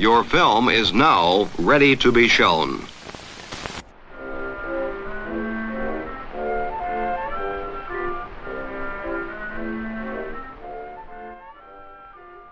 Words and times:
Your 0.00 0.24
film 0.24 0.70
is 0.70 0.94
now 0.94 1.50
ready 1.58 1.94
to 1.96 2.10
be 2.10 2.26
shown. 2.26 2.86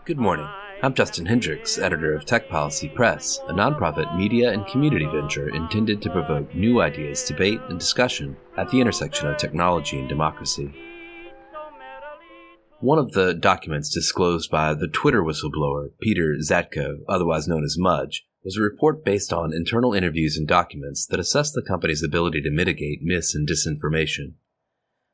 Good 0.04 0.18
morning. 0.18 0.46
I'm 0.82 0.92
Justin 0.92 1.24
Hendrix, 1.24 1.78
editor 1.78 2.14
of 2.14 2.26
Tech 2.26 2.50
Policy 2.50 2.90
Press, 2.90 3.40
a 3.48 3.54
nonprofit 3.54 4.14
media 4.14 4.52
and 4.52 4.66
community 4.66 5.06
venture 5.06 5.48
intended 5.48 6.02
to 6.02 6.10
provoke 6.10 6.54
new 6.54 6.82
ideas, 6.82 7.24
debate, 7.24 7.62
and 7.70 7.78
discussion 7.78 8.36
at 8.58 8.68
the 8.68 8.78
intersection 8.78 9.26
of 9.26 9.38
technology 9.38 9.98
and 9.98 10.06
democracy. 10.10 10.70
One 12.80 13.00
of 13.00 13.10
the 13.10 13.34
documents 13.34 13.92
disclosed 13.92 14.52
by 14.52 14.72
the 14.72 14.86
Twitter 14.86 15.20
whistleblower, 15.20 15.90
Peter 16.00 16.36
Zatko, 16.40 16.98
otherwise 17.08 17.48
known 17.48 17.64
as 17.64 17.76
Mudge, 17.76 18.24
was 18.44 18.56
a 18.56 18.62
report 18.62 19.04
based 19.04 19.32
on 19.32 19.52
internal 19.52 19.94
interviews 19.94 20.36
and 20.36 20.46
documents 20.46 21.04
that 21.06 21.18
assessed 21.18 21.54
the 21.54 21.64
company's 21.66 22.04
ability 22.04 22.40
to 22.42 22.52
mitigate 22.52 23.02
mis 23.02 23.34
and 23.34 23.48
disinformation. 23.48 24.34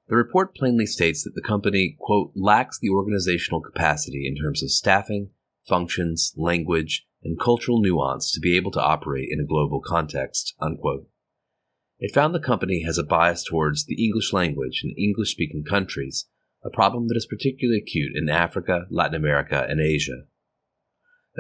The 0.09 0.14
report 0.16 0.54
plainly 0.54 0.84
states 0.84 1.24
that 1.24 1.34
the 1.34 1.40
company, 1.40 1.96
quote, 1.98 2.32
lacks 2.37 2.78
the 2.78 2.90
organizational 2.90 3.62
capacity 3.62 4.26
in 4.28 4.37
terms 4.37 4.62
of 4.62 4.70
staffing, 4.70 5.30
functions, 5.66 6.34
language, 6.37 7.06
and 7.23 7.40
cultural 7.40 7.80
nuance 7.80 8.30
to 8.32 8.40
be 8.40 8.59
able 8.59 8.73
to 8.73 8.82
operate 8.82 9.28
in 9.30 9.40
a 9.40 9.46
global 9.46 9.80
context, 9.80 10.54
unquote. 10.60 11.09
It 11.98 12.12
found 12.15 12.34
the 12.34 12.40
company 12.40 12.82
has 12.82 12.98
a 12.98 13.02
bias 13.02 13.42
towards 13.42 13.87
the 13.87 14.04
English 14.04 14.34
language 14.34 14.82
and 14.84 14.95
English 14.98 15.30
speaking 15.30 15.65
countries 15.65 16.26
a 16.64 16.70
problem 16.70 17.09
that 17.09 17.16
is 17.16 17.27
particularly 17.27 17.78
acute 17.78 18.12
in 18.14 18.28
Africa, 18.28 18.86
Latin 18.91 19.14
America, 19.14 19.66
and 19.68 19.80
Asia. 19.80 20.24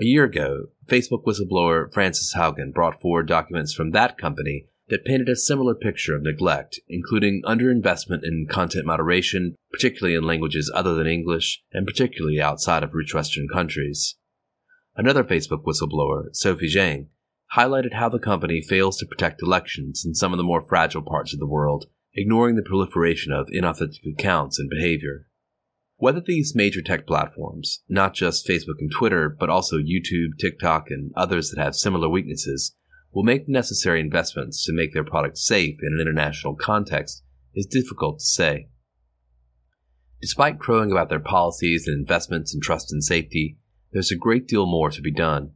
A 0.00 0.04
year 0.04 0.24
ago, 0.24 0.66
Facebook 0.86 1.24
whistleblower 1.24 1.92
Frances 1.92 2.34
Haugen 2.36 2.72
brought 2.74 3.00
forward 3.00 3.28
documents 3.28 3.72
from 3.72 3.92
that 3.92 4.18
company 4.18 4.66
that 4.88 5.04
painted 5.04 5.28
a 5.28 5.36
similar 5.36 5.74
picture 5.74 6.14
of 6.14 6.22
neglect, 6.22 6.78
including 6.88 7.42
underinvestment 7.46 8.20
in 8.22 8.46
content 8.50 8.84
moderation, 8.84 9.54
particularly 9.72 10.14
in 10.14 10.24
languages 10.24 10.70
other 10.74 10.94
than 10.94 11.06
English, 11.06 11.62
and 11.72 11.86
particularly 11.86 12.40
outside 12.40 12.82
of 12.82 12.92
rich 12.92 13.14
Western 13.14 13.48
countries. 13.48 14.16
Another 14.96 15.24
Facebook 15.24 15.64
whistleblower, 15.64 16.24
Sophie 16.32 16.70
Zhang, 16.70 17.06
highlighted 17.56 17.94
how 17.94 18.08
the 18.08 18.18
company 18.18 18.60
fails 18.60 18.98
to 18.98 19.06
protect 19.06 19.42
elections 19.42 20.04
in 20.04 20.14
some 20.14 20.32
of 20.32 20.36
the 20.36 20.44
more 20.44 20.66
fragile 20.66 21.02
parts 21.02 21.32
of 21.32 21.38
the 21.38 21.46
world 21.46 21.86
ignoring 22.14 22.56
the 22.56 22.62
proliferation 22.62 23.32
of 23.32 23.48
inauthentic 23.48 24.06
accounts 24.10 24.58
and 24.58 24.70
behavior. 24.70 25.26
Whether 25.96 26.20
these 26.20 26.54
major 26.54 26.82
tech 26.82 27.06
platforms, 27.06 27.82
not 27.88 28.14
just 28.14 28.46
Facebook 28.46 28.78
and 28.78 28.90
Twitter, 28.90 29.28
but 29.28 29.48
also 29.48 29.76
YouTube, 29.76 30.38
TikTok, 30.38 30.90
and 30.90 31.12
others 31.16 31.50
that 31.50 31.62
have 31.62 31.74
similar 31.74 32.08
weaknesses, 32.08 32.74
will 33.12 33.22
make 33.22 33.46
the 33.46 33.52
necessary 33.52 34.00
investments 34.00 34.64
to 34.64 34.72
make 34.72 34.92
their 34.92 35.04
products 35.04 35.46
safe 35.46 35.76
in 35.82 35.94
an 35.94 36.00
international 36.00 36.56
context 36.56 37.22
is 37.54 37.66
difficult 37.66 38.18
to 38.18 38.24
say. 38.24 38.68
Despite 40.20 40.58
crowing 40.58 40.90
about 40.90 41.10
their 41.10 41.20
policies 41.20 41.86
and 41.86 41.98
investments 41.98 42.54
in 42.54 42.60
trust 42.60 42.92
and 42.92 43.04
safety, 43.04 43.58
there's 43.92 44.10
a 44.10 44.16
great 44.16 44.48
deal 44.48 44.66
more 44.66 44.90
to 44.90 45.00
be 45.00 45.12
done. 45.12 45.52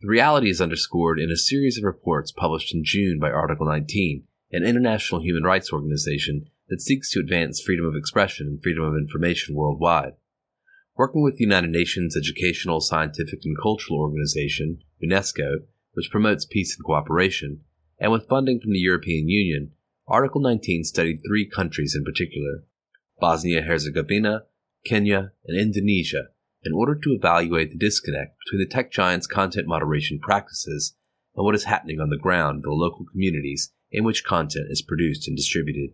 The 0.00 0.08
reality 0.08 0.50
is 0.50 0.60
underscored 0.60 1.20
in 1.20 1.30
a 1.30 1.36
series 1.36 1.78
of 1.78 1.84
reports 1.84 2.32
published 2.32 2.74
in 2.74 2.82
June 2.84 3.18
by 3.20 3.30
Article 3.30 3.66
19, 3.66 4.24
an 4.52 4.64
international 4.64 5.22
human 5.22 5.44
rights 5.44 5.72
organization 5.72 6.46
that 6.68 6.80
seeks 6.80 7.10
to 7.10 7.20
advance 7.20 7.60
freedom 7.60 7.84
of 7.84 7.96
expression 7.96 8.46
and 8.46 8.62
freedom 8.62 8.84
of 8.84 8.94
information 8.94 9.54
worldwide. 9.54 10.14
Working 10.96 11.22
with 11.22 11.36
the 11.36 11.44
United 11.44 11.70
Nations 11.70 12.16
Educational, 12.16 12.80
Scientific, 12.80 13.40
and 13.44 13.56
Cultural 13.60 14.00
Organization, 14.00 14.82
UNESCO, 15.02 15.64
which 15.92 16.10
promotes 16.10 16.44
peace 16.44 16.76
and 16.76 16.84
cooperation, 16.84 17.60
and 17.98 18.12
with 18.12 18.28
funding 18.28 18.60
from 18.60 18.72
the 18.72 18.78
European 18.78 19.28
Union, 19.28 19.72
Article 20.06 20.40
19 20.40 20.84
studied 20.84 21.20
three 21.26 21.48
countries 21.48 21.94
in 21.94 22.04
particular 22.04 22.64
Bosnia 23.20 23.62
Herzegovina, 23.62 24.44
Kenya, 24.84 25.32
and 25.46 25.58
Indonesia 25.58 26.28
in 26.62 26.72
order 26.72 26.94
to 26.94 27.10
evaluate 27.10 27.70
the 27.70 27.78
disconnect 27.78 28.36
between 28.44 28.60
the 28.60 28.68
tech 28.68 28.90
giants' 28.90 29.26
content 29.26 29.66
moderation 29.66 30.18
practices 30.18 30.96
and 31.36 31.44
what 31.44 31.54
is 31.54 31.64
happening 31.64 32.00
on 32.00 32.10
the 32.10 32.18
ground 32.18 32.56
in 32.56 32.62
the 32.62 32.74
local 32.74 33.06
communities 33.10 33.72
in 33.90 34.04
which 34.04 34.24
content 34.24 34.66
is 34.70 34.82
produced 34.82 35.26
and 35.26 35.36
distributed. 35.36 35.90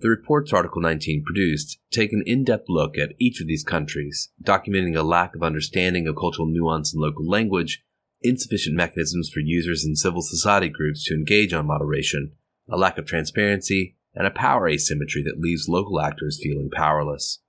The 0.00 0.08
reports 0.08 0.52
Article 0.52 0.80
19 0.80 1.24
produced 1.24 1.78
take 1.90 2.12
an 2.12 2.22
in-depth 2.24 2.66
look 2.68 2.96
at 2.96 3.14
each 3.18 3.40
of 3.40 3.48
these 3.48 3.64
countries, 3.64 4.28
documenting 4.42 4.96
a 4.96 5.02
lack 5.02 5.34
of 5.34 5.42
understanding 5.42 6.06
of 6.06 6.14
cultural 6.14 6.46
nuance 6.46 6.92
and 6.92 7.02
local 7.02 7.28
language, 7.28 7.82
insufficient 8.22 8.76
mechanisms 8.76 9.28
for 9.28 9.40
users 9.40 9.84
and 9.84 9.98
civil 9.98 10.22
society 10.22 10.68
groups 10.68 11.04
to 11.04 11.14
engage 11.14 11.52
on 11.52 11.66
moderation, 11.66 12.32
a 12.70 12.76
lack 12.76 12.96
of 12.96 13.06
transparency, 13.06 13.96
and 14.14 14.26
a 14.26 14.30
power 14.30 14.68
asymmetry 14.68 15.22
that 15.22 15.40
leaves 15.40 15.68
local 15.68 16.00
actors 16.00 16.40
feeling 16.40 16.70
powerless. 16.70 17.40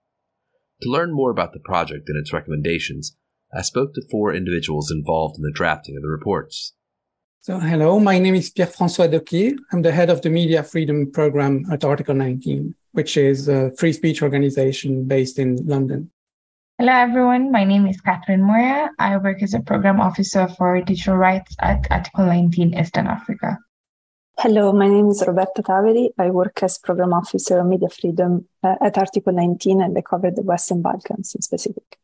To 0.81 0.89
learn 0.89 1.11
more 1.11 1.29
about 1.29 1.53
the 1.53 1.59
project 1.59 2.09
and 2.09 2.17
its 2.17 2.33
recommendations, 2.33 3.15
I 3.53 3.61
spoke 3.61 3.93
to 3.93 4.07
four 4.09 4.33
individuals 4.33 4.91
involved 4.91 5.37
in 5.37 5.43
the 5.43 5.51
drafting 5.51 5.95
of 5.97 6.03
the 6.03 6.09
reports. 6.09 6.73
So, 7.49 7.57
hello, 7.57 7.99
my 7.99 8.19
name 8.19 8.35
is 8.35 8.51
Pierre-François 8.51 9.09
Docquir. 9.11 9.57
I'm 9.71 9.81
the 9.81 9.91
head 9.91 10.11
of 10.11 10.21
the 10.21 10.29
Media 10.29 10.61
Freedom 10.61 11.11
Program 11.11 11.65
at 11.71 11.83
Article 11.83 12.13
19, 12.13 12.75
which 12.91 13.17
is 13.17 13.47
a 13.47 13.71
free 13.71 13.91
speech 13.91 14.21
organization 14.21 15.05
based 15.05 15.39
in 15.39 15.55
London. 15.65 16.11
Hello, 16.77 16.93
everyone. 16.93 17.51
My 17.51 17.63
name 17.63 17.87
is 17.87 17.99
Catherine 18.01 18.43
Muya. 18.43 18.89
I 18.99 19.17
work 19.17 19.41
as 19.41 19.55
a 19.55 19.61
program 19.61 19.99
officer 19.99 20.47
for 20.47 20.79
digital 20.81 21.17
rights 21.17 21.55
at 21.57 21.87
Article 21.89 22.27
19 22.27 22.77
Eastern 22.77 23.07
Africa. 23.07 23.57
Hello, 24.37 24.71
my 24.71 24.87
name 24.87 25.07
is 25.07 25.23
Roberta 25.25 25.63
Taveri. 25.63 26.09
I 26.19 26.29
work 26.29 26.61
as 26.61 26.77
program 26.77 27.13
officer 27.13 27.61
of 27.61 27.65
media 27.65 27.89
freedom 27.89 28.47
uh, 28.61 28.75
at 28.79 28.95
Article 28.99 29.33
19 29.33 29.81
and 29.81 29.97
I 29.97 30.01
cover 30.01 30.29
the 30.29 30.43
Western 30.43 30.83
Balkans 30.83 31.33
in 31.33 31.41
specific. 31.41 31.97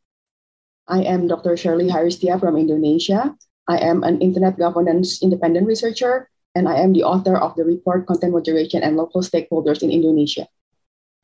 I 0.88 1.04
am 1.04 1.28
Dr. 1.28 1.52
Sherly 1.52 1.92
Haristya 1.92 2.40
from 2.40 2.58
Indonesia. 2.58 3.36
I 3.68 3.78
am 3.78 4.04
an 4.04 4.22
internet 4.22 4.58
governance 4.58 5.22
independent 5.22 5.68
researcher, 5.68 6.30
and 6.54 6.70
I 6.70 6.78
am 6.78 6.94
the 6.94 7.04
author 7.04 7.36
of 7.38 7.56
the 7.56 7.64
report 7.64 8.06
Content 8.06 8.34
Moderation 8.34 8.84
and 8.84 8.96
Local 8.96 9.22
Stakeholders 9.22 9.82
in 9.82 9.92
Indonesia. 9.92 10.48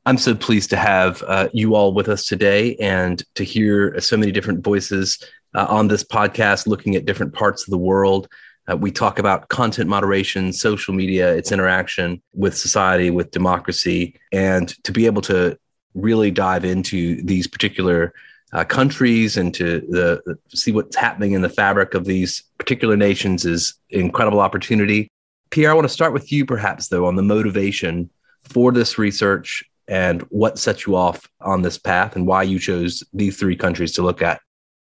I'm 0.05 0.17
so 0.17 0.33
pleased 0.33 0.71
to 0.71 0.77
have 0.77 1.23
uh, 1.27 1.49
you 1.53 1.75
all 1.75 1.93
with 1.93 2.09
us 2.09 2.25
today 2.25 2.75
and 2.77 3.21
to 3.35 3.43
hear 3.43 3.99
so 3.99 4.17
many 4.17 4.31
different 4.31 4.63
voices 4.63 5.23
uh, 5.53 5.67
on 5.69 5.87
this 5.87 6.03
podcast 6.03 6.65
looking 6.65 6.95
at 6.95 7.05
different 7.05 7.33
parts 7.33 7.67
of 7.67 7.71
the 7.71 7.77
world. 7.77 8.27
Uh, 8.69 8.75
we 8.75 8.91
talk 8.91 9.19
about 9.19 9.49
content 9.49 9.87
moderation, 9.87 10.51
social 10.53 10.93
media, 10.95 11.31
its 11.35 11.51
interaction 11.51 12.21
with 12.33 12.57
society, 12.57 13.11
with 13.11 13.29
democracy, 13.29 14.19
and 14.31 14.69
to 14.83 14.91
be 14.91 15.05
able 15.05 15.21
to 15.21 15.57
really 15.93 16.31
dive 16.31 16.65
into 16.65 17.21
these 17.23 17.47
particular 17.47 18.13
uh, 18.53 18.63
countries 18.63 19.37
and 19.37 19.53
to 19.55 19.81
the, 19.89 20.37
see 20.49 20.71
what's 20.71 20.95
happening 20.95 21.33
in 21.33 21.41
the 21.41 21.49
fabric 21.49 21.93
of 21.93 22.05
these 22.05 22.43
particular 22.57 22.97
nations 22.97 23.45
is 23.45 23.75
incredible 23.89 24.39
opportunity. 24.39 25.07
Pierre, 25.49 25.71
I 25.71 25.73
want 25.73 25.85
to 25.85 25.93
start 25.93 26.13
with 26.13 26.31
you, 26.31 26.45
perhaps 26.45 26.87
though, 26.87 27.05
on 27.05 27.15
the 27.15 27.23
motivation 27.23 28.09
for 28.43 28.71
this 28.71 28.97
research 28.97 29.63
and 29.87 30.21
what 30.23 30.57
set 30.57 30.85
you 30.85 30.95
off 30.95 31.27
on 31.41 31.61
this 31.61 31.77
path 31.77 32.15
and 32.15 32.25
why 32.27 32.43
you 32.43 32.59
chose 32.59 33.03
these 33.13 33.37
three 33.37 33.55
countries 33.55 33.93
to 33.93 34.01
look 34.01 34.21
at. 34.21 34.41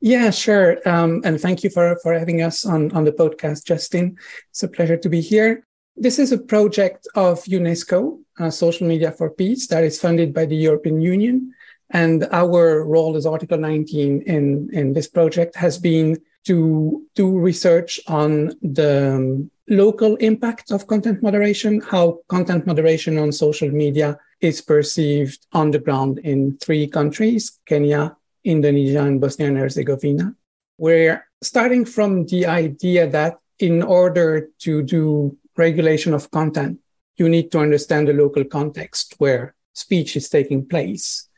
Yeah, 0.02 0.32
sure. 0.32 0.78
Um, 0.88 1.22
and 1.24 1.40
thank 1.40 1.64
you 1.64 1.70
for, 1.70 1.98
for 2.02 2.18
having 2.18 2.42
us 2.42 2.66
on, 2.66 2.92
on 2.92 3.04
the 3.04 3.12
podcast, 3.12 3.66
Justin. 3.66 4.18
It's 4.50 4.64
a 4.64 4.68
pleasure 4.68 4.98
to 4.98 5.10
be 5.10 5.22
here. 5.22 5.66
This 5.96 6.18
is 6.20 6.32
a 6.32 6.38
project 6.38 7.08
of 7.16 7.44
UNESCO, 7.44 8.20
uh, 8.40 8.50
Social 8.50 8.88
Media 8.88 9.12
for 9.12 9.30
Peace, 9.30 9.68
that 9.68 9.84
is 9.84 10.00
funded 10.00 10.34
by 10.34 10.46
the 10.46 10.56
European 10.56 11.02
Union 11.02 11.54
and 11.92 12.28
our 12.32 12.84
role 12.86 13.16
as 13.16 13.26
Article 13.26 13.58
19 13.58 14.22
in, 14.22 14.70
in 14.74 14.94
this 14.94 15.08
project 15.08 15.56
has 15.56 15.78
been 15.78 16.18
to 16.46 17.04
do 17.16 17.38
research 17.38 18.00
on 18.08 18.54
the 18.62 19.16
um, 19.16 19.52
local 19.70 20.16
impact 20.18 20.72
of 20.72 20.88
content 20.88 21.22
moderation, 21.22 21.82
how 21.82 22.20
content 22.28 22.66
moderation 22.66 23.18
on 23.18 23.32
social 23.32 23.70
media 23.70 24.18
is 24.40 24.62
perceived 24.62 25.46
on 25.54 25.72
the 25.72 25.80
ground 25.80 26.20
in 26.20 26.58
three 26.58 26.88
countries, 26.88 27.60
Kenya, 27.66 28.16
Indonesia, 28.44 29.04
and 29.04 29.22
Bosnia 29.22 29.50
and 29.50 29.58
Herzegovina. 29.58 30.36
We're 30.78 31.28
starting 31.44 31.86
from 31.86 32.26
the 32.26 32.48
idea 32.48 33.08
that 33.08 33.38
in 33.60 33.84
order 33.84 34.50
to 34.60 34.82
do 34.82 35.38
regulation 35.56 36.14
of 36.14 36.32
content, 36.32 36.80
you 37.18 37.30
need 37.30 37.52
to 37.52 37.60
understand 37.60 38.08
the 38.08 38.14
local 38.14 38.44
context 38.44 39.16
where 39.20 39.54
speech 39.74 40.16
is 40.16 40.28
taking 40.28 40.68
place. 40.68 41.30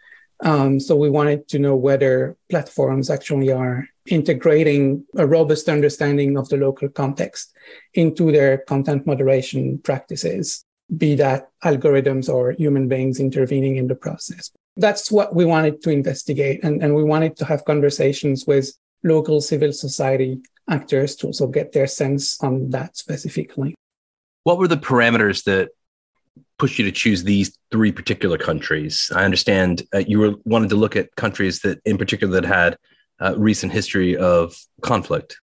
Um, 0.43 0.79
so 0.79 0.95
we 0.95 1.09
wanted 1.09 1.47
to 1.49 1.59
know 1.59 1.75
whether 1.75 2.35
platforms 2.49 3.09
actually 3.09 3.51
are 3.51 3.87
integrating 4.07 5.05
a 5.15 5.25
robust 5.25 5.69
understanding 5.69 6.37
of 6.37 6.49
the 6.49 6.57
local 6.57 6.89
context 6.89 7.53
into 7.93 8.31
their 8.31 8.57
content 8.57 9.07
moderation 9.07 9.79
practices, 9.79 10.65
be 10.97 11.15
that 11.15 11.47
algorithms 11.63 12.27
or 12.27 12.51
human 12.51 12.89
beings 12.89 13.21
intervening 13.21 13.77
in 13.77 13.87
the 13.87 13.95
process. 13.95 14.51
That's 14.75 15.09
what 15.09 15.33
we 15.33 15.45
wanted 15.45 15.81
to 15.83 15.91
investigate. 15.91 16.61
And, 16.63 16.83
and 16.83 16.93
we 16.93 17.05
wanted 17.05 17.37
to 17.37 17.45
have 17.45 17.63
conversations 17.63 18.45
with 18.45 18.73
local 19.03 19.39
civil 19.39 19.71
society 19.71 20.41
actors 20.69 21.15
to 21.17 21.27
also 21.27 21.47
get 21.47 21.71
their 21.71 21.87
sense 21.87 22.41
on 22.43 22.69
that 22.71 22.97
specifically. 22.97 23.75
What 24.43 24.57
were 24.57 24.67
the 24.67 24.77
parameters 24.77 25.45
that 25.45 25.69
pushed 26.57 26.79
you 26.79 26.85
to 26.85 26.91
choose 26.91 27.23
these 27.23 27.57
three 27.71 27.91
particular 27.91 28.37
countries? 28.37 29.11
I 29.15 29.25
understand 29.25 29.83
uh, 29.93 30.03
you 30.07 30.19
were 30.19 30.35
wanted 30.45 30.69
to 30.69 30.75
look 30.75 30.95
at 30.95 31.15
countries 31.15 31.59
that, 31.61 31.79
in 31.85 31.97
particular, 31.97 32.41
that 32.41 32.47
had 32.47 32.77
uh, 33.19 33.35
recent 33.37 33.71
history 33.71 34.17
of 34.17 34.55
conflict. 34.81 35.39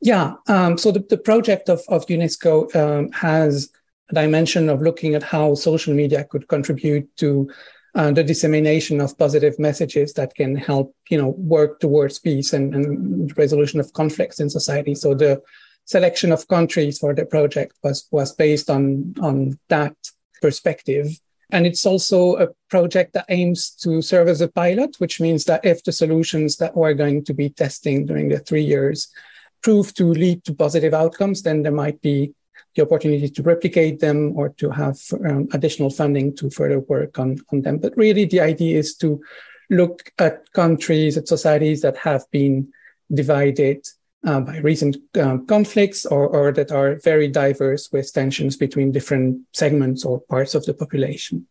Yeah. 0.00 0.34
Um, 0.48 0.76
so 0.76 0.90
the, 0.90 1.04
the 1.08 1.18
project 1.18 1.68
of, 1.68 1.80
of 1.88 2.06
UNESCO 2.06 2.74
um, 2.74 3.12
has 3.12 3.70
a 4.10 4.14
dimension 4.14 4.68
of 4.68 4.82
looking 4.82 5.14
at 5.14 5.22
how 5.22 5.54
social 5.54 5.94
media 5.94 6.24
could 6.24 6.48
contribute 6.48 7.08
to 7.18 7.50
uh, 7.94 8.10
the 8.10 8.24
dissemination 8.24 9.00
of 9.00 9.16
positive 9.18 9.58
messages 9.58 10.14
that 10.14 10.34
can 10.34 10.56
help, 10.56 10.94
you 11.10 11.18
know, 11.18 11.28
work 11.28 11.78
towards 11.78 12.18
peace 12.18 12.52
and, 12.52 12.74
and 12.74 13.36
resolution 13.36 13.78
of 13.80 13.92
conflicts 13.92 14.40
in 14.40 14.50
society. 14.50 14.94
So 14.94 15.14
the 15.14 15.40
selection 15.84 16.32
of 16.32 16.48
countries 16.48 16.98
for 16.98 17.14
the 17.14 17.26
project 17.26 17.76
was 17.82 18.06
was 18.10 18.34
based 18.34 18.70
on 18.70 19.14
on 19.20 19.58
that 19.68 19.96
perspective. 20.40 21.06
And 21.50 21.66
it's 21.66 21.84
also 21.84 22.36
a 22.36 22.48
project 22.70 23.12
that 23.12 23.26
aims 23.28 23.70
to 23.82 24.00
serve 24.00 24.28
as 24.28 24.40
a 24.40 24.48
pilot, 24.48 24.96
which 24.98 25.20
means 25.20 25.44
that 25.44 25.64
if 25.64 25.84
the 25.84 25.92
solutions 25.92 26.56
that 26.56 26.74
we're 26.74 26.94
going 26.94 27.24
to 27.24 27.34
be 27.34 27.50
testing 27.50 28.06
during 28.06 28.30
the 28.30 28.38
three 28.38 28.62
years 28.64 29.08
prove 29.62 29.92
to 29.94 30.04
lead 30.06 30.44
to 30.44 30.54
positive 30.54 30.94
outcomes, 30.94 31.42
then 31.42 31.62
there 31.62 31.72
might 31.72 32.00
be 32.00 32.32
the 32.74 32.82
opportunity 32.82 33.28
to 33.28 33.42
replicate 33.42 34.00
them 34.00 34.32
or 34.34 34.48
to 34.48 34.70
have 34.70 34.98
um, 35.26 35.46
additional 35.52 35.90
funding 35.90 36.34
to 36.36 36.48
further 36.48 36.80
work 36.80 37.18
on, 37.18 37.36
on 37.52 37.60
them. 37.60 37.76
But 37.76 37.96
really, 37.98 38.24
the 38.24 38.40
idea 38.40 38.78
is 38.78 38.96
to 38.96 39.22
look 39.68 40.10
at 40.18 40.50
countries, 40.52 41.18
at 41.18 41.28
societies 41.28 41.82
that 41.82 41.98
have 41.98 42.24
been 42.30 42.72
divided 43.12 43.86
uh, 44.24 44.40
by 44.40 44.58
recent 44.58 44.96
um, 45.20 45.46
conflicts 45.46 46.06
or, 46.06 46.28
or 46.28 46.52
that 46.52 46.70
are 46.70 46.96
very 46.96 47.28
diverse 47.28 47.90
with 47.92 48.12
tensions 48.12 48.56
between 48.56 48.92
different 48.92 49.40
segments 49.52 50.04
or 50.04 50.20
parts 50.20 50.54
of 50.54 50.64
the 50.64 50.74
population. 50.74 51.46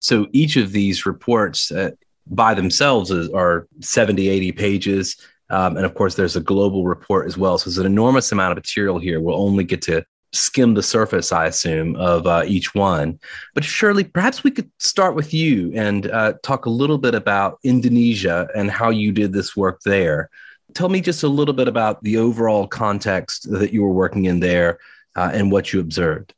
So 0.00 0.26
each 0.32 0.56
of 0.56 0.72
these 0.72 1.06
reports 1.06 1.72
uh, 1.72 1.92
by 2.26 2.54
themselves 2.54 3.10
is, 3.10 3.30
are 3.30 3.66
70, 3.80 4.28
80 4.28 4.52
pages. 4.52 5.16
Um, 5.50 5.76
and 5.76 5.86
of 5.86 5.94
course, 5.94 6.14
there's 6.14 6.36
a 6.36 6.40
global 6.40 6.84
report 6.84 7.26
as 7.26 7.36
well. 7.36 7.58
So 7.58 7.70
there's 7.70 7.78
an 7.78 7.86
enormous 7.86 8.32
amount 8.32 8.52
of 8.52 8.56
material 8.56 8.98
here. 8.98 9.20
We'll 9.20 9.36
only 9.36 9.64
get 9.64 9.82
to 9.82 10.04
skim 10.32 10.74
the 10.74 10.82
surface, 10.82 11.32
I 11.32 11.46
assume, 11.46 11.96
of 11.96 12.26
uh, 12.26 12.44
each 12.46 12.74
one. 12.74 13.18
But 13.54 13.64
Sherly, 13.64 14.12
perhaps 14.12 14.44
we 14.44 14.50
could 14.50 14.70
start 14.78 15.14
with 15.14 15.32
you 15.32 15.72
and 15.74 16.10
uh, 16.10 16.34
talk 16.42 16.66
a 16.66 16.70
little 16.70 16.98
bit 16.98 17.14
about 17.14 17.58
Indonesia 17.62 18.48
and 18.54 18.70
how 18.70 18.90
you 18.90 19.12
did 19.12 19.32
this 19.32 19.56
work 19.56 19.80
there. 19.84 20.30
Tell 20.76 20.90
me 20.90 21.00
just 21.00 21.22
a 21.22 21.28
little 21.28 21.54
bit 21.54 21.68
about 21.68 22.04
the 22.04 22.18
overall 22.18 22.68
context 22.68 23.48
that 23.50 23.72
you 23.72 23.80
were 23.80 23.96
working 23.96 24.26
in 24.26 24.40
there 24.40 24.78
uh, 25.16 25.30
and 25.32 25.50
what 25.50 25.72
you 25.72 25.80
observed. 25.80 26.34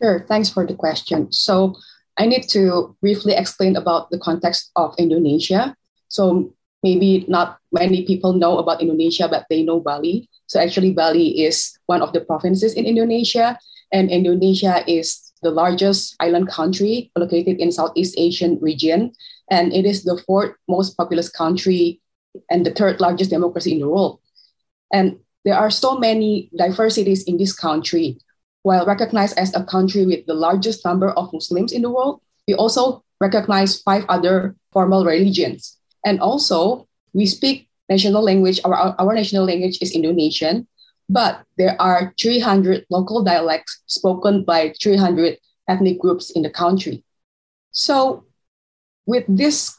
Sure, 0.00 0.24
thanks 0.26 0.48
for 0.48 0.66
the 0.66 0.72
question. 0.72 1.30
So, 1.30 1.76
I 2.16 2.24
need 2.24 2.48
to 2.56 2.96
briefly 3.02 3.34
explain 3.34 3.76
about 3.76 4.08
the 4.08 4.18
context 4.18 4.70
of 4.74 4.94
Indonesia. 4.96 5.76
So, 6.08 6.54
maybe 6.82 7.26
not 7.28 7.58
many 7.72 8.06
people 8.06 8.32
know 8.32 8.56
about 8.56 8.80
Indonesia, 8.80 9.28
but 9.28 9.44
they 9.50 9.62
know 9.62 9.80
Bali. 9.80 10.30
So 10.46 10.58
actually, 10.58 10.92
Bali 10.92 11.44
is 11.44 11.76
one 11.86 12.00
of 12.00 12.12
the 12.12 12.20
provinces 12.20 12.72
in 12.72 12.86
Indonesia, 12.86 13.58
and 13.92 14.10
Indonesia 14.10 14.82
is 14.88 15.32
the 15.42 15.50
largest 15.50 16.16
island 16.20 16.48
country 16.48 17.10
located 17.16 17.60
in 17.60 17.72
Southeast 17.72 18.14
Asian 18.16 18.58
region, 18.60 19.12
and 19.50 19.72
it 19.72 19.84
is 19.84 20.04
the 20.04 20.20
fourth 20.26 20.56
most 20.68 20.96
populous 20.96 21.28
country 21.28 22.01
and 22.50 22.64
the 22.64 22.72
third 22.72 23.00
largest 23.00 23.30
democracy 23.30 23.72
in 23.72 23.80
the 23.80 23.88
world. 23.88 24.20
And 24.92 25.18
there 25.44 25.56
are 25.56 25.70
so 25.70 25.98
many 25.98 26.50
diversities 26.56 27.24
in 27.24 27.36
this 27.36 27.52
country. 27.52 28.18
While 28.62 28.86
recognized 28.86 29.36
as 29.38 29.54
a 29.56 29.64
country 29.64 30.06
with 30.06 30.26
the 30.26 30.34
largest 30.34 30.84
number 30.84 31.10
of 31.10 31.32
Muslims 31.32 31.72
in 31.72 31.82
the 31.82 31.90
world, 31.90 32.20
we 32.46 32.54
also 32.54 33.02
recognize 33.20 33.82
five 33.82 34.04
other 34.08 34.54
formal 34.72 35.04
religions. 35.04 35.78
And 36.04 36.20
also, 36.20 36.86
we 37.12 37.26
speak 37.26 37.68
national 37.88 38.22
language, 38.22 38.60
our, 38.64 38.94
our 38.98 39.14
national 39.14 39.44
language 39.44 39.78
is 39.80 39.92
Indonesian, 39.92 40.66
but 41.08 41.44
there 41.58 41.76
are 41.80 42.14
300 42.20 42.86
local 42.90 43.22
dialects 43.22 43.82
spoken 43.86 44.44
by 44.44 44.74
300 44.80 45.38
ethnic 45.68 45.98
groups 45.98 46.30
in 46.30 46.42
the 46.42 46.50
country. 46.50 47.04
So, 47.72 48.24
with 49.06 49.24
this 49.28 49.76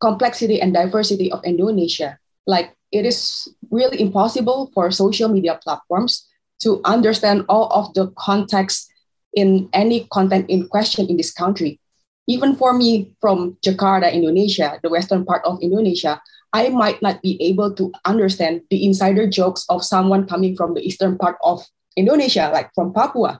complexity 0.00 0.60
and 0.60 0.74
diversity 0.74 1.30
of 1.32 1.44
Indonesia, 1.44 2.18
like 2.46 2.76
it 2.92 3.06
is 3.06 3.48
really 3.70 4.00
impossible 4.00 4.70
for 4.74 4.90
social 4.90 5.28
media 5.28 5.58
platforms 5.62 6.26
to 6.62 6.80
understand 6.84 7.44
all 7.48 7.68
of 7.72 7.92
the 7.94 8.08
context 8.16 8.90
in 9.34 9.68
any 9.72 10.08
content 10.12 10.48
in 10.48 10.66
question 10.68 11.06
in 11.08 11.16
this 11.16 11.32
country 11.32 11.80
even 12.26 12.56
for 12.56 12.74
me 12.74 13.14
from 13.20 13.56
Jakarta, 13.62 14.12
Indonesia, 14.12 14.78
the 14.82 14.90
western 14.90 15.24
part 15.24 15.42
of 15.46 15.62
Indonesia, 15.62 16.20
I 16.52 16.68
might 16.70 17.00
not 17.02 17.22
be 17.22 17.38
able 17.42 17.74
to 17.74 17.92
understand 18.04 18.62
the 18.70 18.84
insider 18.84 19.26
jokes 19.26 19.64
of 19.68 19.84
someone 19.84 20.26
coming 20.26 20.56
from 20.56 20.74
the 20.74 20.82
eastern 20.82 21.18
part 21.18 21.38
of 21.42 21.62
Indonesia, 21.96 22.50
like 22.52 22.70
from 22.74 22.92
Papua. 22.92 23.38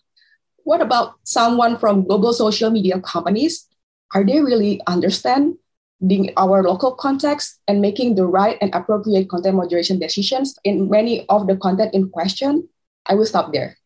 What 0.63 0.81
about 0.81 1.15
someone 1.25 1.79
from 1.79 2.07
global 2.07 2.33
social 2.33 2.71
media 2.71 3.01
companies? 3.01 3.67
Are 4.15 4.25
they 4.25 4.41
really 4.41 4.81
understanding 6.03 6.35
our 6.37 6.63
local 6.63 6.95
context 6.95 7.59
and 7.69 7.81
making 7.81 8.15
the 8.15 8.27
right 8.27 8.59
and 8.61 8.75
appropriate 8.75 9.29
content 9.29 9.57
moderation 9.57 9.99
decisions 9.99 10.59
in 10.65 10.91
many 10.91 11.27
of 11.29 11.47
the 11.47 11.57
content 11.57 11.95
in 11.95 12.09
question? 12.11 12.69
I 13.07 13.15
will 13.15 13.27
stop 13.27 13.53
there 13.53 13.77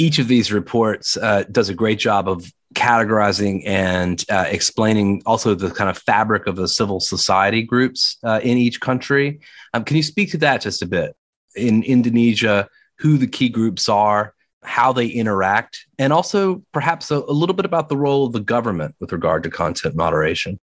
each 0.00 0.18
of 0.18 0.28
these 0.28 0.50
reports 0.50 1.18
uh, 1.18 1.44
does 1.52 1.68
a 1.68 1.74
great 1.74 1.98
job 1.98 2.26
of 2.26 2.50
categorizing 2.74 3.62
and 3.66 4.24
uh, 4.30 4.46
explaining 4.48 5.22
also 5.26 5.54
the 5.54 5.70
kind 5.70 5.90
of 5.90 5.98
fabric 5.98 6.46
of 6.46 6.56
the 6.56 6.66
civil 6.66 7.00
society 7.00 7.62
groups 7.62 8.16
uh, 8.24 8.40
in 8.42 8.56
each 8.56 8.80
country. 8.80 9.40
Um, 9.74 9.84
can 9.84 9.98
you 9.98 10.02
speak 10.02 10.30
to 10.30 10.38
that 10.38 10.62
just 10.62 10.80
a 10.80 10.86
bit? 10.86 11.14
In 11.54 11.82
Indonesia, 11.82 12.66
who 12.98 13.18
the 13.18 13.26
key 13.26 13.50
groups 13.50 13.90
are, 13.90 14.32
how 14.62 14.90
they 14.94 15.06
interact, 15.06 15.84
and 15.98 16.14
also 16.14 16.62
perhaps 16.72 17.10
a, 17.10 17.16
a 17.16 17.36
little 17.36 17.54
bit 17.54 17.66
about 17.66 17.90
the 17.90 17.96
role 17.98 18.24
of 18.24 18.32
the 18.32 18.40
government 18.40 18.94
with 19.00 19.12
regard 19.12 19.42
to 19.42 19.50
content 19.50 19.94
moderation. 19.94 20.58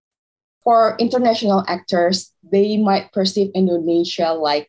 For 0.68 1.00
international 1.00 1.64
actors, 1.64 2.36
they 2.44 2.76
might 2.76 3.16
perceive 3.16 3.56
Indonesia 3.56 4.36
like 4.36 4.68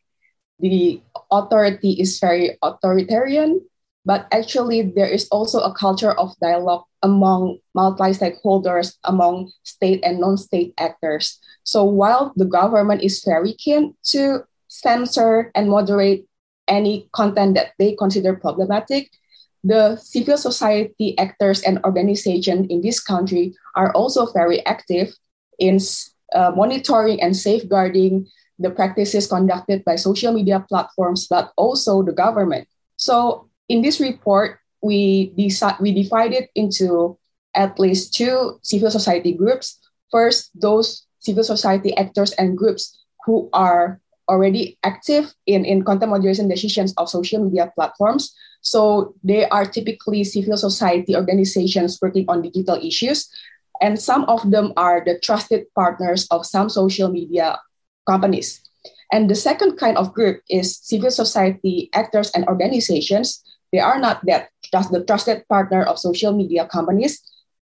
the 0.62 1.02
authority 1.26 1.98
is 1.98 2.22
very 2.22 2.54
authoritarian 2.62 3.66
but 4.06 4.24
actually 4.32 4.80
there 4.94 5.10
is 5.10 5.26
also 5.28 5.60
a 5.60 5.74
culture 5.74 6.14
of 6.14 6.32
dialogue 6.40 6.86
among 7.02 7.58
multi-stakeholders 7.74 8.96
among 9.04 9.50
state 9.64 10.00
and 10.02 10.18
non-state 10.18 10.72
actors. 10.78 11.38
So 11.62 11.84
while 11.84 12.32
the 12.34 12.46
government 12.46 13.02
is 13.02 13.20
very 13.20 13.52
keen 13.52 13.92
to 14.14 14.46
censor 14.68 15.50
and 15.54 15.68
moderate 15.68 16.24
any 16.68 17.10
content 17.12 17.54
that 17.56 17.74
they 17.78 17.98
consider 17.98 18.32
problematic 18.38 19.10
the 19.64 19.96
civil 19.96 20.38
society 20.38 21.18
actors 21.18 21.60
and 21.62 21.82
organizations 21.84 22.68
in 22.70 22.80
this 22.80 23.00
country 23.00 23.52
are 23.74 23.92
also 23.92 24.30
very 24.30 24.64
active 24.64 25.12
in 25.58 25.78
uh, 26.34 26.52
monitoring 26.54 27.20
and 27.22 27.36
safeguarding 27.36 28.26
the 28.58 28.70
practices 28.70 29.26
conducted 29.26 29.84
by 29.84 29.96
social 29.96 30.32
media 30.32 30.64
platforms, 30.68 31.26
but 31.26 31.52
also 31.56 32.02
the 32.02 32.12
government. 32.12 32.66
So 32.96 33.48
in 33.68 33.82
this 33.82 34.00
report, 34.00 34.58
we, 34.82 35.32
decide, 35.36 35.76
we 35.80 35.92
divided 35.92 36.48
into 36.54 37.18
at 37.54 37.78
least 37.78 38.14
two 38.14 38.58
civil 38.62 38.90
society 38.90 39.32
groups. 39.32 39.78
First, 40.10 40.50
those 40.54 41.06
civil 41.20 41.44
society 41.44 41.96
actors 41.96 42.32
and 42.32 42.56
groups 42.56 42.98
who 43.26 43.48
are 43.52 44.00
already 44.28 44.78
active 44.84 45.32
in, 45.46 45.64
in 45.64 45.84
content 45.84 46.10
moderation 46.10 46.48
decisions 46.48 46.92
of 46.96 47.08
social 47.08 47.44
media 47.44 47.72
platforms. 47.74 48.34
So 48.60 49.14
they 49.24 49.48
are 49.48 49.64
typically 49.64 50.24
civil 50.24 50.56
society 50.56 51.16
organizations 51.16 51.98
working 52.02 52.26
on 52.28 52.42
digital 52.42 52.76
issues. 52.76 53.28
And 53.80 54.00
some 54.00 54.24
of 54.24 54.50
them 54.50 54.72
are 54.76 55.02
the 55.04 55.18
trusted 55.18 55.66
partners 55.74 56.26
of 56.30 56.46
some 56.46 56.68
social 56.68 57.08
media 57.10 57.58
companies. 58.08 58.60
And 59.12 59.30
the 59.30 59.34
second 59.34 59.76
kind 59.76 59.96
of 59.96 60.12
group 60.12 60.42
is 60.50 60.76
civil 60.76 61.10
society 61.10 61.88
actors 61.94 62.30
and 62.32 62.44
organizations 62.46 63.42
they 63.72 63.78
are 63.78 63.98
not 63.98 64.24
that 64.26 64.48
just 64.72 64.90
the 64.90 65.04
trusted 65.04 65.46
partner 65.48 65.82
of 65.82 65.98
social 65.98 66.32
media 66.32 66.66
companies, 66.66 67.20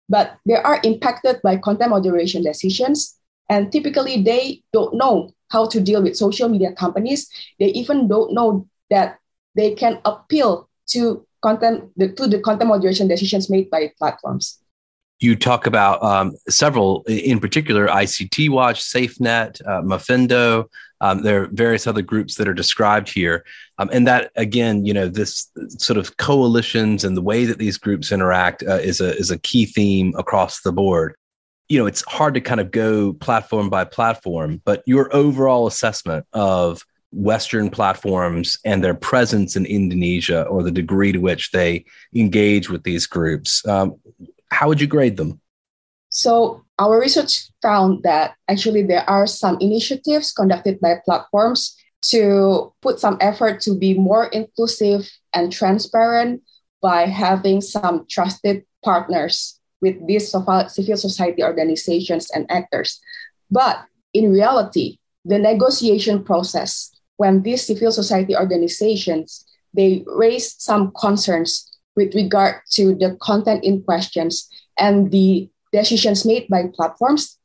but 0.07 0.37
they 0.45 0.55
are 0.55 0.79
impacted 0.83 1.41
by 1.43 1.57
content 1.57 1.91
moderation 1.91 2.43
decisions. 2.43 3.17
And 3.49 3.71
typically, 3.71 4.23
they 4.23 4.63
don't 4.71 4.95
know 4.95 5.31
how 5.49 5.67
to 5.67 5.81
deal 5.81 6.01
with 6.01 6.15
social 6.15 6.47
media 6.47 6.71
companies. 6.71 7.29
They 7.59 7.67
even 7.75 8.07
don't 8.07 8.33
know 8.33 8.67
that 8.89 9.19
they 9.55 9.75
can 9.75 9.99
appeal 10.05 10.69
to 10.95 11.25
content 11.41 11.91
to 11.99 12.27
the 12.27 12.39
content 12.39 12.69
moderation 12.69 13.07
decisions 13.07 13.49
made 13.49 13.69
by 13.69 13.91
platforms. 13.97 14.59
You 15.21 15.35
talk 15.35 15.67
about 15.67 16.03
um, 16.03 16.35
several, 16.49 17.03
in 17.03 17.39
particular, 17.39 17.87
ICT 17.87 18.49
Watch, 18.49 18.81
SafeNet, 18.81 19.61
uh. 19.67 20.63
Um, 21.03 21.23
there 21.23 21.43
are 21.43 21.47
various 21.51 21.87
other 21.87 22.03
groups 22.03 22.35
that 22.35 22.47
are 22.47 22.53
described 22.53 23.11
here, 23.11 23.43
um, 23.79 23.89
and 23.91 24.05
that 24.05 24.31
again, 24.35 24.85
you 24.85 24.93
know, 24.93 25.07
this 25.07 25.49
sort 25.69 25.97
of 25.97 26.17
coalitions 26.17 27.03
and 27.03 27.17
the 27.17 27.23
way 27.23 27.45
that 27.45 27.57
these 27.57 27.79
groups 27.79 28.11
interact 28.11 28.61
uh, 28.61 28.75
is 28.75 29.01
a 29.01 29.15
is 29.17 29.31
a 29.31 29.39
key 29.39 29.65
theme 29.65 30.13
across 30.15 30.61
the 30.61 30.71
board. 30.71 31.15
You 31.69 31.79
know, 31.79 31.87
it's 31.87 32.03
hard 32.03 32.35
to 32.35 32.41
kind 32.41 32.59
of 32.59 32.69
go 32.69 33.13
platform 33.13 33.67
by 33.67 33.83
platform, 33.85 34.61
but 34.63 34.83
your 34.85 35.09
overall 35.15 35.65
assessment 35.65 36.27
of 36.33 36.85
Western 37.11 37.69
platforms 37.69 38.57
and 38.63 38.83
their 38.83 38.93
presence 38.93 39.55
in 39.55 39.65
Indonesia 39.65 40.43
or 40.43 40.63
the 40.63 40.71
degree 40.71 41.11
to 41.11 41.19
which 41.19 41.51
they 41.51 41.83
engage 42.15 42.69
with 42.69 42.83
these 42.83 43.07
groups. 43.07 43.65
Um, 43.67 43.95
how 44.51 44.67
would 44.67 44.81
you 44.81 44.87
grade 44.87 45.17
them? 45.17 45.39
So, 46.09 46.63
our 46.77 46.99
research 46.99 47.49
found 47.61 48.03
that 48.03 48.35
actually 48.47 48.83
there 48.83 49.09
are 49.09 49.25
some 49.25 49.57
initiatives 49.61 50.31
conducted 50.31 50.79
by 50.79 50.95
platforms 51.05 51.75
to 52.11 52.73
put 52.81 52.99
some 52.99 53.17
effort 53.21 53.61
to 53.61 53.77
be 53.77 53.93
more 53.93 54.25
inclusive 54.27 55.09
and 55.33 55.51
transparent 55.51 56.41
by 56.81 57.05
having 57.05 57.61
some 57.61 58.05
trusted 58.09 58.65
partners 58.83 59.59
with 59.81 59.95
these 60.07 60.31
civil 60.31 60.97
society 60.97 61.43
organizations 61.43 62.29
and 62.31 62.49
actors. 62.49 62.99
But 63.49 63.85
in 64.13 64.31
reality, 64.31 64.97
the 65.23 65.37
negotiation 65.37 66.23
process, 66.23 66.91
when 67.17 67.43
these 67.43 67.65
civil 67.65 67.91
society 67.91 68.35
organizations 68.35 69.45
they 69.73 70.03
raise 70.05 70.61
some 70.61 70.91
concerns 70.99 71.70
with 71.95 72.15
regard 72.15 72.55
to 72.71 72.95
the 72.95 73.17
content 73.21 73.63
in 73.63 73.83
questions 73.83 74.47
and 74.77 75.11
the 75.11 75.49
decisions 75.71 76.25
made 76.25 76.47
by 76.47 76.63
platforms, 76.73 77.37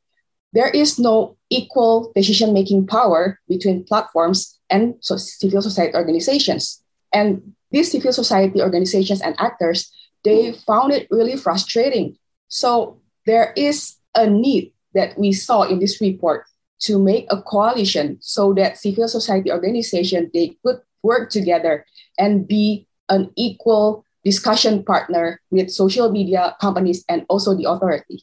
there 0.53 0.69
is 0.69 0.97
no 0.97 1.37
equal 1.49 2.11
decision 2.15 2.53
making 2.53 2.87
power 2.87 3.39
between 3.47 3.83
platforms 3.83 4.59
and 4.69 4.95
civil 5.01 5.61
society 5.61 5.95
organizations. 5.95 6.81
And 7.13 7.53
these 7.71 7.91
civil 7.91 8.13
society 8.13 8.61
organizations 8.61 9.21
and 9.21 9.35
actors, 9.39 9.91
they 10.23 10.53
found 10.65 10.91
it 10.93 11.07
really 11.11 11.37
frustrating. 11.37 12.17
So 12.47 13.01
there 13.25 13.53
is 13.55 13.95
a 14.15 14.27
need 14.27 14.73
that 14.93 15.17
we 15.17 15.31
saw 15.33 15.63
in 15.63 15.79
this 15.79 16.01
report 16.01 16.45
to 16.79 16.99
make 16.99 17.27
a 17.29 17.41
coalition 17.41 18.17
so 18.21 18.53
that 18.53 18.77
civil 18.77 19.07
society 19.07 19.51
organizations 19.51 20.29
they 20.33 20.57
could 20.63 20.79
work 21.03 21.29
together 21.29 21.85
and 22.17 22.47
be 22.47 22.87
an 23.09 23.31
equal 23.35 24.05
discussion 24.31 24.83
partner 24.83 25.25
with 25.55 25.67
social 25.71 26.07
media 26.11 26.43
companies 26.59 26.99
and 27.07 27.19
also 27.29 27.49
the 27.59 27.65
authority. 27.73 28.17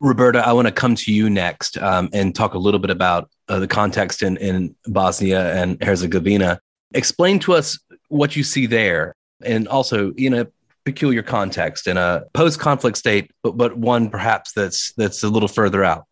Roberta, 0.00 0.40
I 0.48 0.52
want 0.52 0.66
to 0.68 0.72
come 0.82 0.94
to 1.04 1.12
you 1.12 1.30
next 1.30 1.72
um, 1.78 2.10
and 2.12 2.34
talk 2.34 2.52
a 2.54 2.62
little 2.66 2.80
bit 2.80 2.90
about 2.90 3.22
uh, 3.48 3.60
the 3.60 3.70
context 3.80 4.22
in, 4.22 4.36
in 4.48 4.74
Bosnia 4.98 5.42
and 5.60 5.82
Herzegovina. 5.82 6.50
Explain 6.94 7.38
to 7.40 7.54
us 7.54 7.78
what 8.08 8.36
you 8.36 8.44
see 8.44 8.66
there, 8.66 9.14
and 9.42 9.68
also 9.68 10.12
in 10.26 10.34
a 10.34 10.46
peculiar 10.84 11.22
context, 11.22 11.86
in 11.86 11.96
a 11.96 12.10
post-conflict 12.40 12.96
state, 12.96 13.30
but 13.42 13.52
but 13.56 13.70
one 13.76 14.10
perhaps 14.16 14.52
that's 14.52 14.92
that's 15.00 15.22
a 15.22 15.28
little 15.28 15.48
further 15.48 15.82
out. 15.92 16.04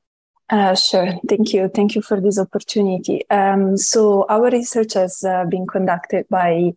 Uh, 0.51 0.75
sure. 0.75 1.11
Thank 1.29 1.53
you. 1.55 1.69
Thank 1.69 1.95
you 1.95 2.03
for 2.03 2.21
this 2.21 2.39
opportunity. 2.39 3.17
Um, 3.31 3.77
so 3.77 4.27
our 4.29 4.51
research 4.51 4.93
has 4.95 5.25
uh, 5.25 5.45
been 5.55 5.67
conducted 5.67 6.27
by 6.29 6.73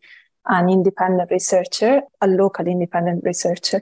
an 0.47 0.69
independent 0.69 1.29
researcher, 1.31 2.01
a 2.21 2.27
local 2.27 2.67
independent 2.67 3.23
researcher. 3.23 3.81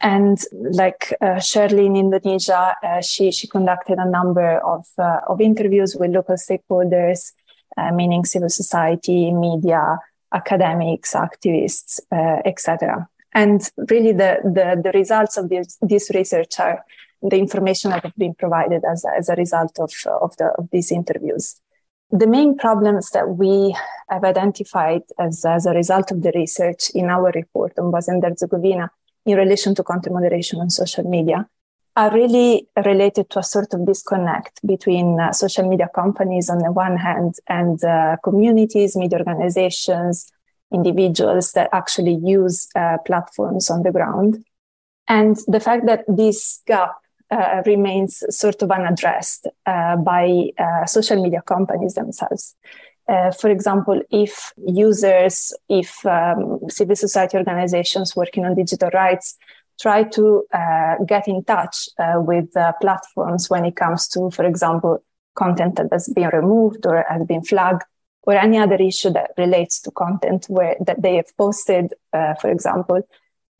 And 0.00 0.38
like 0.52 1.12
uh, 1.20 1.38
Sherly 1.40 1.86
in 1.86 1.96
Indonesia, 1.96 2.74
uh, 2.82 3.02
she, 3.02 3.30
she 3.30 3.46
conducted 3.46 3.98
a 3.98 4.08
number 4.08 4.58
of, 4.58 4.86
uh, 4.98 5.20
of 5.28 5.40
interviews 5.40 5.94
with 5.94 6.10
local 6.12 6.36
stakeholders, 6.36 7.32
uh, 7.76 7.92
meaning 7.92 8.24
civil 8.24 8.48
society, 8.48 9.30
media, 9.30 9.98
academics, 10.32 11.12
activists, 11.12 12.00
uh, 12.12 12.40
etc. 12.46 13.08
And 13.34 13.60
really 13.90 14.12
the, 14.12 14.38
the, 14.42 14.80
the 14.82 14.98
results 14.98 15.36
of 15.36 15.48
this, 15.50 15.76
this 15.82 16.10
research 16.14 16.58
are 16.58 16.84
the 17.22 17.36
information 17.36 17.90
that 17.90 18.02
have 18.04 18.16
been 18.16 18.34
provided 18.34 18.82
as, 18.90 19.04
as 19.16 19.28
a 19.28 19.34
result 19.34 19.78
of, 19.78 19.92
of, 20.06 20.36
the, 20.38 20.46
of 20.56 20.68
these 20.72 20.90
interviews. 20.90 21.60
The 22.12 22.26
main 22.26 22.56
problems 22.56 23.10
that 23.10 23.28
we 23.36 23.76
have 24.08 24.24
identified 24.24 25.02
as, 25.18 25.44
as 25.44 25.66
a 25.66 25.72
result 25.72 26.10
of 26.10 26.22
the 26.22 26.32
research 26.34 26.90
in 26.90 27.08
our 27.08 27.30
report 27.32 27.78
on 27.78 27.92
Bosnia 27.92 28.16
and 28.16 28.24
Herzegovina 28.24 28.90
in 29.26 29.36
relation 29.36 29.74
to 29.76 29.84
content 29.84 30.14
moderation 30.14 30.60
on 30.60 30.70
social 30.70 31.04
media 31.04 31.48
are 31.96 32.12
really 32.12 32.66
related 32.84 33.30
to 33.30 33.38
a 33.40 33.42
sort 33.42 33.74
of 33.74 33.86
disconnect 33.86 34.64
between 34.66 35.20
uh, 35.20 35.32
social 35.32 35.68
media 35.68 35.88
companies 35.94 36.48
on 36.48 36.58
the 36.58 36.72
one 36.72 36.96
hand 36.96 37.34
and 37.48 37.82
uh, 37.84 38.16
communities, 38.24 38.96
media 38.96 39.18
organizations, 39.18 40.30
individuals 40.72 41.52
that 41.52 41.68
actually 41.72 42.18
use 42.22 42.68
uh, 42.76 42.96
platforms 43.06 43.70
on 43.70 43.82
the 43.82 43.92
ground. 43.92 44.44
And 45.08 45.36
the 45.48 45.60
fact 45.60 45.86
that 45.86 46.04
this 46.08 46.62
gap 46.66 46.94
uh, 47.30 47.62
remains 47.66 48.22
sort 48.30 48.62
of 48.62 48.70
unaddressed 48.70 49.46
uh, 49.66 49.96
by 49.96 50.50
uh, 50.58 50.84
social 50.86 51.22
media 51.22 51.42
companies 51.42 51.94
themselves. 51.94 52.56
Uh, 53.08 53.30
for 53.32 53.50
example, 53.50 54.00
if 54.10 54.52
users, 54.56 55.52
if 55.68 56.04
um, 56.06 56.58
civil 56.68 56.96
society 56.96 57.36
organizations 57.36 58.14
working 58.14 58.44
on 58.44 58.54
digital 58.54 58.90
rights 58.90 59.36
try 59.80 60.02
to 60.04 60.44
uh, 60.52 60.96
get 61.06 61.26
in 61.26 61.42
touch 61.44 61.88
with 62.16 62.52
platforms 62.82 63.48
when 63.48 63.64
it 63.64 63.76
comes 63.76 64.06
to, 64.08 64.30
for 64.30 64.44
example, 64.44 65.02
content 65.34 65.76
that 65.76 65.88
has 65.90 66.06
been 66.14 66.28
removed 66.34 66.84
or 66.84 67.04
has 67.08 67.24
been 67.24 67.42
flagged, 67.42 67.82
or 68.24 68.34
any 68.34 68.58
other 68.58 68.76
issue 68.76 69.08
that 69.08 69.30
relates 69.38 69.80
to 69.80 69.90
content 69.92 70.44
where 70.50 70.76
that 70.84 71.00
they 71.00 71.16
have 71.16 71.34
posted, 71.38 71.94
for 72.12 72.50
example, 72.50 73.02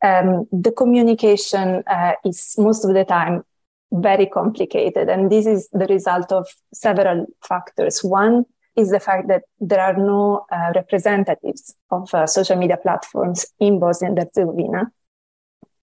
um, 0.03 0.47
the 0.51 0.71
communication 0.71 1.83
uh, 1.87 2.13
is 2.25 2.55
most 2.57 2.85
of 2.85 2.93
the 2.93 3.05
time 3.05 3.43
very 3.91 4.25
complicated. 4.25 5.09
And 5.09 5.31
this 5.31 5.45
is 5.45 5.69
the 5.71 5.87
result 5.87 6.31
of 6.31 6.47
several 6.73 7.25
factors. 7.47 8.03
One 8.03 8.45
is 8.75 8.89
the 8.89 8.99
fact 8.99 9.27
that 9.27 9.43
there 9.59 9.81
are 9.81 9.95
no 9.95 10.45
uh, 10.51 10.71
representatives 10.75 11.75
of 11.89 12.13
uh, 12.13 12.25
social 12.25 12.55
media 12.55 12.77
platforms 12.77 13.45
in 13.59 13.79
Bosnia 13.79 14.11
and 14.11 14.19
Herzegovina, 14.19 14.91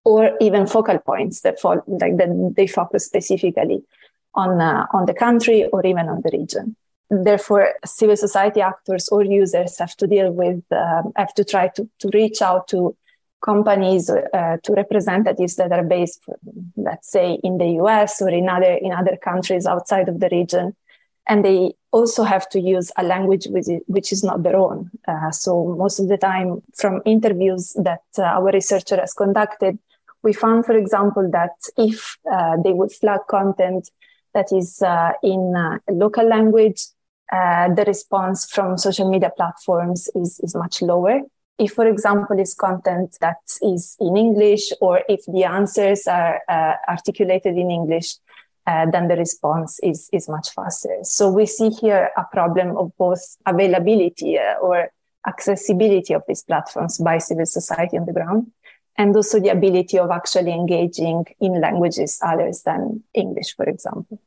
or 0.04 0.32
even 0.40 0.66
focal 0.66 0.98
points 0.98 1.42
that 1.42 1.60
fall, 1.60 1.82
like 1.86 2.16
that 2.16 2.54
they 2.56 2.66
focus 2.66 3.04
specifically 3.04 3.84
on 4.34 4.60
uh, 4.60 4.86
on 4.92 5.04
the 5.04 5.14
country 5.14 5.66
or 5.66 5.84
even 5.84 6.08
on 6.08 6.22
the 6.22 6.30
region. 6.32 6.76
Therefore, 7.10 7.74
civil 7.84 8.16
society 8.16 8.60
actors 8.60 9.08
or 9.08 9.22
users 9.24 9.78
have 9.78 9.96
to 9.96 10.06
deal 10.06 10.30
with, 10.30 10.62
um, 10.72 11.12
have 11.16 11.32
to 11.34 11.44
try 11.44 11.68
to, 11.68 11.88
to 12.00 12.10
reach 12.12 12.42
out 12.42 12.68
to 12.68 12.96
companies 13.40 14.10
uh, 14.10 14.56
to 14.62 14.72
representatives 14.72 15.56
that 15.56 15.72
are 15.72 15.84
based, 15.84 16.22
let's 16.76 17.10
say, 17.10 17.38
in 17.44 17.58
the 17.58 17.68
US 17.82 18.20
or 18.20 18.30
in 18.30 18.48
other 18.48 18.72
in 18.72 18.92
other 18.92 19.16
countries 19.16 19.66
outside 19.66 20.08
of 20.08 20.20
the 20.20 20.28
region, 20.30 20.74
and 21.26 21.44
they 21.44 21.72
also 21.92 22.24
have 22.24 22.48
to 22.50 22.60
use 22.60 22.90
a 22.96 23.02
language 23.02 23.46
which 23.86 24.12
is, 24.12 24.24
not 24.24 24.42
their 24.42 24.56
own. 24.56 24.90
Uh, 25.06 25.30
so 25.30 25.74
most 25.78 25.98
of 26.00 26.08
the 26.08 26.18
time, 26.18 26.62
from 26.76 27.00
interviews 27.06 27.74
that 27.82 28.02
uh, 28.18 28.22
our 28.22 28.50
researcher 28.52 28.96
has 28.96 29.14
conducted, 29.14 29.78
we 30.22 30.32
found, 30.32 30.66
for 30.66 30.76
example, 30.76 31.28
that 31.30 31.52
if 31.76 32.18
uh, 32.30 32.56
they 32.62 32.72
would 32.72 32.92
flag 32.92 33.20
content 33.28 33.90
that 34.34 34.52
is 34.52 34.82
uh, 34.82 35.12
in 35.22 35.54
uh, 35.56 35.78
local 35.90 36.26
language, 36.26 36.82
the 37.30 37.84
response 37.86 38.50
from 38.50 38.78
social 38.78 39.08
media 39.10 39.30
platforms 39.36 40.08
is, 40.14 40.40
is 40.40 40.54
much 40.54 40.80
lower 40.82 41.20
if, 41.58 41.72
for 41.72 41.86
example, 41.86 42.38
is 42.38 42.54
content 42.54 43.16
that 43.20 43.38
is 43.62 43.96
in 44.00 44.16
English 44.16 44.70
or 44.80 45.02
if 45.08 45.20
the 45.26 45.44
answers 45.44 46.06
are 46.06 46.40
uh, 46.48 46.74
articulated 46.88 47.56
in 47.56 47.70
English, 47.70 48.14
uh, 48.66 48.86
then 48.90 49.08
the 49.08 49.16
response 49.16 49.80
is, 49.82 50.08
is 50.12 50.28
much 50.28 50.50
faster. 50.50 50.98
So 51.02 51.30
we 51.30 51.46
see 51.46 51.70
here 51.70 52.10
a 52.16 52.24
problem 52.30 52.76
of 52.76 52.92
both 52.98 53.36
availability 53.46 54.38
uh, 54.38 54.54
or 54.60 54.90
accessibility 55.26 56.14
of 56.14 56.22
these 56.28 56.42
platforms 56.42 56.98
by 56.98 57.18
civil 57.18 57.46
society 57.46 57.98
on 57.98 58.06
the 58.06 58.12
ground 58.12 58.52
and 58.96 59.14
also 59.16 59.40
the 59.40 59.48
ability 59.48 59.98
of 59.98 60.10
actually 60.10 60.52
engaging 60.52 61.24
in 61.40 61.60
languages 61.60 62.18
other 62.22 62.50
than 62.64 63.02
English, 63.14 63.54
for 63.56 63.64
example. 63.64 64.20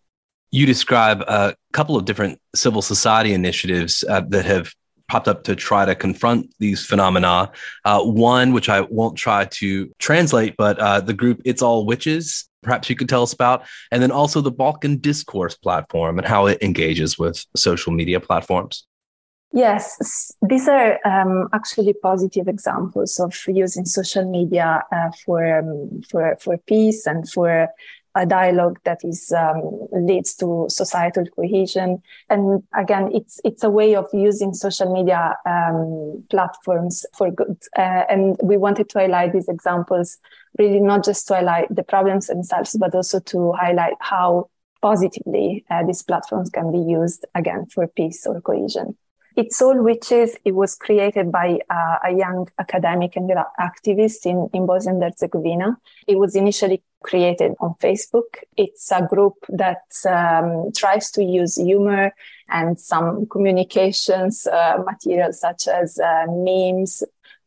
You 0.52 0.66
describe 0.66 1.22
a 1.22 1.56
couple 1.72 1.96
of 1.96 2.06
different 2.06 2.40
civil 2.56 2.82
society 2.82 3.34
initiatives 3.34 4.04
uh, 4.10 4.22
that 4.30 4.46
have 4.46 4.74
popped 5.12 5.28
up 5.28 5.44
to 5.44 5.58
try 5.58 5.84
to 5.84 5.94
confront 5.94 6.50
these 6.60 6.86
phenomena. 6.86 7.52
Uh, 7.84 8.02
one, 8.02 8.54
which 8.54 8.70
I 8.70 8.80
won't 8.82 9.18
try 9.18 9.44
to 9.60 9.92
translate, 10.00 10.56
but 10.56 10.80
uh, 10.80 11.02
the 11.02 11.14
group 11.14 11.42
It's 11.44 11.62
All 11.62 11.86
Witches, 11.86 12.48
perhaps 12.64 12.90
you 12.90 12.96
could 12.96 13.10
tell 13.10 13.22
us 13.22 13.34
about. 13.34 13.64
And 13.92 14.02
then 14.02 14.12
also 14.12 14.40
the 14.40 14.52
Balkan 14.52 15.00
Discourse 15.00 15.56
platform 15.58 16.18
and 16.18 16.26
how 16.26 16.48
it 16.48 16.60
engages 16.62 17.20
with 17.20 17.46
social 17.58 17.92
media 17.92 18.22
platforms. 18.22 18.88
Yes, 19.54 20.32
these 20.48 20.70
are 20.70 20.98
um, 21.06 21.50
actually 21.52 21.92
positive 21.92 22.48
examples 22.48 23.20
of 23.20 23.36
using 23.48 23.84
social 23.84 24.24
media 24.24 24.82
uh, 24.96 25.12
for 25.26 25.60
um, 25.60 26.02
for 26.10 26.38
for 26.40 26.56
peace 26.58 27.06
and 27.06 27.30
for 27.30 27.68
a 28.16 28.26
dialogue 28.26 28.80
that 28.84 29.00
is 29.04 29.32
um, 29.32 29.88
leads 29.92 30.36
to 30.36 30.66
societal 30.70 31.26
cohesion. 31.36 32.02
And 32.30 32.64
again, 32.78 33.10
it's 33.14 33.40
it's 33.44 33.64
a 33.64 33.70
way 33.70 33.96
of 33.96 34.08
using 34.14 34.54
social 34.54 34.94
media 34.94 35.38
um, 35.46 36.24
platforms 36.30 37.06
for 37.18 37.32
good. 37.32 37.58
Uh, 37.78 38.04
and 38.10 38.38
we 38.44 38.58
wanted 38.58 38.90
to 38.90 39.00
highlight 39.00 39.34
these 39.34 39.48
examples, 39.48 40.18
really 40.60 40.80
not 40.80 41.06
just 41.06 41.28
to 41.28 41.36
highlight 41.36 41.74
the 41.74 41.84
problems 41.84 42.28
themselves, 42.28 42.76
but 42.80 42.94
also 42.96 43.20
to 43.20 43.54
highlight 43.54 43.94
how 44.00 44.50
positively 44.82 45.64
uh, 45.70 45.84
these 45.86 46.02
platforms 46.02 46.50
can 46.50 46.72
be 46.72 46.80
used 46.80 47.26
again 47.36 47.66
for 47.68 47.88
peace 47.88 48.26
or 48.26 48.42
cohesion. 48.42 48.98
It's 49.38 49.62
All 49.62 49.82
Witches, 49.82 50.36
it 50.44 50.54
was 50.54 50.76
created 50.76 51.32
by 51.32 51.60
uh, 51.70 51.98
a 52.04 52.12
young 52.12 52.50
academic 52.60 53.16
and 53.16 53.32
activist 53.60 54.26
in, 54.26 54.50
in 54.54 54.66
Bosnia 54.66 54.94
and 54.96 55.04
Herzegovina. 55.04 55.78
It 56.06 56.18
was 56.18 56.36
initially 56.36 56.84
created 57.02 57.54
on 57.62 57.76
Facebook. 57.76 58.44
It's 58.58 58.92
a 58.92 59.08
group 59.08 59.36
that 59.48 59.84
um, 60.08 60.72
tries 60.76 61.12
to 61.12 61.24
use 61.24 61.56
humor 61.56 62.14
and 62.50 62.78
some 62.80 63.26
communications 63.28 64.48
uh, 64.48 64.84
materials 64.86 65.40
such 65.40 65.68
as 65.68 65.98
uh, 65.98 66.26
memes 66.28 67.02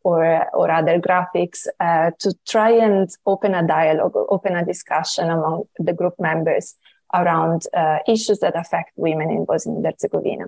or, 0.04 0.46
or 0.54 0.70
other 0.70 0.98
graphics 0.98 1.66
uh, 1.80 2.12
to 2.18 2.34
try 2.48 2.70
and 2.70 3.10
open 3.26 3.54
a 3.54 3.66
dialogue, 3.66 4.14
open 4.14 4.56
a 4.56 4.64
discussion 4.64 5.30
among 5.30 5.64
the 5.78 5.92
group 5.92 6.14
members 6.18 6.76
around 7.12 7.66
uh, 7.74 7.98
issues 8.08 8.38
that 8.40 8.56
affect 8.56 8.92
women 8.96 9.30
in 9.30 9.44
Bosnia 9.44 9.76
and 9.76 9.84
Herzegovina. 9.84 10.46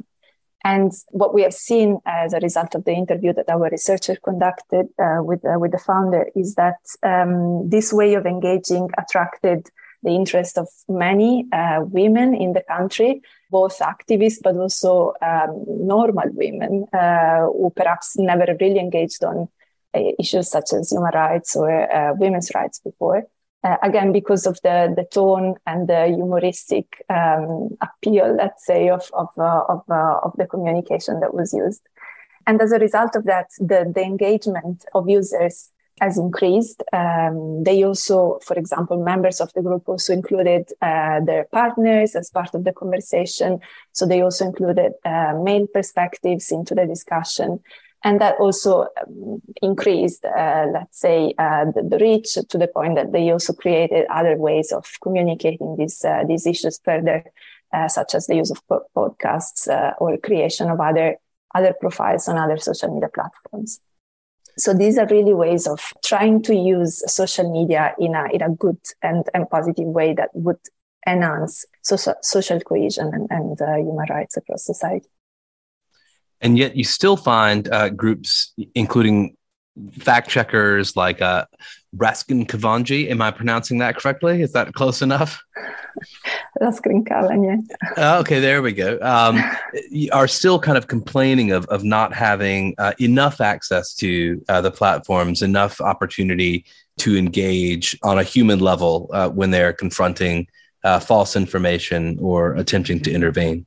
And 0.65 0.93
what 1.11 1.33
we 1.33 1.43
have 1.43 1.55
seen 1.55 1.99
as 2.07 2.33
a 2.33 2.41
result 2.41 2.75
of 2.75 2.85
the 2.85 2.93
interview 2.93 3.33
that 3.35 3.49
our 3.49 3.69
researcher 3.71 4.17
conducted 4.17 4.89
uh, 4.99 5.23
with, 5.23 5.45
uh, 5.45 5.59
with 5.59 5.73
the 5.73 5.79
founder 5.79 6.29
is 6.35 6.57
that 6.57 6.79
um, 7.03 7.69
this 7.69 7.93
way 7.93 8.15
of 8.15 8.27
engaging 8.27 8.91
attracted 8.99 9.69
the 10.03 10.11
interest 10.11 10.59
of 10.59 10.69
many 10.89 11.47
uh, 11.53 11.81
women 11.83 12.35
in 12.35 12.53
the 12.53 12.63
country, 12.63 13.23
both 13.51 13.79
activists 13.79 14.39
but 14.43 14.57
also 14.57 15.13
um, 15.23 15.65
normal 15.67 16.29
women 16.33 16.87
uh, 16.93 17.47
who 17.47 17.73
perhaps 17.75 18.17
never 18.19 18.57
really 18.61 18.79
engaged 18.79 19.25
on 19.25 19.49
uh, 19.95 20.01
issues 20.19 20.51
such 20.51 20.73
as 20.73 20.91
human 20.91 21.13
rights 21.15 21.57
or 21.57 21.71
uh, 21.71 22.13
women's 22.15 22.51
rights 22.55 22.81
before 22.81 23.25
uh, 23.65 23.77
again 23.83 24.13
because 24.13 24.47
of 24.47 24.59
the 24.63 24.93
the 24.97 25.07
tone 25.13 25.55
and 25.67 25.89
the 25.89 26.07
humoristic 26.07 27.05
um, 27.09 27.71
appeal, 27.81 28.35
let's 28.37 28.65
say, 28.67 28.89
of 28.89 29.11
of 29.13 29.29
uh, 29.39 29.63
of, 29.69 29.83
uh, 29.91 30.19
of 30.23 30.33
the 30.37 30.47
communication 30.47 31.21
that 31.21 31.35
was 31.35 31.53
used. 31.53 31.83
And 32.47 32.61
as 32.63 32.73
a 32.73 32.79
result 32.79 33.17
of 33.17 33.25
that, 33.25 33.49
the, 33.59 33.91
the 33.93 34.03
engagement 34.03 34.85
of 34.95 35.09
users 35.09 35.73
has 36.01 36.19
increased. 36.19 36.83
Um, 36.93 37.65
they 37.65 37.83
also, 37.83 38.39
for 38.45 38.55
example, 38.55 39.03
members 39.03 39.41
of 39.41 39.53
the 39.55 39.63
group 39.63 39.89
also 39.89 40.13
included 40.13 40.71
uh, 40.83 41.21
their 41.25 41.45
partners 41.51 42.15
as 42.15 42.31
part 42.31 42.55
of 42.55 42.65
the 42.65 42.73
conversation. 42.73 43.61
So 43.93 44.07
they 44.07 44.21
also 44.21 44.45
included 44.45 44.93
uh, 45.05 45.35
male 45.43 45.67
perspectives 45.67 46.53
into 46.53 46.75
the 46.75 46.87
discussion 46.87 47.61
and 48.07 48.21
that 48.21 48.37
also 48.39 48.87
um, 49.01 49.43
increased, 49.61 50.25
uh, 50.25 50.67
let's 50.73 51.01
say, 51.01 51.35
uh, 51.39 51.65
the, 51.75 51.83
the, 51.83 51.99
reach 51.99 52.35
to 52.35 52.57
the 52.57 52.69
point 52.69 52.95
that 52.95 53.11
they 53.11 53.31
also 53.31 53.53
created 53.53 54.07
other 54.11 54.37
ways 54.37 54.71
of 54.71 54.87
communicating 55.03 55.75
these 55.77 56.05
uh, 56.05 56.23
these 56.29 56.47
issues 56.47 56.79
further, 56.85 57.25
uh, 57.75 57.89
such 57.89 58.15
as 58.15 58.29
the 58.29 58.37
use 58.37 58.53
of 58.53 58.65
po- 58.69 58.87
podcasts 58.95 59.67
uh, 59.67 59.93
or 59.99 60.17
creation 60.19 60.71
of 60.71 60.79
other 60.79 61.17
other 61.53 61.75
profiles 61.81 62.29
on 62.29 62.39
other 62.39 62.59
social 62.59 62.95
media 62.95 63.09
platforms. 63.13 63.81
So 64.57 64.73
these 64.73 64.99
are 64.99 65.09
really 65.09 65.35
ways 65.35 65.67
of 65.67 65.81
trying 66.05 66.43
to 66.45 66.55
use 66.55 67.03
social 67.13 67.51
media 67.51 67.93
in 67.99 68.15
a 68.15 68.27
in 68.33 68.41
a 68.41 68.51
good 68.51 68.79
and, 69.03 69.25
and 69.35 69.51
positive 69.51 69.89
way 69.89 70.15
that 70.15 70.31
would 70.33 70.61
enhance 71.09 71.65
social 71.83 72.15
social 72.23 72.61
cohesion 72.61 73.11
and, 73.13 73.27
and 73.31 73.61
uh, 73.61 73.75
human 73.79 74.07
rights 74.09 74.37
across 74.37 74.65
society 74.65 75.09
and 76.41 76.59
yet 76.59 76.77
you 76.77 76.85
still 76.85 77.17
find 77.17 77.69
uh, 77.73 77.89
groups, 77.89 78.53
including 78.75 79.37
fact 79.99 80.29
checkers 80.29 80.97
like 80.97 81.21
uh, 81.21 81.45
Raskrinkavanje. 81.97 83.11
Am 83.11 83.23
I 83.23 83.31
pronouncing 83.31 83.79
that 83.79 83.97
correctly? 83.97 84.43
Is 84.43 84.53
that 84.53 84.73
close 84.75 85.03
enough? 85.03 85.43
Raskrinkavanje. 86.61 87.63
Oh, 87.97 88.21
okay, 88.21 88.41
there 88.41 88.63
we 88.63 88.73
go. 88.73 88.99
Um, 89.01 89.43
are 90.13 90.29
still 90.29 90.59
kind 90.59 90.79
of 90.79 90.87
complaining 90.87 91.53
of, 91.53 91.67
of 91.67 91.85
not 91.85 92.13
having 92.13 92.75
uh, 92.79 92.93
enough 93.01 93.41
access 93.41 93.95
to 93.97 94.43
uh, 94.49 94.61
the 94.61 94.71
platforms, 94.71 95.43
enough 95.43 95.81
opportunity 95.81 96.65
to 96.99 97.17
engage 97.17 97.99
on 98.03 98.19
a 98.19 98.23
human 98.23 98.59
level 98.59 99.11
uh, 99.13 99.29
when 99.29 99.51
they're 99.51 99.73
confronting 99.73 100.47
uh, 100.85 101.01
false 101.01 101.37
information 101.37 102.19
or 102.21 102.55
attempting 102.55 103.01
to 103.01 103.13
intervene. 103.13 103.67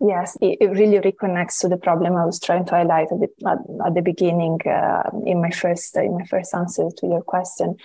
Yes, 0.00 0.36
it, 0.40 0.58
it, 0.60 0.70
really 0.70 0.98
reconnects 0.98 1.60
to 1.60 1.68
the 1.68 1.76
problem 1.76 2.16
I 2.16 2.26
was 2.26 2.40
trying 2.40 2.64
to 2.66 2.72
highlight 2.72 3.12
at 3.12 3.20
the, 3.20 3.28
at, 3.48 3.58
at 3.86 3.94
the 3.94 4.02
beginning 4.02 4.58
uh, 4.66 5.08
in 5.24 5.40
my 5.40 5.50
first 5.50 5.96
in 5.96 6.18
my 6.18 6.24
first 6.26 6.52
answer 6.52 6.88
to 6.98 7.06
your 7.06 7.22
question. 7.22 7.76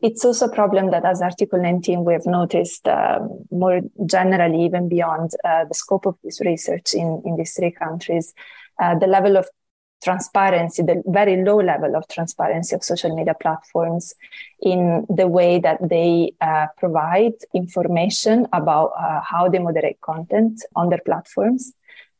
It's 0.00 0.24
also 0.24 0.46
a 0.46 0.54
problem 0.54 0.92
that, 0.92 1.04
as 1.04 1.20
Article 1.20 1.60
19, 1.60 2.04
we 2.04 2.12
have 2.12 2.24
noticed 2.24 2.86
uh, 2.86 3.18
more 3.50 3.80
generally, 4.06 4.64
even 4.64 4.88
beyond 4.88 5.32
uh, 5.44 5.64
the 5.64 5.74
scope 5.74 6.06
of 6.06 6.16
this 6.22 6.40
research 6.40 6.94
in 6.94 7.20
in 7.24 7.36
these 7.36 7.54
three 7.54 7.72
countries, 7.72 8.32
uh, 8.80 8.96
the 8.96 9.08
level 9.08 9.36
of 9.36 9.48
transparency, 10.02 10.82
the 10.82 11.02
very 11.06 11.42
low 11.42 11.56
level 11.60 11.96
of 11.96 12.06
transparency 12.08 12.74
of 12.74 12.84
social 12.84 13.14
media 13.14 13.34
platforms 13.34 14.14
in 14.60 15.06
the 15.08 15.26
way 15.26 15.58
that 15.58 15.78
they 15.88 16.32
uh, 16.40 16.66
provide 16.76 17.34
information 17.54 18.46
about 18.52 18.92
uh, 18.98 19.20
how 19.20 19.48
they 19.48 19.58
moderate 19.58 20.00
content 20.00 20.62
on 20.74 20.90
their 20.90 21.00
platforms, 21.04 21.72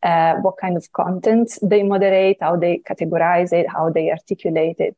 uh, 0.03 0.35
what 0.37 0.57
kind 0.61 0.77
of 0.77 0.91
content 0.93 1.59
they 1.63 1.83
moderate, 1.83 2.39
how 2.41 2.57
they 2.57 2.79
categorize 2.79 3.53
it, 3.53 3.67
how 3.69 3.91
they 3.91 4.11
articulate 4.11 4.77
it, 4.79 4.97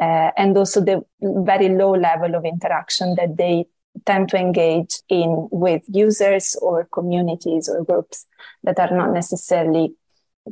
uh, 0.00 0.30
and 0.36 0.56
also 0.56 0.80
the 0.80 1.04
very 1.20 1.68
low 1.68 1.94
level 1.94 2.34
of 2.34 2.44
interaction 2.44 3.14
that 3.16 3.36
they 3.36 3.66
tend 4.06 4.28
to 4.28 4.36
engage 4.38 5.00
in 5.08 5.48
with 5.50 5.82
users 5.88 6.56
or 6.62 6.86
communities 6.92 7.68
or 7.68 7.84
groups 7.84 8.26
that 8.62 8.78
are 8.78 8.96
not 8.96 9.12
necessarily 9.12 9.94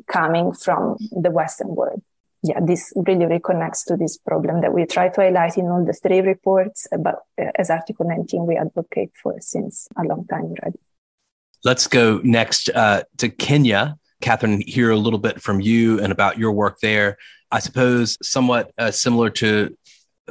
coming 0.07 0.53
from 0.53 0.97
the 1.11 1.31
Western 1.31 1.75
world. 1.75 2.03
Yeah, 2.43 2.61
this 2.61 2.93
really 2.95 3.27
reconnects 3.27 3.85
to 3.87 3.97
this 3.97 4.17
problem 4.17 4.61
that 4.61 4.73
we 4.73 4.87
try 4.87 5.09
to 5.09 5.21
highlight 5.21 5.59
in 5.59 5.67
all 5.67 5.85
the 5.85 5.93
three 5.93 6.21
reports, 6.21 6.87
but 7.01 7.17
uh, 7.41 7.51
as 7.57 7.69
Article 7.69 8.07
19 8.09 8.47
we 8.47 8.57
advocate 8.57 9.11
for 9.21 9.35
since 9.41 9.89
a 9.97 10.05
long 10.05 10.25
time 10.29 10.45
already. 10.45 10.79
Let's 11.65 11.89
go 11.89 12.21
next 12.23 12.71
uh, 12.71 13.03
to 13.17 13.29
Kenya. 13.29 13.97
Catherine, 14.21 14.61
hear 14.61 14.91
a 14.91 14.97
little 14.97 15.19
bit 15.19 15.43
from 15.43 15.61
you 15.61 16.01
and 16.01 16.13
about 16.13 16.39
your 16.39 16.53
work 16.53 16.79
there. 16.81 17.19
I 17.51 17.59
suppose 17.59 18.19
somewhat 18.23 18.73
uh, 18.79 18.93
similar 18.93 19.31
to 19.31 19.77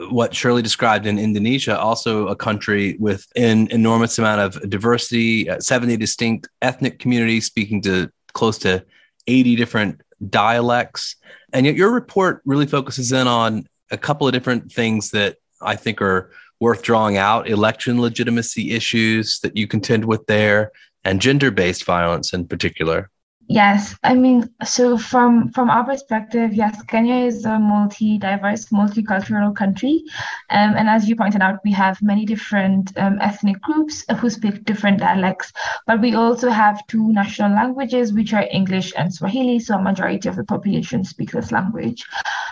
what 0.09 0.31
Sherly 0.31 0.61
described 0.61 1.05
in 1.05 1.17
Indonesia, 1.17 1.77
also 1.77 2.27
a 2.27 2.35
country 2.35 2.95
with 2.99 3.25
an 3.35 3.67
enormous 3.71 4.17
amount 4.17 4.41
of 4.41 4.69
diversity, 4.69 5.49
uh, 5.49 5.59
70 5.59 5.97
distinct 5.97 6.47
ethnic 6.61 6.99
communities 6.99 7.45
speaking 7.45 7.81
to 7.81 8.09
close 8.33 8.57
to 8.59 8.85
80 9.27 9.55
different 9.55 10.01
dialects. 10.29 11.15
And 11.53 11.65
yet 11.65 11.75
your 11.75 11.91
report 11.91 12.41
really 12.45 12.65
focuses 12.65 13.11
in 13.11 13.27
on 13.27 13.67
a 13.91 13.97
couple 13.97 14.27
of 14.27 14.33
different 14.33 14.71
things 14.71 15.11
that 15.11 15.37
I 15.61 15.75
think 15.75 16.01
are 16.01 16.31
worth 16.59 16.81
drawing 16.81 17.17
out 17.17 17.49
election 17.49 18.01
legitimacy 18.01 18.71
issues 18.71 19.39
that 19.41 19.55
you 19.55 19.67
contend 19.67 20.05
with 20.05 20.25
there, 20.27 20.71
and 21.03 21.21
gender 21.21 21.51
based 21.51 21.85
violence 21.85 22.33
in 22.33 22.47
particular. 22.47 23.09
Yes, 23.49 23.95
I 24.03 24.13
mean, 24.13 24.49
so 24.63 24.97
from 24.97 25.49
from 25.51 25.69
our 25.69 25.83
perspective, 25.85 26.53
yes, 26.53 26.81
Kenya 26.83 27.15
is 27.25 27.45
a 27.45 27.57
multi-diverse, 27.57 28.65
multicultural 28.65 29.55
country, 29.55 30.03
um, 30.49 30.75
and 30.75 30.89
as 30.89 31.07
you 31.07 31.15
pointed 31.15 31.41
out, 31.41 31.59
we 31.63 31.71
have 31.71 32.01
many 32.01 32.25
different 32.25 32.91
um, 32.97 33.17
ethnic 33.21 33.61
groups 33.61 34.03
who 34.19 34.29
speak 34.29 34.65
different 34.65 34.99
dialects. 34.99 35.51
But 35.85 36.01
we 36.01 36.13
also 36.15 36.49
have 36.49 36.85
two 36.87 37.11
national 37.13 37.51
languages, 37.53 38.11
which 38.13 38.33
are 38.33 38.45
English 38.51 38.91
and 38.97 39.13
Swahili. 39.13 39.59
So 39.59 39.75
a 39.77 39.81
majority 39.81 40.27
of 40.27 40.35
the 40.35 40.43
population 40.43 41.03
speaks 41.05 41.33
this 41.33 41.51
language. 41.51 42.03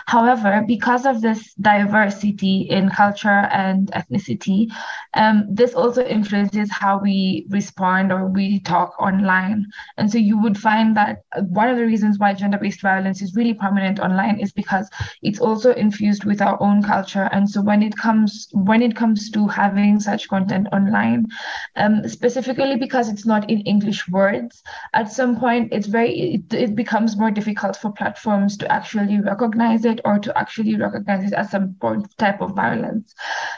However, 0.06 0.62
because 0.66 1.04
of 1.04 1.20
this 1.20 1.54
diversity 1.54 2.62
in 2.70 2.88
culture 2.90 3.48
and 3.52 3.90
ethnicity, 3.92 4.68
um, 5.14 5.44
this 5.50 5.74
also 5.74 6.02
influences 6.04 6.70
how 6.70 6.98
we 6.98 7.46
respond 7.50 8.12
or 8.12 8.26
we 8.28 8.60
talk 8.60 8.94
online. 9.00 9.66
And 9.96 10.10
so 10.10 10.18
you 10.18 10.38
would 10.40 10.56
find 10.58 10.85
that 10.94 11.22
one 11.48 11.68
of 11.68 11.76
the 11.76 11.84
reasons 11.84 12.18
why 12.18 12.34
gender 12.34 12.58
based 12.58 12.80
violence 12.80 13.22
is 13.22 13.34
really 13.34 13.54
prominent 13.54 14.00
online 14.00 14.38
is 14.40 14.52
because 14.52 14.88
it's 15.22 15.40
also 15.40 15.72
infused 15.72 16.24
with 16.24 16.40
our 16.40 16.60
own 16.62 16.82
culture. 16.82 17.28
And 17.32 17.48
so 17.48 17.62
when 17.62 17.82
it 17.82 17.96
comes 17.96 18.48
when 18.52 18.82
it 18.82 18.96
comes 18.96 19.30
to 19.30 19.46
having 19.48 20.00
such 20.00 20.28
content 20.28 20.68
online, 20.72 21.26
um, 21.76 22.08
specifically 22.08 22.76
because 22.76 23.08
it's 23.08 23.26
not 23.26 23.48
in 23.50 23.60
English 23.62 24.08
words, 24.08 24.62
at 24.94 25.10
some 25.12 25.38
point 25.38 25.72
it's 25.72 25.86
very 25.86 26.34
it, 26.34 26.54
it 26.54 26.76
becomes 26.76 27.16
more 27.16 27.30
difficult 27.30 27.76
for 27.76 27.92
platforms 27.92 28.56
to 28.58 28.70
actually 28.72 29.20
recognize 29.20 29.84
it 29.84 30.00
or 30.04 30.18
to 30.18 30.36
actually 30.38 30.76
recognize 30.76 31.24
it 31.24 31.32
as 31.32 31.50
some 31.50 31.76
type 32.18 32.40
of 32.40 32.54
violence. 32.54 33.14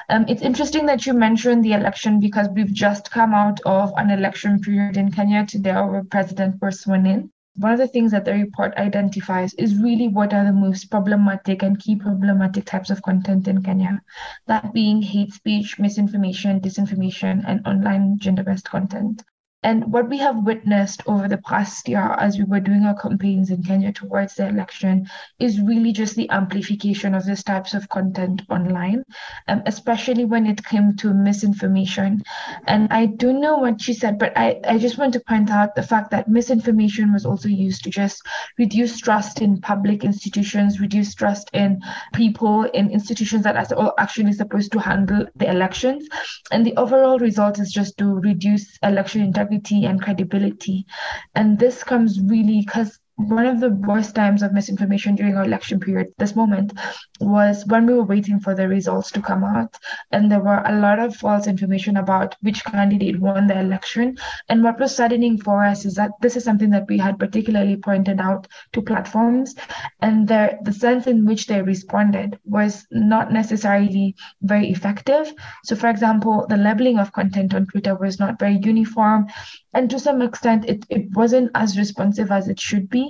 Um, 0.09 0.25
it's 0.29 0.43
interesting 0.43 0.87
that 0.87 1.07
you 1.07 1.12
mentioned 1.12 1.64
the 1.64 1.73
election 1.73 2.21
because 2.21 2.49
we've 2.49 2.73
just 2.73 3.11
come 3.11 3.35
out 3.35 3.61
of 3.67 3.93
an 3.97 4.11
election 4.11 4.61
period 4.61 4.97
in 4.97 5.11
Kenya 5.11 5.47
today 5.47 5.73
where 5.73 6.05
President 6.05 6.61
was 6.61 6.81
sworn 6.81 7.07
in 7.07 7.18
one 7.59 7.73
of 7.73 7.79
the 7.79 7.88
things 7.88 8.12
that 8.12 8.25
the 8.25 8.33
report 8.33 8.75
identifies 8.77 9.55
is 9.55 9.77
really 9.77 10.09
what 10.09 10.33
are 10.33 10.44
the 10.44 10.53
most 10.53 10.90
problematic 10.90 11.62
and 11.62 11.79
key 11.79 11.97
problematic 11.97 12.64
types 12.64 12.90
of 12.90 13.03
content 13.03 13.49
in 13.49 13.62
Kenya, 13.62 14.01
that 14.47 14.73
being 14.73 15.03
hate 15.03 15.33
speech, 15.33 15.79
misinformation, 15.79 16.61
disinformation, 16.61 17.44
and 17.47 17.66
online 17.66 18.18
gender 18.18 18.44
based 18.44 18.71
content. 18.71 19.23
And 19.64 19.92
what 19.92 20.09
we 20.09 20.18
have 20.18 20.44
witnessed 20.44 21.03
over 21.07 21.27
the 21.27 21.38
past 21.38 21.88
year 21.88 22.14
as 22.21 22.38
we 22.38 22.44
were 22.44 22.61
doing 22.61 22.85
our 22.85 22.94
campaigns 22.94 23.51
in 23.51 23.64
Kenya 23.64 23.92
towards 23.92 24.37
the 24.37 24.47
election 24.47 25.09
is 25.40 25.61
really 25.61 25.90
just 25.90 26.14
the 26.14 26.31
amplification 26.31 27.12
of 27.12 27.27
these 27.27 27.42
types 27.42 27.75
of 27.75 27.88
content 27.88 28.42
online, 28.51 29.03
um, 29.49 29.62
especially 29.66 30.25
when 30.25 30.47
it 30.47 30.64
came 30.64 30.94
to 30.99 31.12
misinformation. 31.12 32.23
And 32.68 32.87
I 32.92 33.07
don't 33.07 33.40
know 33.40 33.57
what 33.57 33.81
she 33.81 33.94
said, 33.94 34.16
but 34.16 34.33
I, 34.38 34.61
I 34.64 34.79
just 34.79 34.97
want 34.97 35.12
to 35.14 35.21
point 35.29 35.51
out 35.51 35.75
the 35.75 35.83
fact 35.83 36.12
that 36.12 36.29
misinformation 36.29 37.12
was 37.12 37.27
also 37.27 37.49
used 37.49 37.83
to 37.83 37.90
just 37.90 38.23
reduce 38.59 39.01
trust 39.01 39.42
in 39.42 39.61
public 39.61 40.05
institutions, 40.05 40.81
reduce 40.81 41.16
trust 41.16 41.51
in 41.53 41.81
people, 42.14 42.62
in 42.62 42.92
institutions 42.92 43.42
that 43.42 43.73
are 43.73 43.94
actually 43.99 44.35
supposed 44.35 44.71
to 44.71 44.79
handle 44.79 45.27
the 45.35 45.51
elections. 45.51 46.09
And 46.53 46.64
the 46.64 46.77
overall 46.77 47.18
result 47.18 47.59
is 47.59 47.73
just 47.73 47.99
to 47.99 48.05
reduce 48.07 48.79
election 48.85 49.23
integrity 49.23 49.48
and 49.49 50.01
credibility. 50.03 50.87
And 51.35 51.59
this 51.59 51.83
comes 51.85 52.21
really 52.21 52.63
because 52.67 52.99
one 53.19 53.47
of 53.47 53.59
the 53.59 53.71
worst 53.71 54.15
times 54.15 54.43
of 54.43 54.53
misinformation 54.53 55.17
during 55.17 55.37
our 55.37 55.43
election 55.43 55.81
period, 55.81 56.07
this 56.19 56.37
moment, 56.37 56.73
was 57.21 57.67
when 57.67 57.85
we 57.85 57.95
were 57.95 58.05
waiting 58.05 58.39
for 58.39 58.55
the 58.55 58.69
results 58.69 59.11
to 59.11 59.21
come 59.21 59.43
out. 59.43 59.77
And 60.13 60.31
there 60.31 60.39
were 60.39 60.63
a 60.65 60.79
lot 60.79 61.01
of 61.01 61.17
false 61.17 61.49
information 61.49 61.97
about 61.97 62.37
which 62.43 62.65
candidate 62.65 63.19
won 63.19 63.49
the 63.49 63.59
election. 63.59 64.17
And 64.49 64.63
what 64.63 64.79
was 64.79 64.95
saddening 64.95 65.39
for 65.39 65.65
us 65.65 65.85
is 65.85 65.95
that 65.95 66.13
this 66.21 66.37
is 66.37 66.45
something 66.45 66.71
that 66.71 66.87
we 66.89 66.97
had 66.97 67.19
particularly 67.19 67.77
pointed 67.77 68.21
out 68.21 68.47
to 68.73 68.83
platforms. 68.83 69.57
And 70.01 70.29
the, 70.29 70.57
the 70.63 70.73
sense 70.73 71.09
in 71.09 71.27
which 71.27 71.49
they 71.49 71.61
responded 71.61 72.39
was 72.45 72.87
not 72.93 73.33
necessarily 73.33 74.15
very 74.43 74.71
effective. 74.71 75.35
So, 75.65 75.75
for 75.75 75.89
example, 75.89 76.47
the 76.49 76.57
labeling 76.57 77.01
of 77.01 77.13
content 77.13 77.53
on 77.53 77.67
Twitter 77.67 77.97
was 77.97 78.21
not 78.21 78.39
very 78.39 78.59
uniform 78.63 79.27
and 79.75 79.91
to 79.91 79.99
some 79.99 80.23
extent 80.23 80.65
it, 80.69 80.85
it 80.89 81.11
wasn't 81.13 81.51
as 81.55 81.79
responsive 81.79 82.31
as 82.31 82.49
it 82.49 82.59
should 82.59 82.89
be 82.89 83.08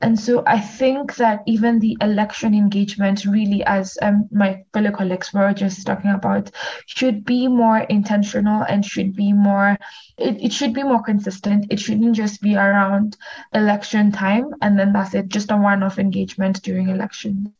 and 0.00 0.18
so 0.18 0.42
i 0.46 0.60
think 0.60 1.16
that 1.16 1.42
even 1.46 1.78
the 1.78 1.96
election 2.00 2.54
engagement 2.54 3.24
really 3.24 3.64
as 3.64 3.98
um, 4.02 4.28
my 4.30 4.62
fellow 4.72 4.90
colleagues 4.90 5.32
were 5.32 5.52
just 5.52 5.86
talking 5.86 6.10
about 6.10 6.50
should 6.86 7.24
be 7.24 7.48
more 7.48 7.78
intentional 7.80 8.62
and 8.62 8.84
should 8.84 9.14
be 9.14 9.32
more 9.32 9.76
it, 10.18 10.42
it 10.42 10.52
should 10.52 10.72
be 10.72 10.82
more 10.82 11.02
consistent. 11.02 11.66
It 11.70 11.78
shouldn't 11.78 12.16
just 12.16 12.40
be 12.40 12.56
around 12.56 13.16
election 13.52 14.12
time 14.12 14.54
and 14.62 14.78
then 14.78 14.92
that's 14.92 15.14
it 15.14 15.28
just 15.28 15.50
a 15.50 15.56
one-off 15.56 15.98
engagement 15.98 16.62
during 16.62 16.88
election. 16.88 17.52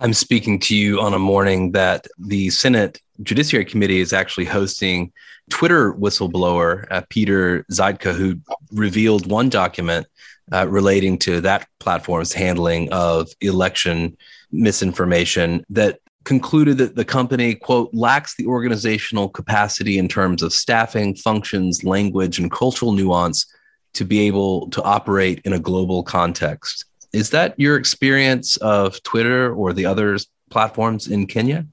I'm 0.00 0.12
speaking 0.12 0.58
to 0.60 0.76
you 0.76 1.00
on 1.00 1.14
a 1.14 1.18
morning 1.18 1.72
that 1.72 2.06
the 2.18 2.50
senate 2.50 3.00
judiciary 3.22 3.64
committee 3.64 4.00
is 4.00 4.12
actually 4.12 4.44
hosting 4.44 5.12
Twitter 5.48 5.94
whistleblower 5.94 6.86
uh, 6.90 7.02
Peter 7.08 7.64
Zatko, 7.72 8.14
who 8.14 8.38
revealed 8.72 9.30
one 9.30 9.48
document 9.48 10.06
uh, 10.52 10.66
relating 10.68 11.18
to 11.18 11.40
that 11.40 11.68
platform's 11.80 12.32
handling 12.32 12.92
of 12.92 13.28
election 13.40 14.16
misinformation 14.52 15.64
that 15.68 15.98
concluded 16.24 16.78
that 16.78 16.96
the 16.96 17.04
company 17.04 17.54
quote 17.54 17.92
lacks 17.92 18.34
the 18.36 18.46
organizational 18.46 19.28
capacity 19.28 19.96
in 19.98 20.08
terms 20.08 20.42
of 20.42 20.52
staffing 20.52 21.14
functions 21.14 21.84
language 21.84 22.38
and 22.38 22.50
cultural 22.50 22.92
nuance 22.92 23.46
to 23.94 24.04
be 24.04 24.20
able 24.20 24.68
to 24.70 24.82
operate 24.82 25.40
in 25.44 25.52
a 25.52 25.58
global 25.58 26.02
context. 26.02 26.84
Is 27.12 27.30
that 27.30 27.54
your 27.58 27.76
experience 27.76 28.56
of 28.58 29.02
twitter 29.04 29.54
or 29.54 29.72
the 29.72 29.86
other 29.86 30.18
platforms 30.50 31.08
in 31.08 31.26
kenya 31.26 31.66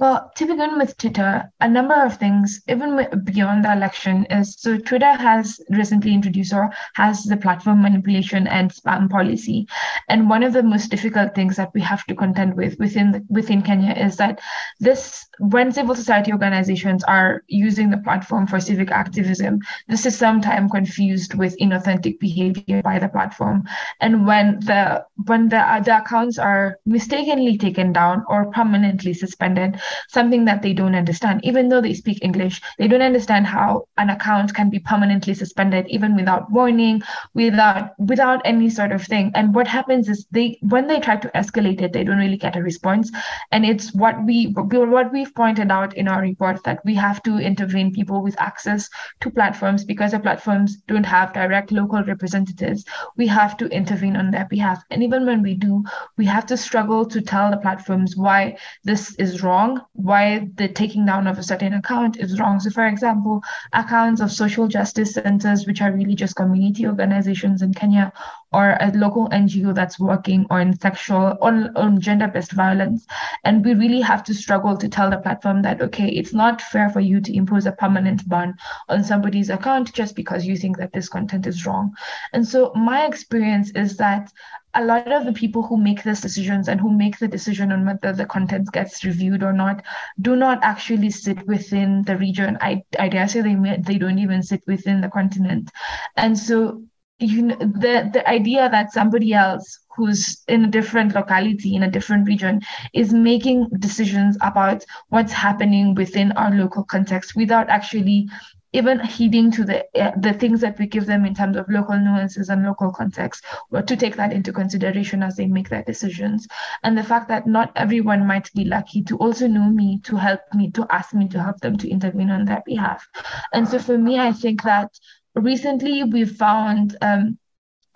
well, 0.00 0.32
to 0.34 0.46
begin 0.46 0.78
with 0.78 0.96
Twitter, 0.96 1.52
a 1.60 1.68
number 1.68 1.94
of 1.94 2.16
things, 2.16 2.62
even 2.68 3.06
beyond 3.22 3.66
the 3.66 3.72
election, 3.72 4.24
is 4.30 4.56
so 4.58 4.78
Twitter 4.78 5.12
has 5.12 5.60
recently 5.68 6.14
introduced 6.14 6.54
or 6.54 6.70
has 6.94 7.24
the 7.24 7.36
platform 7.36 7.82
manipulation 7.82 8.46
and 8.46 8.72
spam 8.72 9.10
policy. 9.10 9.68
And 10.08 10.30
one 10.30 10.42
of 10.42 10.54
the 10.54 10.62
most 10.62 10.90
difficult 10.90 11.34
things 11.34 11.56
that 11.56 11.70
we 11.74 11.82
have 11.82 12.06
to 12.06 12.14
contend 12.14 12.56
with 12.56 12.78
within 12.78 13.26
within 13.28 13.60
Kenya 13.60 13.92
is 13.92 14.16
that 14.16 14.40
this 14.78 15.26
when 15.38 15.70
civil 15.70 15.94
society 15.94 16.32
organizations 16.32 17.04
are 17.04 17.42
using 17.48 17.90
the 17.90 17.98
platform 17.98 18.46
for 18.46 18.58
civic 18.58 18.90
activism, 18.90 19.60
this 19.88 20.06
is 20.06 20.16
sometimes 20.16 20.72
confused 20.72 21.34
with 21.34 21.58
inauthentic 21.58 22.18
behavior 22.20 22.80
by 22.82 22.98
the 22.98 23.08
platform. 23.08 23.64
And 24.00 24.26
when 24.26 24.60
the 24.60 25.04
when 25.26 25.50
the, 25.50 25.82
the 25.84 25.98
accounts 25.98 26.38
are 26.38 26.78
mistakenly 26.86 27.58
taken 27.58 27.92
down 27.92 28.24
or 28.28 28.50
permanently 28.50 29.12
suspended, 29.12 29.78
something 30.08 30.44
that 30.44 30.62
they 30.62 30.72
don't 30.72 30.94
understand. 30.94 31.40
Even 31.44 31.68
though 31.68 31.80
they 31.80 31.94
speak 31.94 32.18
English, 32.22 32.60
they 32.78 32.88
don't 32.88 33.02
understand 33.02 33.46
how 33.46 33.84
an 33.98 34.10
account 34.10 34.54
can 34.54 34.70
be 34.70 34.78
permanently 34.78 35.34
suspended 35.34 35.86
even 35.88 36.16
without 36.16 36.50
warning, 36.50 37.02
without 37.34 37.98
without 37.98 38.40
any 38.44 38.70
sort 38.70 38.92
of 38.92 39.02
thing. 39.02 39.30
And 39.34 39.54
what 39.54 39.66
happens 39.66 40.08
is 40.08 40.26
they 40.30 40.58
when 40.62 40.86
they 40.86 41.00
try 41.00 41.16
to 41.16 41.28
escalate 41.28 41.80
it, 41.80 41.92
they 41.92 42.04
don't 42.04 42.18
really 42.18 42.36
get 42.36 42.56
a 42.56 42.62
response. 42.62 43.10
And 43.52 43.64
it's 43.64 43.92
what 43.94 44.24
we 44.24 44.52
what 44.52 45.12
we've 45.12 45.34
pointed 45.34 45.70
out 45.70 45.96
in 45.96 46.08
our 46.08 46.20
report 46.20 46.62
that 46.64 46.80
we 46.84 46.94
have 46.94 47.22
to 47.22 47.38
intervene 47.38 47.92
people 47.92 48.22
with 48.22 48.40
access 48.40 48.88
to 49.20 49.30
platforms 49.30 49.84
because 49.84 50.12
the 50.12 50.20
platforms 50.20 50.76
don't 50.88 51.04
have 51.04 51.32
direct 51.32 51.72
local 51.72 52.02
representatives. 52.04 52.84
We 53.16 53.26
have 53.28 53.56
to 53.58 53.66
intervene 53.66 54.16
on 54.16 54.30
their 54.30 54.46
behalf. 54.46 54.82
And 54.90 55.02
even 55.02 55.26
when 55.26 55.42
we 55.42 55.54
do, 55.54 55.84
we 56.16 56.24
have 56.26 56.46
to 56.46 56.56
struggle 56.56 57.04
to 57.06 57.20
tell 57.20 57.50
the 57.50 57.56
platforms 57.56 58.16
why 58.16 58.56
this 58.84 59.14
is 59.16 59.42
wrong 59.42 59.79
why 59.92 60.48
the 60.54 60.68
taking 60.68 61.06
down 61.06 61.26
of 61.26 61.38
a 61.38 61.42
certain 61.42 61.74
account 61.74 62.18
is 62.18 62.38
wrong. 62.38 62.60
So, 62.60 62.70
for 62.70 62.86
example, 62.86 63.42
accounts 63.72 64.20
of 64.20 64.32
social 64.32 64.68
justice 64.68 65.14
centers, 65.14 65.66
which 65.66 65.82
are 65.82 65.92
really 65.92 66.14
just 66.14 66.36
community 66.36 66.86
organizations 66.86 67.62
in 67.62 67.74
Kenya, 67.74 68.12
or 68.52 68.76
a 68.80 68.90
local 68.92 69.28
NGO 69.28 69.74
that's 69.74 70.00
working 70.00 70.46
on 70.50 70.78
sexual, 70.78 71.38
on, 71.40 71.76
on 71.76 72.00
gender 72.00 72.28
based 72.28 72.52
violence. 72.52 73.06
And 73.44 73.64
we 73.64 73.74
really 73.74 74.00
have 74.00 74.24
to 74.24 74.34
struggle 74.34 74.76
to 74.76 74.88
tell 74.88 75.10
the 75.10 75.18
platform 75.18 75.62
that, 75.62 75.80
okay, 75.80 76.08
it's 76.08 76.32
not 76.32 76.60
fair 76.60 76.90
for 76.90 77.00
you 77.00 77.20
to 77.20 77.34
impose 77.34 77.66
a 77.66 77.72
permanent 77.72 78.28
ban 78.28 78.54
on 78.88 79.04
somebody's 79.04 79.50
account 79.50 79.92
just 79.92 80.16
because 80.16 80.46
you 80.46 80.56
think 80.56 80.78
that 80.78 80.92
this 80.92 81.08
content 81.08 81.46
is 81.46 81.66
wrong. 81.66 81.94
And 82.32 82.46
so, 82.46 82.72
my 82.74 83.06
experience 83.06 83.70
is 83.72 83.96
that 83.98 84.32
a 84.74 84.84
lot 84.84 85.10
of 85.10 85.24
the 85.24 85.32
people 85.32 85.62
who 85.62 85.76
make 85.76 86.02
these 86.02 86.20
decisions 86.20 86.68
and 86.68 86.80
who 86.80 86.90
make 86.90 87.18
the 87.18 87.28
decision 87.28 87.72
on 87.72 87.84
whether 87.84 88.12
the 88.12 88.26
content 88.26 88.70
gets 88.72 89.04
reviewed 89.04 89.42
or 89.42 89.52
not 89.52 89.82
do 90.20 90.36
not 90.36 90.58
actually 90.62 91.10
sit 91.10 91.44
within 91.46 92.02
the 92.04 92.16
region. 92.16 92.56
I, 92.60 92.82
I 92.98 93.08
dare 93.08 93.28
say 93.28 93.40
they 93.40 93.56
they 93.78 93.98
don't 93.98 94.18
even 94.18 94.42
sit 94.42 94.62
within 94.66 95.00
the 95.00 95.08
continent. 95.08 95.70
And 96.16 96.38
so 96.38 96.82
you 97.18 97.42
know, 97.42 97.56
the 97.56 98.10
the 98.12 98.28
idea 98.28 98.68
that 98.70 98.92
somebody 98.92 99.34
else 99.34 99.80
who's 99.94 100.42
in 100.48 100.64
a 100.64 100.68
different 100.68 101.14
locality 101.14 101.74
in 101.74 101.82
a 101.82 101.90
different 101.90 102.26
region 102.26 102.60
is 102.94 103.12
making 103.12 103.68
decisions 103.78 104.38
about 104.40 104.84
what's 105.08 105.32
happening 105.32 105.94
within 105.94 106.32
our 106.32 106.50
local 106.50 106.84
context 106.84 107.36
without 107.36 107.68
actually 107.68 108.28
even 108.72 109.00
heeding 109.00 109.50
to 109.50 109.64
the 109.64 109.84
uh, 110.00 110.12
the 110.20 110.32
things 110.32 110.60
that 110.60 110.78
we 110.78 110.86
give 110.86 111.06
them 111.06 111.24
in 111.24 111.34
terms 111.34 111.56
of 111.56 111.68
local 111.68 111.98
nuances 111.98 112.48
and 112.48 112.64
local 112.64 112.92
context, 112.92 113.44
or 113.70 113.82
to 113.82 113.96
take 113.96 114.16
that 114.16 114.32
into 114.32 114.52
consideration 114.52 115.22
as 115.22 115.36
they 115.36 115.46
make 115.46 115.68
their 115.68 115.82
decisions. 115.82 116.46
And 116.84 116.96
the 116.96 117.02
fact 117.02 117.28
that 117.28 117.46
not 117.46 117.72
everyone 117.74 118.26
might 118.26 118.52
be 118.54 118.64
lucky 118.64 119.02
to 119.04 119.16
also 119.16 119.48
know 119.48 119.68
me, 119.68 120.00
to 120.04 120.16
help 120.16 120.40
me, 120.54 120.70
to 120.72 120.86
ask 120.90 121.14
me 121.14 121.28
to 121.28 121.42
help 121.42 121.58
them 121.60 121.76
to 121.78 121.90
intervene 121.90 122.30
on 122.30 122.44
their 122.44 122.62
behalf. 122.64 123.06
And 123.52 123.66
so 123.66 123.78
for 123.78 123.98
me, 123.98 124.18
I 124.18 124.32
think 124.32 124.62
that 124.62 124.90
recently 125.34 126.04
we 126.04 126.24
found 126.24 126.96
um, 127.02 127.38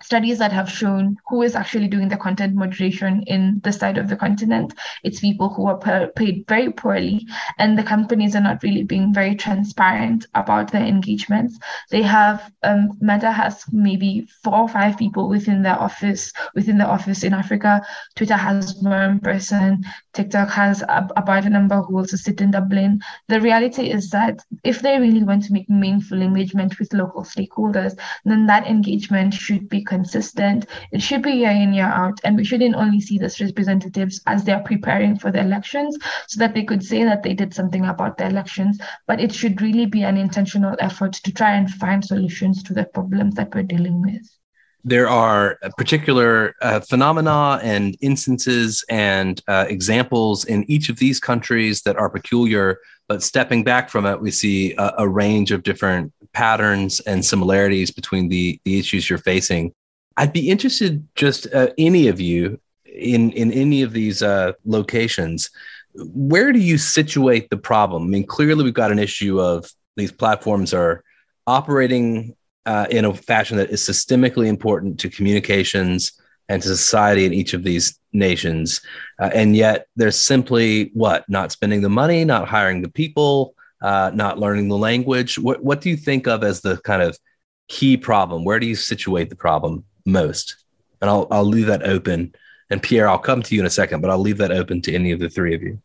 studies 0.05 0.37
that 0.37 0.51
have 0.51 0.69
shown 0.69 1.17
who 1.27 1.41
is 1.41 1.55
actually 1.55 1.87
doing 1.87 2.09
the 2.09 2.17
content 2.17 2.53
moderation 2.53 3.23
in 3.25 3.59
the 3.63 3.71
side 3.71 3.97
of 3.97 4.07
the 4.07 4.15
continent. 4.15 4.73
It's 5.03 5.19
people 5.19 5.49
who 5.49 5.67
are 5.67 6.07
paid 6.15 6.45
very 6.47 6.71
poorly, 6.71 7.27
and 7.57 7.77
the 7.77 7.83
companies 7.83 8.35
are 8.35 8.41
not 8.49 8.61
really 8.61 8.83
being 8.83 9.13
very 9.13 9.35
transparent 9.35 10.27
about 10.35 10.71
their 10.71 10.85
engagements. 10.85 11.57
They 11.89 12.03
have 12.03 12.51
um, 12.63 12.89
Meta 13.01 13.31
has 13.31 13.63
maybe 13.71 14.27
four 14.43 14.59
or 14.59 14.69
five 14.69 14.97
people 14.97 15.27
within 15.27 15.63
their 15.63 15.79
office 15.79 16.31
within 16.53 16.77
the 16.77 16.85
office 16.85 17.23
in 17.23 17.33
Africa. 17.33 17.81
Twitter 18.15 18.37
has 18.37 18.75
one 18.81 19.19
person. 19.19 19.83
TikTok 20.13 20.49
has 20.49 20.81
a, 20.83 21.07
about 21.17 21.45
a 21.45 21.49
number 21.49 21.81
who 21.81 21.97
also 21.97 22.17
sit 22.17 22.41
in 22.41 22.51
Dublin. 22.51 22.99
The 23.27 23.41
reality 23.41 23.89
is 23.91 24.09
that 24.11 24.39
if 24.63 24.81
they 24.81 24.99
really 24.99 25.23
want 25.23 25.43
to 25.45 25.53
make 25.53 25.69
meaningful 25.69 26.21
engagement 26.21 26.77
with 26.79 26.93
local 26.93 27.23
stakeholders, 27.23 27.97
then 28.23 28.45
that 28.45 28.67
engagement 28.67 29.33
should 29.33 29.67
be 29.67 29.83
consistent. 29.95 30.59
It 30.91 31.01
should 31.01 31.23
be 31.23 31.31
year 31.43 31.51
in, 31.63 31.73
year 31.73 31.93
out. 32.03 32.17
And 32.23 32.35
we 32.37 32.45
shouldn't 32.49 32.75
only 32.75 33.01
see 33.01 33.17
these 33.17 33.39
representatives 33.39 34.21
as 34.33 34.43
they're 34.43 34.69
preparing 34.71 35.17
for 35.17 35.31
the 35.31 35.41
elections 35.41 35.97
so 36.27 36.39
that 36.39 36.53
they 36.53 36.65
could 36.69 36.83
say 36.83 37.03
that 37.05 37.23
they 37.23 37.33
did 37.33 37.53
something 37.53 37.85
about 37.85 38.17
the 38.17 38.27
elections, 38.27 38.79
but 39.07 39.21
it 39.25 39.31
should 39.33 39.61
really 39.61 39.85
be 39.85 40.03
an 40.03 40.17
intentional 40.17 40.75
effort 40.79 41.13
to 41.13 41.31
try 41.31 41.51
and 41.59 41.69
find 41.83 42.03
solutions 42.03 42.63
to 42.63 42.73
the 42.73 42.85
problems 42.97 43.35
that 43.35 43.53
we're 43.53 43.71
dealing 43.75 44.01
with 44.01 44.25
there 44.87 45.09
are 45.09 45.57
particular 45.77 46.53
uh, 46.61 46.79
phenomena 46.79 47.59
and 47.63 47.97
instances 48.01 48.85
and 48.87 49.41
uh, 49.47 49.65
examples 49.67 50.45
in 50.45 50.63
each 50.69 50.89
of 50.89 50.97
these 50.97 51.19
countries 51.19 51.81
that 51.81 51.97
are 51.97 52.09
peculiar. 52.09 52.77
But 53.07 53.23
stepping 53.23 53.63
back 53.63 53.89
from 53.89 54.05
it, 54.05 54.21
we 54.21 54.29
see 54.29 54.73
a, 54.75 54.93
a 54.99 55.09
range 55.09 55.51
of 55.51 55.63
different 55.63 56.13
patterns 56.33 56.99
and 57.01 57.25
similarities 57.25 57.89
between 57.89 58.29
the, 58.29 58.59
the 58.63 58.77
issues 58.77 59.09
you're 59.09 59.17
facing. 59.17 59.73
I'd 60.17 60.33
be 60.33 60.49
interested, 60.49 61.07
just 61.15 61.53
uh, 61.53 61.69
any 61.77 62.07
of 62.07 62.19
you 62.19 62.59
in, 62.85 63.31
in 63.31 63.51
any 63.51 63.81
of 63.81 63.91
these 63.91 64.23
uh, 64.23 64.53
locations, 64.65 65.49
where 65.93 66.51
do 66.51 66.59
you 66.59 66.77
situate 66.77 67.49
the 67.49 67.57
problem? 67.57 68.03
I 68.03 68.07
mean, 68.07 68.25
clearly 68.25 68.63
we've 68.63 68.73
got 68.73 68.91
an 68.91 68.99
issue 68.99 69.39
of 69.39 69.69
these 69.95 70.11
platforms 70.11 70.73
are 70.73 71.03
operating 71.47 72.35
uh, 72.65 72.87
in 72.89 73.05
a 73.05 73.13
fashion 73.13 73.57
that 73.57 73.69
is 73.69 73.81
systemically 73.81 74.47
important 74.47 74.99
to 74.99 75.09
communications 75.09 76.13
and 76.49 76.61
to 76.61 76.67
society 76.67 77.25
in 77.25 77.33
each 77.33 77.53
of 77.53 77.63
these 77.63 77.99
nations. 78.13 78.81
Uh, 79.19 79.29
and 79.33 79.55
yet 79.55 79.87
they're 79.95 80.11
simply 80.11 80.91
what? 80.93 81.27
Not 81.29 81.51
spending 81.51 81.81
the 81.81 81.89
money, 81.89 82.25
not 82.25 82.47
hiring 82.47 82.81
the 82.81 82.89
people, 82.89 83.55
uh, 83.81 84.11
not 84.13 84.39
learning 84.39 84.67
the 84.67 84.77
language. 84.77 85.37
What, 85.37 85.63
what 85.63 85.81
do 85.81 85.89
you 85.89 85.97
think 85.97 86.27
of 86.27 86.43
as 86.43 86.61
the 86.61 86.77
kind 86.77 87.01
of 87.01 87.17
key 87.67 87.97
problem? 87.97 88.43
Where 88.43 88.59
do 88.59 88.67
you 88.67 88.75
situate 88.75 89.29
the 89.29 89.35
problem 89.35 89.85
most? 90.05 90.55
And 91.01 91.09
I'll, 91.09 91.27
I'll 91.31 91.45
leave 91.45 91.67
that 91.67 91.83
open. 91.83 92.33
And 92.69 92.81
Pierre, 92.81 93.07
I'll 93.07 93.19
come 93.19 93.43
to 93.43 93.55
you 93.55 93.61
in 93.61 93.67
a 93.67 93.71
second, 93.71 94.01
but 94.01 94.09
I'll 94.09 94.19
leave 94.19 94.37
that 94.37 94.51
open 94.51 94.81
to 94.83 94.93
any 94.93 95.11
of 95.11 95.19
the 95.19 95.29
three 95.29 95.53
of 95.53 95.61
you. 95.61 95.81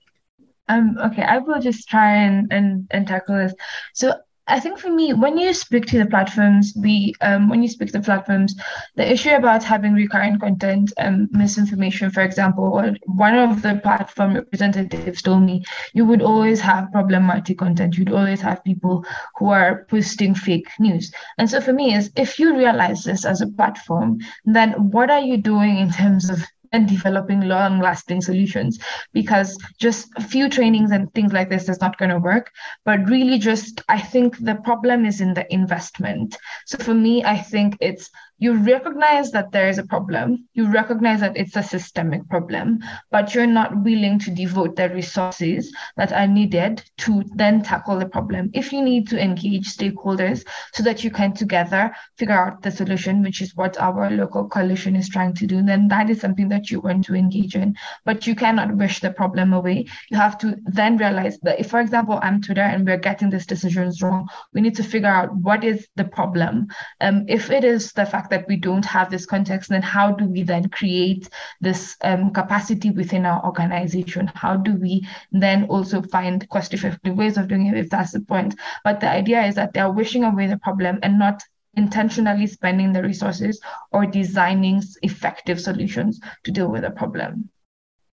Um, 0.68 0.96
okay, 0.98 1.22
I 1.22 1.38
will 1.38 1.60
just 1.60 1.88
try 1.88 2.14
and, 2.14 2.52
and, 2.52 2.86
and 2.90 3.06
tackle 3.06 3.36
this. 3.36 3.54
So 3.92 4.14
I 4.50 4.58
think 4.58 4.78
for 4.78 4.90
me, 4.90 5.12
when 5.12 5.38
you 5.38 5.54
speak 5.54 5.86
to 5.86 5.98
the 5.98 6.06
platforms, 6.06 6.72
we 6.76 7.14
um, 7.20 7.48
when 7.48 7.62
you 7.62 7.68
speak 7.68 7.92
to 7.92 7.98
the 7.98 8.04
platforms, 8.04 8.54
the 8.96 9.10
issue 9.10 9.30
about 9.30 9.62
having 9.62 9.94
recurrent 9.94 10.40
content, 10.40 10.92
um, 10.98 11.28
misinformation, 11.30 12.10
for 12.10 12.22
example, 12.22 12.82
one 13.06 13.36
of 13.36 13.62
the 13.62 13.80
platform 13.82 14.34
representatives 14.34 15.22
told 15.22 15.42
me, 15.42 15.62
you 15.94 16.04
would 16.04 16.22
always 16.22 16.60
have 16.60 16.90
problematic 16.92 17.58
content. 17.58 17.96
You'd 17.96 18.12
always 18.12 18.40
have 18.40 18.64
people 18.64 19.04
who 19.36 19.50
are 19.50 19.86
posting 19.88 20.34
fake 20.34 20.68
news. 20.78 21.12
And 21.38 21.48
so 21.48 21.60
for 21.60 21.72
me, 21.72 21.94
is 21.94 22.10
if 22.16 22.38
you 22.38 22.56
realize 22.56 23.04
this 23.04 23.24
as 23.24 23.40
a 23.40 23.48
platform, 23.48 24.18
then 24.44 24.90
what 24.90 25.10
are 25.10 25.20
you 25.20 25.36
doing 25.36 25.78
in 25.78 25.92
terms 25.92 26.28
of 26.28 26.44
and 26.72 26.88
developing 26.88 27.42
long 27.42 27.80
lasting 27.80 28.20
solutions 28.20 28.78
because 29.12 29.58
just 29.78 30.08
a 30.16 30.22
few 30.22 30.48
trainings 30.48 30.90
and 30.90 31.12
things 31.14 31.32
like 31.32 31.50
this 31.50 31.68
is 31.68 31.80
not 31.80 31.98
going 31.98 32.10
to 32.10 32.18
work. 32.18 32.50
But 32.84 33.08
really 33.08 33.38
just 33.38 33.82
i 33.88 34.00
think 34.00 34.38
the 34.38 34.56
problem 34.56 35.04
is 35.04 35.20
in 35.20 35.34
the 35.34 35.52
investment. 35.52 36.36
So 36.66 36.78
for 36.78 36.94
me 36.94 37.24
i 37.24 37.36
think 37.36 37.76
it's 37.80 38.10
you 38.40 38.54
recognize 38.54 39.30
that 39.32 39.52
there 39.52 39.68
is 39.68 39.76
a 39.76 39.86
problem, 39.86 40.48
you 40.54 40.66
recognize 40.66 41.20
that 41.20 41.36
it's 41.36 41.56
a 41.56 41.62
systemic 41.62 42.26
problem, 42.30 42.80
but 43.10 43.34
you're 43.34 43.46
not 43.46 43.84
willing 43.84 44.18
to 44.18 44.30
devote 44.30 44.76
the 44.76 44.88
resources 44.88 45.70
that 45.98 46.10
are 46.10 46.26
needed 46.26 46.82
to 46.96 47.22
then 47.34 47.62
tackle 47.62 47.98
the 47.98 48.06
problem. 48.06 48.50
If 48.54 48.72
you 48.72 48.80
need 48.80 49.06
to 49.08 49.22
engage 49.22 49.76
stakeholders 49.76 50.46
so 50.72 50.82
that 50.84 51.04
you 51.04 51.10
can 51.10 51.34
together 51.34 51.94
figure 52.16 52.34
out 52.34 52.62
the 52.62 52.70
solution, 52.70 53.22
which 53.22 53.42
is 53.42 53.54
what 53.54 53.78
our 53.78 54.10
local 54.10 54.48
coalition 54.48 54.96
is 54.96 55.10
trying 55.10 55.34
to 55.34 55.46
do, 55.46 55.62
then 55.62 55.88
that 55.88 56.08
is 56.08 56.20
something 56.20 56.48
that 56.48 56.70
you 56.70 56.80
want 56.80 57.04
to 57.04 57.14
engage 57.14 57.54
in. 57.54 57.76
But 58.06 58.26
you 58.26 58.34
cannot 58.34 58.74
wish 58.74 59.00
the 59.00 59.10
problem 59.10 59.52
away. 59.52 59.84
You 60.10 60.16
have 60.16 60.38
to 60.38 60.56
then 60.64 60.96
realize 60.96 61.38
that 61.40 61.60
if, 61.60 61.68
for 61.68 61.80
example, 61.80 62.18
I'm 62.22 62.40
Twitter 62.40 62.62
and 62.62 62.86
we're 62.86 62.96
getting 62.96 63.28
these 63.28 63.46
decisions 63.46 64.00
wrong, 64.00 64.28
we 64.54 64.62
need 64.62 64.76
to 64.76 64.82
figure 64.82 65.08
out 65.08 65.34
what 65.34 65.62
is 65.62 65.86
the 65.96 66.04
problem. 66.04 66.68
Um, 67.02 67.26
if 67.28 67.50
it 67.50 67.64
is 67.64 67.92
the 67.92 68.06
fact 68.06 68.29
that 68.30 68.46
we 68.48 68.56
don't 68.56 68.84
have 68.84 69.10
this 69.10 69.26
context, 69.26 69.70
then 69.70 69.82
how 69.82 70.12
do 70.12 70.24
we 70.24 70.42
then 70.42 70.68
create 70.68 71.28
this 71.60 71.96
um, 72.02 72.32
capacity 72.32 72.90
within 72.90 73.26
our 73.26 73.44
organization? 73.44 74.30
How 74.34 74.56
do 74.56 74.74
we 74.76 75.06
then 75.32 75.64
also 75.64 76.02
find 76.02 76.48
cost 76.48 76.74
effective 76.74 77.16
ways 77.16 77.36
of 77.36 77.48
doing 77.48 77.66
it 77.66 77.76
if 77.76 77.90
that's 77.90 78.12
the 78.12 78.20
point? 78.20 78.54
But 78.84 79.00
the 79.00 79.08
idea 79.08 79.44
is 79.44 79.54
that 79.56 79.72
they're 79.72 79.90
wishing 79.90 80.24
away 80.24 80.46
the 80.46 80.58
problem 80.58 80.98
and 81.02 81.18
not 81.18 81.42
intentionally 81.74 82.46
spending 82.46 82.92
the 82.92 83.02
resources 83.02 83.60
or 83.92 84.06
designing 84.06 84.82
effective 85.02 85.60
solutions 85.60 86.20
to 86.44 86.50
deal 86.50 86.68
with 86.68 86.82
the 86.82 86.90
problem. 86.90 87.48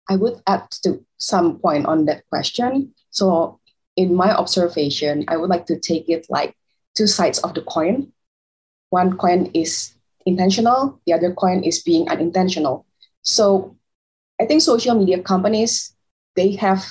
I 0.09 0.16
would 0.16 0.42
add 0.46 0.70
to 0.83 1.05
some 1.18 1.59
point 1.59 1.87
on 1.87 2.05
that 2.07 2.29
question. 2.29 2.94
So, 3.11 3.61
in 3.96 4.14
my 4.14 4.35
observation, 4.35 5.24
I 5.29 5.37
would 5.37 5.50
like 5.50 5.66
to 5.66 5.79
take 5.79 6.09
it 6.09 6.27
like 6.29 6.57
two 6.94 7.07
sides 7.07 7.38
of 7.38 7.55
the 7.55 7.62
coin. 7.62 8.12
One 8.90 9.16
coin 9.16 9.50
is 9.55 9.93
intentional, 10.26 11.00
the 11.06 11.12
other 11.12 11.32
coin 11.32 11.62
is 11.62 11.82
being 11.82 12.08
unintentional. 12.08 12.87
So 13.22 13.76
I 14.40 14.46
think 14.46 14.62
social 14.62 14.94
media 14.94 15.22
companies, 15.22 15.94
they 16.37 16.52
have 16.56 16.84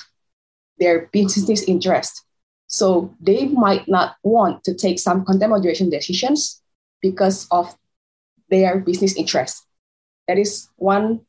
their 0.78 1.06
business 1.12 1.62
interest. 1.64 2.22
So 2.66 3.14
they 3.20 3.46
might 3.46 3.86
not 3.86 4.16
want 4.22 4.64
to 4.64 4.74
take 4.74 4.98
some 4.98 5.24
content 5.24 5.50
moderation 5.50 5.90
decisions 5.90 6.62
because 7.02 7.46
of 7.50 7.76
their 8.50 8.78
business 8.80 9.16
interest. 9.16 9.64
That 10.26 10.38
is 10.38 10.68
one 10.76 11.20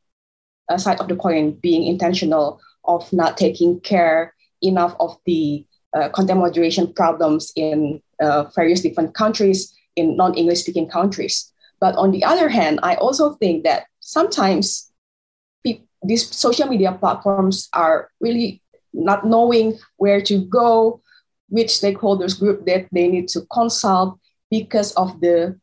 uh, 0.70 0.78
side 0.78 1.00
of 1.00 1.08
the 1.08 1.16
coin, 1.16 1.52
being 1.52 1.86
intentional 1.86 2.62
of 2.86 3.12
not 3.12 3.38
taking 3.38 3.80
care 3.82 4.34
enough 4.62 4.96
of 5.00 5.18
the 5.26 5.66
uh, 5.94 6.10
content 6.10 6.40
moderation 6.40 6.92
problems 6.94 7.52
in 7.56 8.02
uh, 8.22 8.46
various 8.56 8.82
different 8.82 9.14
countries, 9.14 9.74
in 9.96 10.16
non-English 10.16 10.62
speaking 10.62 10.88
countries. 10.88 11.52
But 11.80 11.96
on 11.96 12.12
the 12.12 12.24
other 12.24 12.50
hand, 12.50 12.80
I 12.84 12.96
also 12.96 13.34
think 13.34 13.64
that 13.64 13.86
sometimes 14.00 14.92
pe- 15.66 15.84
these 16.04 16.36
social 16.36 16.68
media 16.68 16.94
platforms 16.94 17.70
are 17.74 18.10
really 18.20 18.62
not 18.94 19.26
knowing 19.26 19.78
where 19.98 20.22
to 20.22 20.46
go, 20.46 21.02
which 21.50 21.68
stakeholders 21.68 22.40
group 22.40 22.66
that 22.66 22.88
they 22.92 23.08
need 23.08 23.28
to 23.30 23.42
consult 23.52 24.20
because 24.50 24.94
of 24.94 25.20
the 25.22 25.60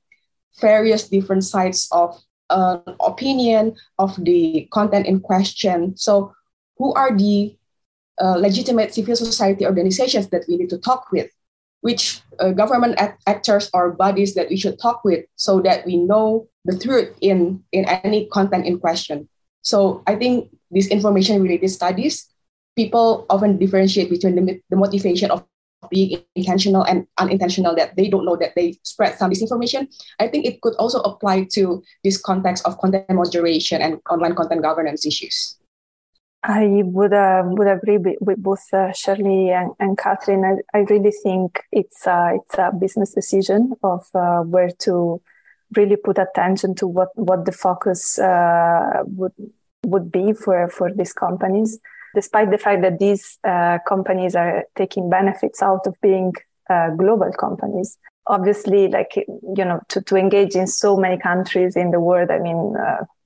various 0.60 1.08
different 1.08 1.44
sides 1.44 1.88
of 1.92 2.20
uh, 2.50 2.78
opinion 3.00 3.74
of 3.98 4.14
the 4.22 4.68
content 4.72 5.06
in 5.06 5.20
question. 5.20 5.96
So, 5.96 6.34
who 6.76 6.92
are 6.92 7.16
the 7.16 7.56
uh, 8.20 8.36
legitimate 8.36 8.92
civil 8.92 9.16
society 9.16 9.64
organizations 9.64 10.28
that 10.28 10.44
we 10.48 10.56
need 10.56 10.68
to 10.70 10.78
talk 10.78 11.10
with? 11.10 11.30
Which 11.82 12.22
uh, 12.40 12.50
government 12.50 12.94
act- 12.98 13.22
actors 13.26 13.68
or 13.74 13.92
bodies 13.92 14.34
that 14.34 14.48
we 14.48 14.56
should 14.56 14.78
talk 14.78 15.04
with 15.04 15.26
so 15.36 15.60
that 15.60 15.84
we 15.84 15.96
know 15.96 16.48
the 16.64 16.78
truth 16.78 17.14
in, 17.20 17.62
in 17.72 17.84
any 17.86 18.26
content 18.26 18.66
in 18.66 18.78
question. 18.78 19.28
So 19.62 20.02
I 20.06 20.16
think 20.16 20.50
these 20.70 20.88
information 20.88 21.42
related 21.42 21.68
studies, 21.68 22.30
people 22.74 23.26
often 23.28 23.58
differentiate 23.58 24.10
between 24.10 24.34
the, 24.34 24.60
the 24.70 24.76
motivation 24.76 25.30
of 25.30 25.44
being 25.90 26.22
intentional 26.36 26.84
and 26.84 27.06
unintentional 27.18 27.74
that 27.74 27.96
they 27.96 28.08
don't 28.08 28.24
know 28.24 28.36
that 28.36 28.54
they 28.54 28.78
spread 28.82 29.18
some 29.18 29.30
disinformation. 29.30 29.88
I 30.20 30.28
think 30.28 30.46
it 30.46 30.62
could 30.62 30.74
also 30.76 31.00
apply 31.00 31.48
to 31.54 31.82
this 32.04 32.16
context 32.16 32.64
of 32.64 32.78
content 32.78 33.10
moderation 33.10 33.82
and 33.82 34.00
online 34.08 34.34
content 34.36 34.62
governance 34.62 35.04
issues. 35.04 35.58
I 36.44 36.82
would 36.84 37.12
uh, 37.12 37.42
would 37.46 37.68
agree 37.68 37.98
with 37.98 38.42
both 38.42 38.64
uh, 38.72 38.90
Sherly 38.92 39.50
and, 39.50 39.72
and 39.78 39.96
Catherine. 39.96 40.44
I, 40.44 40.76
I 40.76 40.80
really 40.82 41.12
think 41.12 41.60
it's 41.70 42.02
it's 42.06 42.58
a 42.58 42.72
business 42.72 43.12
decision 43.14 43.74
of 43.82 44.08
uh, 44.14 44.40
where 44.40 44.70
to 44.80 45.20
really 45.76 45.96
put 45.96 46.18
attention 46.18 46.74
to 46.76 46.86
what, 46.86 47.08
what 47.14 47.44
the 47.44 47.52
focus 47.52 48.18
uh, 48.18 49.02
would 49.06 49.32
would 49.84 50.12
be 50.12 50.32
for, 50.32 50.68
for 50.68 50.92
these 50.92 51.12
companies, 51.12 51.78
despite 52.14 52.50
the 52.50 52.58
fact 52.58 52.82
that 52.82 52.98
these 52.98 53.38
uh, 53.44 53.78
companies 53.86 54.34
are 54.36 54.64
taking 54.76 55.10
benefits 55.10 55.62
out 55.62 55.86
of 55.86 55.94
being 56.00 56.32
uh, 56.70 56.90
global 56.90 57.32
companies. 57.32 57.98
obviously 58.26 58.82
like 58.96 59.12
you 59.58 59.64
know 59.68 59.78
to, 59.92 60.00
to 60.08 60.14
engage 60.16 60.54
in 60.54 60.66
so 60.66 60.90
many 60.96 61.18
countries 61.18 61.72
in 61.82 61.88
the 61.94 61.98
world 62.08 62.30
i 62.30 62.38
mean 62.46 62.60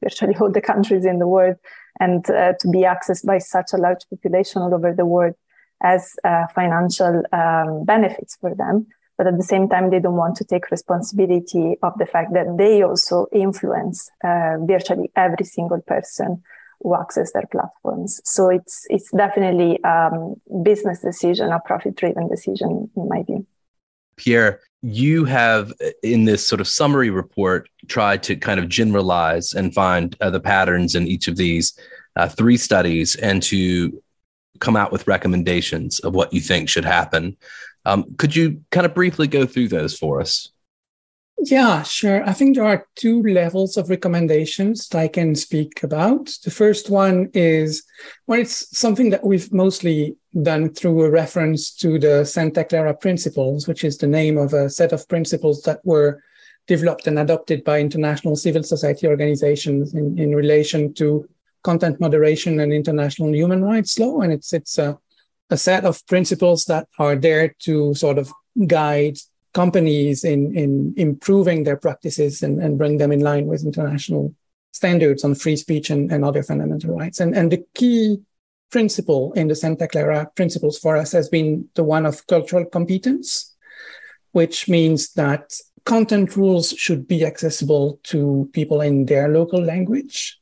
virtually 0.03 0.37
all 0.41 0.51
the 0.51 0.67
countries 0.73 1.05
in 1.11 1.19
the 1.23 1.29
world 1.35 1.57
and 2.01 2.29
uh, 2.31 2.53
to 2.61 2.69
be 2.69 2.81
accessed 2.81 3.25
by 3.25 3.39
such 3.39 3.73
a 3.73 3.77
large 3.77 4.09
population 4.11 4.63
all 4.63 4.75
over 4.75 4.93
the 4.93 5.07
world 5.07 5.35
as 5.83 6.15
uh, 6.25 6.47
financial 6.55 7.23
um, 7.33 7.85
benefits 7.85 8.37
for 8.41 8.55
them. 8.55 8.87
But 9.19 9.27
at 9.27 9.37
the 9.37 9.43
same 9.43 9.69
time 9.69 9.91
they 9.91 10.01
don't 10.01 10.17
want 10.17 10.37
to 10.37 10.45
take 10.45 10.71
responsibility 10.71 11.77
of 11.83 11.95
the 11.99 12.07
fact 12.07 12.33
that 12.35 12.57
they 12.59 12.83
also 12.83 13.27
influence 13.33 14.11
uh, 14.23 14.57
virtually 14.61 15.11
every 15.17 15.45
single 15.45 15.81
person 15.81 16.43
who 16.83 16.95
access 16.95 17.33
their 17.33 17.47
platforms. 17.51 18.21
So 18.25 18.51
it's 18.51 18.87
it's 18.91 19.11
definitely 19.11 19.81
a 19.85 19.89
um, 19.89 20.35
business 20.63 21.01
decision 21.01 21.51
a 21.51 21.61
profit 21.61 21.97
driven 21.97 22.29
decision 22.29 22.91
in 22.95 23.09
my 23.09 23.23
view. 23.23 23.47
Pierre, 24.17 24.61
you 24.87 25.25
have 25.25 25.73
in 26.05 26.27
this 26.27 26.47
sort 26.47 26.61
of 26.61 26.69
summary 26.69 27.11
report 27.11 27.69
tried 27.89 28.23
to 28.23 28.37
kind 28.37 28.61
of 28.61 28.69
generalize 28.69 29.53
and 29.53 29.75
find 29.75 30.17
uh, 30.21 30.31
the 30.31 30.39
patterns 30.39 30.95
in 30.95 31.09
each 31.09 31.27
of 31.27 31.37
these 31.37 31.77
uh, 32.15 32.29
three 32.29 32.57
studies 32.57 33.17
and 33.17 33.43
to 33.43 34.01
come 34.61 34.77
out 34.77 34.93
with 34.93 35.09
recommendations 35.09 35.99
of 36.01 36.15
what 36.15 36.33
you 36.33 36.41
think 36.41 36.69
should 36.69 36.85
happen. 36.85 37.37
Um, 37.85 38.15
could 38.17 38.37
you 38.37 38.63
kind 38.71 38.87
of 38.87 38.95
briefly 38.95 39.27
go 39.27 39.45
through 39.45 39.69
those 39.69 39.99
for 39.99 40.21
us? 40.21 40.51
Yeah, 41.39 41.83
sure. 41.83 42.25
I 42.29 42.33
think 42.33 42.57
there 42.57 42.65
are 42.65 42.87
two 42.95 43.23
levels 43.23 43.77
of 43.77 43.91
recommendations 43.91 44.89
that 44.89 44.99
I 44.99 45.09
can 45.09 45.35
speak 45.35 45.83
about. 45.83 46.31
The 46.43 46.51
first 46.51 46.89
one 46.89 47.31
is, 47.35 47.85
well, 48.27 48.41
it's 48.41 48.77
something 48.77 49.11
that 49.11 49.25
we've 49.25 49.53
mostly 49.53 50.17
done 50.43 50.73
through 50.73 51.03
a 51.03 51.11
reference 51.11 51.71
to 51.77 51.99
the 51.99 52.25
Santa 52.25 52.65
Clara 52.65 52.95
Principles, 52.95 53.69
which 53.69 53.85
is 53.85 53.99
the 53.99 54.07
name 54.07 54.39
of 54.39 54.55
a 54.55 54.71
set 54.71 54.93
of 54.93 55.07
principles 55.09 55.63
that 55.63 55.81
were 55.85 56.23
developed 56.67 57.07
and 57.07 57.19
adopted 57.19 57.65
by 57.65 57.81
international 57.81 58.35
civil 58.35 58.63
society 58.63 59.07
organizations 59.07 59.95
in, 59.95 60.19
in 60.19 60.35
relation 60.35 60.93
to 60.95 61.29
content 61.63 62.01
moderation 62.01 62.61
and 62.61 62.73
international 62.73 63.35
human 63.35 63.63
rights 63.63 63.99
law. 63.99 64.21
And 64.21 64.33
it's, 64.33 64.53
it's 64.55 64.79
a, 64.79 64.99
a 65.51 65.57
set 65.59 65.85
of 65.85 66.05
principles 66.07 66.65
that 66.65 66.89
are 66.99 67.15
there 67.15 67.55
to 67.61 67.95
sort 67.95 68.19
of 68.19 68.33
guide 68.67 69.19
companies 69.57 70.23
in, 70.23 70.55
in 70.55 70.93
improving 70.99 71.65
their 71.65 71.79
practices 71.79 72.43
and, 72.43 72.63
and 72.63 72.77
bring 72.77 72.99
them 72.99 73.11
in 73.11 73.21
line 73.21 73.47
with 73.47 73.65
international 73.65 74.35
standards 74.73 75.25
on 75.25 75.35
free 75.35 75.57
speech 75.57 75.89
and, 75.89 76.13
and 76.13 76.23
other 76.23 76.43
fundamental 76.43 76.95
rights. 76.95 77.21
And, 77.21 77.35
and 77.35 77.51
the 77.51 77.65
key 77.75 78.19
principle 78.71 79.33
in 79.33 79.49
the 79.49 79.55
Santa 79.55 79.89
Clara 79.89 80.31
principles 80.37 80.79
for 80.79 80.95
us 81.03 81.13
has 81.13 81.31
been 81.31 81.67
the 81.75 81.85
one 81.85 82.05
of 82.05 82.27
cultural 82.27 82.67
competence, 82.67 83.57
which 84.33 84.69
means 84.69 85.15
that 85.15 85.45
content 85.87 86.37
rules 86.37 86.67
should 86.85 87.09
be 87.09 87.25
accessible 87.25 87.99
to 88.03 88.51
people 88.53 88.83
in 88.83 89.07
their 89.07 89.29
local 89.29 89.63
language. 89.63 90.39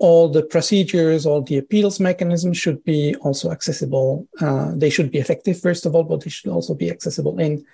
All 0.00 0.28
the 0.28 0.42
procedures, 0.42 1.24
all 1.24 1.42
the 1.42 1.58
appeals 1.58 2.00
mechanisms 2.00 2.58
should 2.58 2.82
be 2.82 3.14
also 3.20 3.52
accessible. 3.52 4.26
Uh, 4.40 4.72
they 4.74 4.90
should 4.90 5.12
be 5.12 5.18
effective, 5.18 5.60
first 5.60 5.86
of 5.86 5.94
all, 5.94 6.02
but 6.02 6.22
they 6.22 6.30
should 6.30 6.50
also 6.50 6.74
be 6.74 6.90
accessible 6.90 7.38
in 7.38 7.64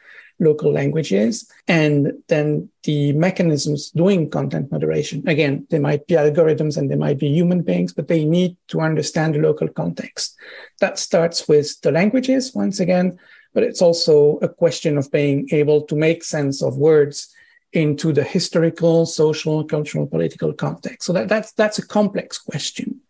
local 0.43 0.73
languages. 0.73 1.51
And 1.69 2.13
then 2.29 2.69
the 2.83 3.13
mechanisms 3.13 3.91
doing 3.91 4.29
content 4.29 4.71
moderation, 4.71 5.27
again, 5.27 5.67
they 5.71 5.79
might 5.79 6.07
be 6.07 6.15
algorithms 6.15 6.77
and 6.77 6.91
they 6.91 6.97
might 6.97 7.19
be 7.19 7.29
human 7.29 7.63
beings, 7.63 7.93
but 7.93 8.09
they 8.09 8.25
need 8.25 8.57
to 8.69 8.81
understand 8.81 9.35
the 9.35 9.39
local 9.39 9.69
context. 9.69 10.37
That 10.81 10.99
starts 10.99 11.49
with 11.49 11.81
the 11.81 11.93
languages, 11.93 12.53
once 12.55 12.81
again, 12.81 13.19
but 13.55 13.63
it's 13.63 13.83
also 13.83 14.39
a 14.43 14.49
question 14.49 14.99
of 14.99 15.11
being 15.11 15.49
able 15.53 15.83
to 15.83 15.95
make 15.95 16.25
sense 16.25 16.63
of 16.63 16.77
words 16.77 17.33
into 17.73 18.13
the 18.13 18.25
historical, 18.25 19.07
social, 19.07 19.65
cultural, 19.65 20.07
political 20.07 20.53
context. 20.53 21.07
So 21.07 21.13
that, 21.15 21.29
that's, 21.29 21.53
that's 21.53 21.79
a 21.79 21.87
complex 21.87 22.39
question. 22.39 23.01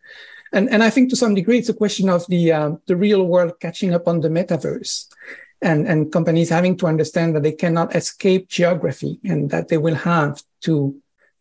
And, 0.53 0.69
and 0.69 0.83
I 0.83 0.89
think 0.91 1.09
to 1.09 1.15
some 1.15 1.33
degree, 1.33 1.57
it's 1.57 1.69
a 1.69 1.73
question 1.73 2.09
of 2.09 2.25
the, 2.27 2.51
uh, 2.51 2.71
the 2.85 2.95
real 2.95 3.23
world 3.25 3.59
catching 3.59 3.93
up 3.93 4.07
on 4.07 4.21
the 4.21 4.29
metaverse 4.29 5.07
and, 5.63 5.87
and 5.87 6.11
companies 6.11 6.49
having 6.49 6.77
to 6.77 6.87
understand 6.87 7.35
that 7.35 7.43
they 7.43 7.53
cannot 7.53 7.95
escape 7.95 8.49
geography 8.49 9.19
and 9.23 9.49
that 9.49 9.69
they 9.69 9.77
will 9.77 9.95
have 9.95 10.43
to 10.61 10.95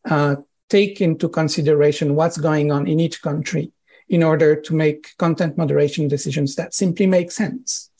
uh, 0.09 0.37
take 0.71 1.01
into 1.01 1.29
consideration 1.29 2.15
what's 2.15 2.39
going 2.39 2.73
on 2.73 2.87
in 2.87 2.99
each 3.01 3.21
country 3.21 3.73
in 4.09 4.23
order 4.23 4.55
to 4.55 4.75
make 4.75 5.17
content 5.19 5.59
moderation 5.59 6.09
decisions 6.09 6.55
that 6.57 6.75
simply 6.75 7.07
make 7.07 7.31
sense. 7.31 7.91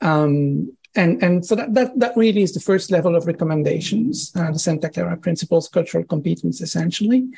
Um, 0.00 0.76
and, 0.96 1.22
and 1.22 1.44
so 1.44 1.56
that, 1.56 1.74
that, 1.74 1.98
that 1.98 2.16
really 2.16 2.42
is 2.42 2.54
the 2.54 2.60
first 2.60 2.90
level 2.90 3.16
of 3.16 3.26
recommendations, 3.26 4.32
uh, 4.36 4.52
the 4.52 4.58
Santa 4.58 4.88
Clara 4.88 5.16
principles, 5.16 5.68
cultural 5.68 6.04
competence, 6.04 6.60
essentially. 6.60 7.28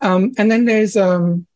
Um, 0.00 0.32
and 0.38 0.50
then 0.50 0.64
there's, 0.64 0.96
um, 0.96 1.46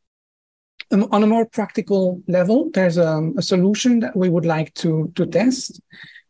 um, 0.91 1.09
on 1.11 1.23
a 1.23 1.27
more 1.27 1.47
practical 1.47 2.23
level, 2.29 2.71
there's 2.75 2.99
um, 2.99 3.35
a 3.39 3.43
solution 3.43 4.01
that 4.01 4.15
we 4.15 4.29
would 4.29 4.45
like 4.47 4.75
to, 4.75 5.11
to 5.17 5.27
test. 5.27 5.81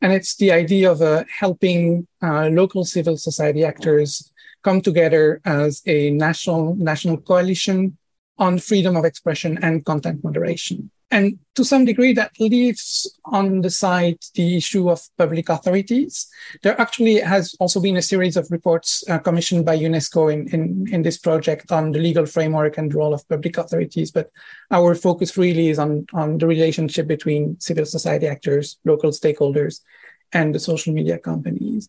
And 0.02 0.12
it's 0.12 0.36
the 0.36 0.52
idea 0.52 0.90
of 0.90 1.00
uh, 1.00 1.24
helping 1.28 2.06
uh, 2.22 2.48
local 2.48 2.84
civil 2.84 3.16
society 3.16 3.64
actors 3.64 4.32
come 4.62 4.80
together 4.80 5.40
as 5.44 5.82
a 5.86 6.10
national 6.10 6.74
national 6.76 7.18
coalition 7.18 7.96
on 8.38 8.58
freedom 8.58 8.96
of 8.96 9.04
expression 9.04 9.58
and 9.62 9.84
content 9.84 10.22
moderation. 10.22 10.90
And 11.10 11.38
to 11.54 11.64
some 11.64 11.84
degree, 11.84 12.12
that 12.14 12.32
leaves 12.40 13.08
on 13.26 13.60
the 13.60 13.70
side 13.70 14.18
the 14.34 14.56
issue 14.56 14.90
of 14.90 15.00
public 15.16 15.48
authorities. 15.48 16.28
There 16.62 16.78
actually 16.80 17.20
has 17.20 17.54
also 17.60 17.80
been 17.80 17.96
a 17.96 18.02
series 18.02 18.36
of 18.36 18.50
reports 18.50 19.04
uh, 19.08 19.18
commissioned 19.18 19.64
by 19.64 19.78
UNESCO 19.78 20.32
in, 20.32 20.48
in, 20.48 20.92
in 20.92 21.02
this 21.02 21.16
project 21.16 21.70
on 21.70 21.92
the 21.92 22.00
legal 22.00 22.26
framework 22.26 22.76
and 22.76 22.92
role 22.92 23.14
of 23.14 23.28
public 23.28 23.56
authorities. 23.56 24.10
But 24.10 24.30
our 24.72 24.96
focus 24.96 25.38
really 25.38 25.68
is 25.68 25.78
on, 25.78 26.06
on 26.12 26.38
the 26.38 26.46
relationship 26.46 27.06
between 27.06 27.58
civil 27.60 27.86
society 27.86 28.26
actors, 28.26 28.78
local 28.84 29.10
stakeholders, 29.10 29.82
and 30.32 30.52
the 30.52 30.58
social 30.58 30.92
media 30.92 31.18
companies. 31.18 31.88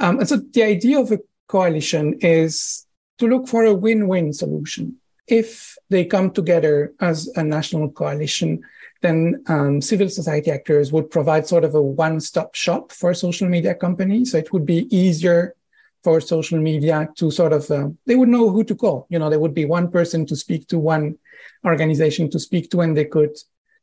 Um, 0.00 0.18
and 0.18 0.28
so 0.28 0.38
the 0.38 0.64
idea 0.64 1.00
of 1.00 1.12
a 1.12 1.20
coalition 1.46 2.18
is 2.20 2.84
to 3.18 3.28
look 3.28 3.46
for 3.46 3.64
a 3.64 3.74
win-win 3.74 4.32
solution 4.32 4.96
if 5.28 5.76
they 5.90 6.04
come 6.04 6.30
together 6.30 6.92
as 7.00 7.28
a 7.36 7.42
national 7.42 7.90
coalition, 7.90 8.62
then 9.02 9.42
um, 9.48 9.80
civil 9.80 10.08
society 10.08 10.50
actors 10.50 10.92
would 10.92 11.10
provide 11.10 11.46
sort 11.46 11.64
of 11.64 11.74
a 11.74 11.82
one-stop 11.82 12.54
shop 12.54 12.92
for 12.92 13.12
social 13.14 13.48
media 13.48 13.74
companies. 13.74 14.32
So 14.32 14.38
it 14.38 14.52
would 14.52 14.66
be 14.66 14.86
easier 14.96 15.54
for 16.02 16.20
social 16.20 16.58
media 16.58 17.08
to 17.16 17.30
sort 17.30 17.52
of 17.52 17.70
uh, 17.70 17.88
they 18.06 18.14
would 18.14 18.28
know 18.28 18.50
who 18.50 18.62
to 18.64 18.74
call. 18.74 19.06
You 19.10 19.18
know, 19.18 19.28
there 19.28 19.40
would 19.40 19.54
be 19.54 19.64
one 19.64 19.90
person 19.90 20.24
to 20.26 20.36
speak 20.36 20.68
to, 20.68 20.78
one 20.78 21.18
organization 21.64 22.30
to 22.30 22.38
speak 22.38 22.70
to, 22.70 22.80
and 22.80 22.96
they 22.96 23.06
could 23.06 23.36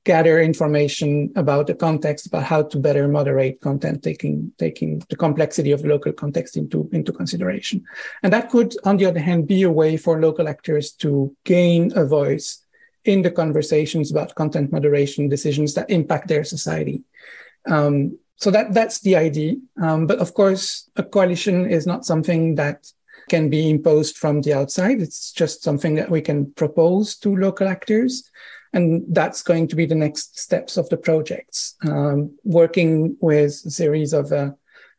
gather 0.06 0.40
information 0.40 1.32
about 1.36 1.68
the 1.68 1.76
context, 1.76 2.28
about 2.28 2.44
how 2.44 2.62
to 2.62 2.78
better 2.78 3.08
moderate 3.08 3.62
content, 3.62 4.04
taking 4.04 4.52
taking 4.58 5.02
the 5.10 5.16
complexity 5.16 5.72
of 5.72 5.86
local 5.86 6.12
context 6.12 6.58
into 6.58 6.90
into 6.92 7.12
consideration. 7.12 7.84
And 8.22 8.34
that 8.34 8.50
could, 8.50 8.76
on 8.84 8.98
the 8.98 9.06
other 9.06 9.20
hand, 9.20 9.48
be 9.48 9.64
a 9.64 9.72
way 9.72 9.98
for 9.98 10.20
local 10.20 10.48
actors 10.48 10.92
to 11.04 11.36
gain 11.46 11.92
a 11.96 12.06
voice 12.06 12.60
in 13.06 13.22
the 13.22 13.32
conversations 13.32 14.12
about 14.12 14.36
content 14.36 14.72
moderation 14.72 15.30
decisions 15.30 15.74
that 15.74 15.90
impact 15.90 16.28
their 16.28 16.44
society. 16.44 17.04
Um, 17.70 18.18
so 18.38 18.52
that 18.52 18.74
that's 18.74 19.00
the 19.02 19.16
idea. 19.16 19.56
Um, 19.82 20.08
but 20.08 20.20
of 20.20 20.34
course, 20.34 20.90
a 20.96 21.04
coalition 21.04 21.70
is 21.70 21.88
not 21.88 22.06
something 22.06 22.56
that 22.56 22.92
can 23.30 23.50
be 23.50 23.70
imposed 23.70 24.18
from 24.18 24.42
the 24.42 24.54
outside. 24.54 25.02
It's 25.02 25.32
just 25.32 25.64
something 25.64 25.96
that 25.96 26.10
we 26.10 26.22
can 26.22 26.52
propose 26.52 27.16
to 27.20 27.36
local 27.36 27.70
actors. 27.70 28.30
And 28.74 29.04
that's 29.10 29.44
going 29.44 29.68
to 29.68 29.76
be 29.76 29.86
the 29.86 29.96
next 29.96 30.40
steps 30.40 30.78
of 30.78 30.90
the 30.90 30.98
projects, 30.98 31.76
um, 31.88 32.38
working 32.44 33.18
with 33.22 33.62
a 33.66 33.70
series 33.70 34.14
of 34.14 34.32
uh, 34.32 34.52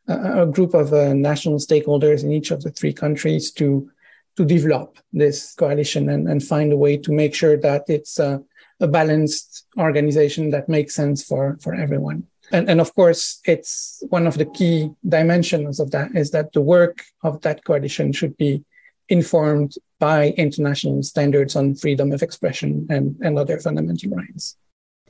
a 0.07 0.45
group 0.45 0.73
of 0.73 0.93
uh, 0.93 1.13
national 1.13 1.59
stakeholders 1.59 2.23
in 2.23 2.31
each 2.31 2.51
of 2.51 2.61
the 2.61 2.71
three 2.71 2.93
countries 2.93 3.51
to 3.53 3.89
to 4.37 4.45
develop 4.45 4.97
this 5.13 5.53
coalition 5.55 6.09
and, 6.09 6.27
and 6.27 6.43
find 6.43 6.73
a 6.73 6.77
way 6.77 6.97
to 6.97 7.11
make 7.13 7.33
sure 7.33 7.55
that 7.55 7.83
it's 7.87 8.19
a, 8.19 8.43
a 8.81 8.87
balanced 8.87 9.65
organization 9.77 10.49
that 10.49 10.67
makes 10.67 10.93
sense 10.93 11.23
for 11.23 11.57
for 11.61 11.73
everyone. 11.73 12.27
And, 12.51 12.69
and 12.69 12.79
of 12.79 12.93
course, 12.93 13.39
it's 13.45 14.03
one 14.09 14.27
of 14.27 14.37
the 14.37 14.45
key 14.45 14.91
dimensions 15.07 15.79
of 15.79 15.91
that 15.91 16.15
is 16.15 16.31
that 16.31 16.53
the 16.53 16.61
work 16.61 17.03
of 17.23 17.41
that 17.41 17.63
coalition 17.63 18.11
should 18.11 18.37
be 18.37 18.63
informed 19.09 19.75
by 19.99 20.29
international 20.31 21.03
standards 21.03 21.55
on 21.55 21.75
freedom 21.75 22.11
of 22.11 22.21
expression 22.21 22.85
and, 22.89 23.15
and 23.21 23.37
other 23.37 23.59
fundamental 23.59 24.11
rights. 24.11 24.57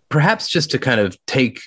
Perhaps 0.09 0.49
just 0.49 0.71
to 0.71 0.79
kind 0.79 0.99
of 0.99 1.17
take, 1.25 1.61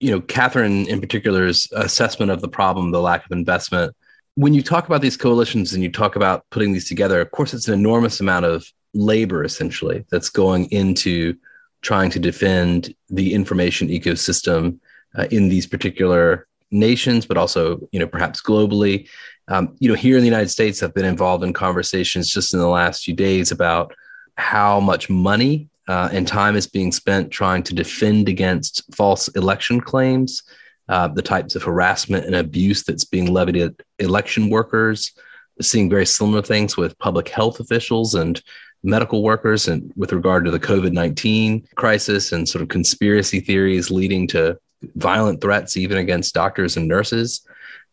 you 0.00 0.10
know, 0.10 0.20
Catherine 0.20 0.86
in 0.88 1.00
particular's 1.00 1.68
assessment 1.72 2.30
of 2.30 2.40
the 2.40 2.48
problem, 2.48 2.90
the 2.90 3.00
lack 3.00 3.24
of 3.24 3.32
investment. 3.32 3.94
When 4.36 4.54
you 4.54 4.62
talk 4.62 4.86
about 4.86 5.02
these 5.02 5.16
coalitions 5.16 5.72
and 5.72 5.82
you 5.82 5.90
talk 5.90 6.16
about 6.16 6.44
putting 6.50 6.72
these 6.72 6.88
together, 6.88 7.20
of 7.20 7.30
course, 7.30 7.54
it's 7.54 7.68
an 7.68 7.74
enormous 7.74 8.20
amount 8.20 8.46
of 8.46 8.66
labor 8.94 9.44
essentially 9.44 10.04
that's 10.10 10.30
going 10.30 10.66
into 10.66 11.36
trying 11.82 12.10
to 12.10 12.18
defend 12.18 12.94
the 13.10 13.34
information 13.34 13.88
ecosystem 13.88 14.78
uh, 15.16 15.26
in 15.30 15.48
these 15.48 15.66
particular 15.66 16.46
nations, 16.70 17.26
but 17.26 17.36
also, 17.36 17.86
you 17.92 18.00
know, 18.00 18.06
perhaps 18.06 18.42
globally. 18.42 19.06
Um, 19.48 19.76
you 19.78 19.88
know, 19.88 19.94
here 19.94 20.16
in 20.16 20.22
the 20.22 20.28
United 20.28 20.48
States, 20.48 20.82
I've 20.82 20.94
been 20.94 21.04
involved 21.04 21.44
in 21.44 21.52
conversations 21.52 22.32
just 22.32 22.54
in 22.54 22.60
the 22.60 22.68
last 22.68 23.04
few 23.04 23.14
days 23.14 23.50
about 23.50 23.94
how 24.36 24.80
much 24.80 25.10
money 25.10 25.68
uh, 25.86 26.08
and 26.12 26.26
time 26.26 26.56
is 26.56 26.66
being 26.66 26.92
spent 26.92 27.30
trying 27.30 27.62
to 27.64 27.74
defend 27.74 28.28
against 28.28 28.82
false 28.94 29.28
election 29.28 29.80
claims, 29.80 30.42
uh, 30.88 31.08
the 31.08 31.22
types 31.22 31.54
of 31.54 31.62
harassment 31.62 32.24
and 32.24 32.34
abuse 32.34 32.84
that's 32.84 33.04
being 33.04 33.32
levied 33.32 33.56
at 33.56 33.74
election 33.98 34.48
workers, 34.48 35.12
seeing 35.60 35.90
very 35.90 36.06
similar 36.06 36.42
things 36.42 36.76
with 36.76 36.98
public 36.98 37.28
health 37.28 37.60
officials 37.60 38.14
and 38.14 38.42
medical 38.82 39.22
workers 39.22 39.68
and 39.68 39.92
with 39.96 40.12
regard 40.12 40.44
to 40.44 40.50
the 40.50 40.60
COVID 40.60 40.92
19 40.92 41.66
crisis 41.74 42.32
and 42.32 42.48
sort 42.48 42.62
of 42.62 42.68
conspiracy 42.68 43.40
theories 43.40 43.90
leading 43.90 44.26
to 44.28 44.58
violent 44.96 45.40
threats, 45.40 45.76
even 45.76 45.98
against 45.98 46.34
doctors 46.34 46.76
and 46.76 46.88
nurses. 46.88 47.46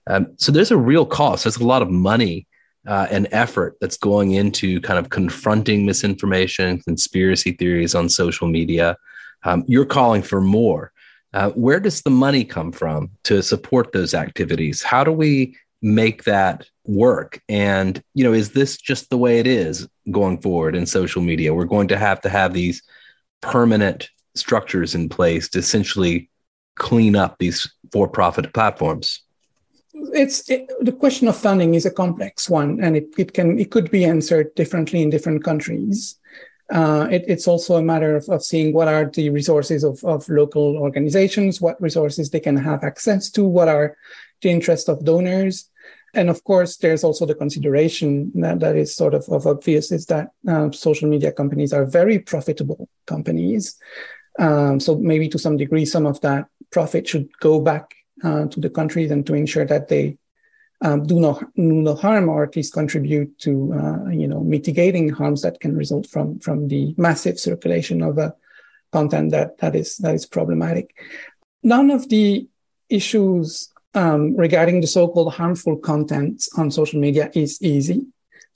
Um, 0.08 0.34
so 0.38 0.52
there's 0.52 0.72
a 0.72 0.78
real 0.78 1.06
cost. 1.06 1.44
There's 1.44 1.58
a 1.58 1.66
lot 1.66 1.82
of 1.82 1.90
money 1.90 2.48
uh, 2.88 3.08
and 3.12 3.28
effort 3.32 3.78
that's 3.80 3.98
going 3.98 4.32
into 4.32 4.82
kind 4.82 4.98
of 4.98 5.10
confronting 5.10 5.86
misinformation, 5.86 6.80
conspiracy 6.82 7.52
theories 7.52 7.96
on 7.96 8.10
social 8.10 8.48
media. 8.48 8.98
Um, 9.44 9.64
you're 9.68 9.86
calling 9.86 10.22
for 10.22 10.42
more. 10.42 10.92
Uh, 11.34 11.50
where 11.52 11.80
does 11.80 12.02
the 12.02 12.10
money 12.10 12.44
come 12.44 12.72
from 12.72 13.12
to 13.24 13.42
support 13.42 13.92
those 13.92 14.14
activities? 14.14 14.84
How 14.84 15.04
do 15.04 15.12
we 15.12 15.56
make 15.82 16.24
that 16.26 16.68
work? 16.86 17.42
And 17.48 18.04
you 18.14 18.24
know, 18.24 18.34
is 18.34 18.52
this 18.52 18.78
just 18.78 19.10
the 19.10 19.18
way 19.18 19.40
it 19.40 19.48
is 19.48 19.88
going 20.10 20.42
forward 20.42 20.76
in 20.76 20.86
social 20.86 21.22
media? 21.22 21.54
We're 21.54 21.66
going 21.66 21.88
to 21.90 21.98
have 21.98 22.22
to 22.22 22.30
have 22.30 22.54
these 22.54 22.84
permanent 23.42 24.10
structures 24.36 24.96
in 24.96 25.10
place 25.10 25.50
to 25.50 25.60
essentially 25.60 26.30
clean 26.76 27.16
up 27.16 27.38
these 27.38 27.72
for-profit 27.92 28.54
platforms 28.54 29.22
it's 30.14 30.50
it, 30.50 30.72
the 30.82 30.92
question 30.92 31.28
of 31.28 31.38
funding 31.38 31.74
is 31.74 31.86
a 31.86 31.92
complex 31.92 32.50
one 32.50 32.80
and 32.82 32.96
it, 32.96 33.08
it 33.18 33.34
can 33.34 33.60
it 33.60 33.72
could 33.72 33.92
be 33.92 34.06
answered 34.06 34.54
differently 34.56 35.02
in 35.02 35.10
different 35.10 35.44
countries. 35.44 36.18
Uh, 36.72 37.06
it, 37.12 37.26
it's 37.28 37.50
also 37.50 37.76
a 37.76 37.84
matter 37.84 38.16
of, 38.16 38.30
of 38.30 38.42
seeing 38.42 38.74
what 38.74 38.88
are 38.88 39.06
the 39.06 39.30
resources 39.30 39.84
of, 39.84 40.02
of 40.06 40.28
local 40.30 40.78
organizations 40.78 41.60
what 41.60 41.82
resources 41.82 42.30
they 42.30 42.40
can 42.40 42.56
have 42.56 42.84
access 42.84 43.30
to 43.30 43.44
what 43.46 43.68
are 43.68 43.98
the 44.42 44.50
interests 44.50 44.88
of 44.90 45.04
donors. 45.04 45.70
And 46.14 46.30
of 46.30 46.44
course 46.44 46.78
there's 46.78 47.04
also 47.04 47.26
the 47.26 47.36
consideration 47.36 48.32
that, 48.36 48.60
that 48.62 48.76
is 48.76 48.96
sort 48.96 49.14
of, 49.14 49.28
of 49.30 49.48
obvious 49.48 49.92
is 49.92 50.06
that 50.08 50.32
uh, 50.48 50.72
social 50.72 51.10
media 51.10 51.32
companies 51.32 51.74
are 51.74 51.86
very 51.86 52.20
profitable 52.20 52.90
companies. 53.06 53.78
Um, 54.40 54.80
so 54.80 54.96
maybe 54.96 55.28
to 55.30 55.40
some 55.40 55.58
degree 55.58 55.86
some 55.86 56.06
of 56.06 56.22
that 56.22 56.48
profit 56.72 57.08
should 57.08 57.30
go 57.40 57.60
back 57.60 57.94
uh, 58.24 58.46
to 58.48 58.60
the 58.60 58.70
countries 58.70 59.12
and 59.12 59.26
to 59.26 59.34
ensure 59.34 59.66
that 59.66 59.88
they 59.88 60.18
um, 60.82 61.04
do 61.04 61.20
no 61.20 61.40
do 61.56 61.62
no 61.62 61.96
harm 61.96 62.30
or 62.30 62.44
at 62.44 62.56
least 62.56 62.74
contribute 62.74 63.38
to 63.40 63.74
uh, 63.74 64.10
you 64.10 64.28
know 64.28 64.42
mitigating 64.42 65.10
harms 65.10 65.42
that 65.44 65.60
can 65.60 65.76
result 65.76 66.08
from 66.08 66.40
from 66.40 66.68
the 66.68 66.94
massive 66.98 67.40
circulation 67.40 68.02
of 68.02 68.18
a 68.18 68.34
content 68.92 69.32
that 69.32 69.58
that 69.60 69.76
is 69.76 69.98
that 69.98 70.16
is 70.16 70.26
problematic. 70.26 70.96
None 71.64 71.92
of 71.92 72.10
the 72.10 72.48
issues 72.90 73.70
um, 73.94 74.36
regarding 74.36 74.82
the 74.82 74.88
so-called 74.88 75.34
harmful 75.34 75.78
content 75.78 76.44
on 76.58 76.72
social 76.72 77.00
media 77.00 77.30
is 77.34 77.62
easy. 77.62 78.06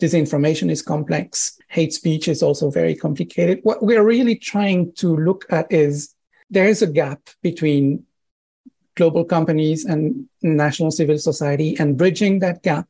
Disinformation 0.01 0.70
is 0.70 0.82
complex. 0.82 1.57
Hate 1.70 1.93
speech 1.93 2.28
is 2.28 2.43
also 2.43 2.70
very 2.70 2.95
complicated. 2.95 3.59
What 3.63 3.82
we're 3.82 4.03
really 4.03 4.36
trying 4.36 4.93
to 4.93 5.16
look 5.16 5.45
at 5.49 5.72
is 5.72 6.13
there 6.49 6.68
is 6.68 6.82
a 6.82 6.88
gap 6.88 7.30
between 7.41 8.05
global 8.96 9.26
companies 9.26 9.86
and 9.86 10.28
national 10.41 10.91
civil 10.91 11.18
society 11.18 11.76
and 11.80 11.98
bridging 11.98 12.39
that 12.39 12.64
gap, 12.64 12.88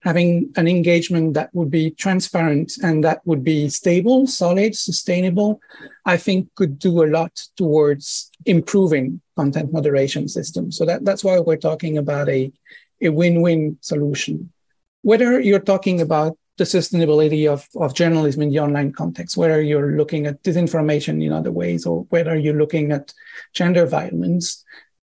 having 0.00 0.52
an 0.56 0.66
engagement 0.66 1.34
that 1.34 1.50
would 1.54 1.70
be 1.70 1.90
transparent 1.90 2.72
and 2.82 3.04
that 3.04 3.20
would 3.24 3.44
be 3.44 3.68
stable, 3.68 4.26
solid, 4.26 4.74
sustainable, 4.74 5.60
I 6.04 6.16
think 6.16 6.52
could 6.56 6.78
do 6.78 7.04
a 7.04 7.06
lot 7.06 7.40
towards 7.56 8.30
improving 8.44 9.20
content 9.36 9.72
moderation 9.72 10.28
systems. 10.28 10.76
So 10.76 10.84
that, 10.86 11.04
that's 11.04 11.22
why 11.22 11.38
we're 11.38 11.56
talking 11.56 11.98
about 11.98 12.28
a, 12.28 12.52
a 13.00 13.10
win-win 13.10 13.78
solution. 13.80 14.52
Whether 15.02 15.40
you're 15.40 15.60
talking 15.60 16.00
about 16.00 16.36
the 16.58 16.64
sustainability 16.64 17.50
of, 17.50 17.66
of 17.76 17.94
journalism 17.94 18.42
in 18.42 18.50
the 18.50 18.60
online 18.60 18.92
context, 18.92 19.36
whether 19.36 19.60
you're 19.62 19.92
looking 19.92 20.26
at 20.26 20.42
disinformation 20.42 21.24
in 21.24 21.32
other 21.32 21.50
ways, 21.50 21.86
or 21.86 22.02
whether 22.10 22.36
you're 22.36 22.58
looking 22.58 22.92
at 22.92 23.12
gender 23.52 23.86
violence, 23.86 24.64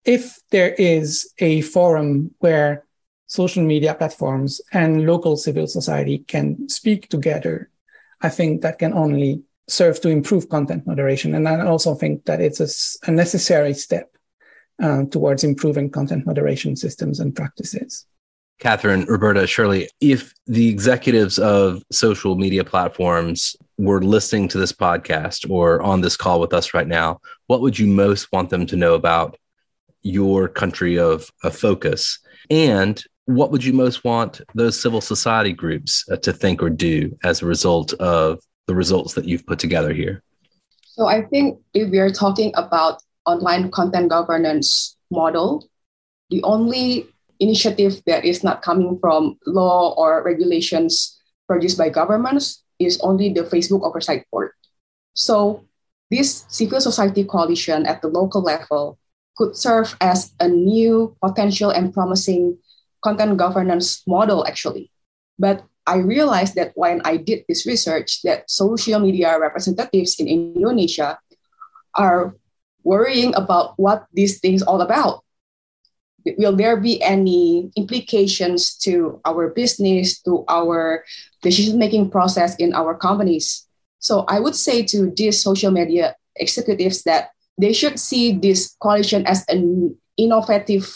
if 0.04 0.40
there 0.50 0.74
is 0.74 1.32
a 1.38 1.60
forum 1.62 2.34
where 2.38 2.84
social 3.26 3.62
media 3.62 3.94
platforms 3.94 4.60
and 4.72 5.06
local 5.06 5.36
civil 5.36 5.66
society 5.66 6.18
can 6.18 6.68
speak 6.68 7.08
together, 7.08 7.70
I 8.20 8.28
think 8.28 8.62
that 8.62 8.78
can 8.78 8.92
only 8.92 9.42
serve 9.68 10.00
to 10.00 10.08
improve 10.08 10.48
content 10.48 10.86
moderation. 10.86 11.34
And 11.34 11.48
I 11.48 11.64
also 11.64 11.94
think 11.94 12.24
that 12.24 12.40
it's 12.40 12.98
a, 13.06 13.10
necessary 13.10 13.74
step 13.74 14.10
uh, 14.82 15.04
towards 15.04 15.44
improving 15.44 15.90
content 15.90 16.26
moderation 16.26 16.74
systems 16.76 17.20
and 17.20 17.34
practices. 17.34 18.06
Catherine, 18.58 19.06
Roberta, 19.06 19.40
Sherly, 19.46 19.86
if 20.00 20.34
the 20.46 20.68
executives 20.68 21.38
of 21.38 21.82
social 21.90 22.36
media 22.36 22.64
platforms 22.64 23.56
were 23.78 24.02
listening 24.02 24.48
to 24.48 24.58
this 24.58 24.72
podcast 24.72 25.48
or 25.48 25.80
on 25.80 26.02
this 26.02 26.16
call 26.16 26.40
with 26.40 26.52
us 26.52 26.74
right 26.74 26.86
now, 26.86 27.20
what 27.46 27.62
would 27.62 27.78
you 27.78 27.86
most 27.86 28.30
want 28.32 28.50
them 28.50 28.66
to 28.66 28.76
know 28.76 28.94
about 28.94 29.38
your 30.02 30.48
country 30.48 30.98
of, 30.98 31.30
of 31.42 31.56
focus? 31.56 32.18
And 32.50 33.02
what 33.26 33.50
would 33.52 33.64
you 33.64 33.72
most 33.72 34.04
want 34.04 34.40
those 34.54 34.80
civil 34.80 35.00
society 35.00 35.52
groups 35.52 36.04
uh, 36.10 36.16
to 36.16 36.32
think 36.32 36.62
or 36.62 36.70
do 36.70 37.16
as 37.22 37.42
a 37.42 37.46
result 37.46 37.92
of 37.94 38.40
the 38.66 38.74
results 38.74 39.14
that 39.14 39.24
you've 39.24 39.46
put 39.46 39.58
together 39.58 39.92
here? 39.92 40.22
So 40.82 41.06
I 41.06 41.22
think 41.22 41.60
if 41.74 41.90
we 41.90 41.98
are 41.98 42.10
talking 42.10 42.52
about 42.56 43.02
online 43.26 43.70
content 43.70 44.10
governance 44.10 44.96
model, 45.10 45.68
the 46.30 46.42
only 46.42 47.08
initiative 47.38 48.02
that 48.06 48.24
is 48.24 48.44
not 48.44 48.62
coming 48.62 48.98
from 49.00 49.38
law 49.46 49.94
or 49.96 50.22
regulations 50.22 51.18
produced 51.46 51.78
by 51.78 51.88
governments 51.88 52.62
is 52.78 53.00
only 53.00 53.32
the 53.32 53.42
Facebook 53.42 53.82
Oversight 53.82 54.24
Board. 54.30 54.52
So 55.14 55.64
this 56.10 56.44
civil 56.48 56.80
society 56.80 57.24
coalition 57.24 57.86
at 57.86 58.02
the 58.02 58.08
local 58.08 58.42
level 58.42 58.98
could 59.40 59.56
serve 59.56 59.96
as 60.04 60.36
a 60.36 60.46
new 60.46 61.16
potential 61.24 61.72
and 61.72 61.96
promising 61.96 62.60
content 63.00 63.40
governance 63.40 64.04
model 64.06 64.44
actually. 64.46 64.92
But 65.40 65.64
i 65.88 65.96
realized 65.96 66.60
that 66.60 66.76
when 66.76 67.00
i 67.08 67.16
did 67.16 67.40
this 67.48 67.64
research 67.64 68.20
that 68.20 68.44
social 68.52 69.00
media 69.00 69.32
representatives 69.40 70.20
in 70.20 70.28
indonesia 70.28 71.16
are 71.96 72.36
worrying 72.84 73.32
about 73.34 73.72
what 73.80 74.04
these 74.12 74.40
things 74.40 74.60
all 74.60 74.80
about. 74.84 75.24
Will 76.36 76.54
there 76.54 76.76
be 76.76 77.00
any 77.00 77.72
implications 77.76 78.76
to 78.84 79.20
our 79.24 79.48
business 79.48 80.20
to 80.28 80.44
our 80.48 81.04
decision 81.40 81.80
making 81.80 82.12
process 82.12 82.56
in 82.60 82.76
our 82.76 82.92
companies? 82.92 83.64
So 84.04 84.28
i 84.28 84.36
would 84.36 84.54
say 84.54 84.84
to 84.92 85.08
these 85.16 85.40
social 85.40 85.72
media 85.72 86.12
executives 86.36 87.08
that 87.08 87.32
they 87.60 87.72
should 87.72 88.00
see 88.00 88.32
this 88.32 88.74
coalition 88.80 89.26
as 89.26 89.44
an 89.48 89.94
innovative 90.16 90.88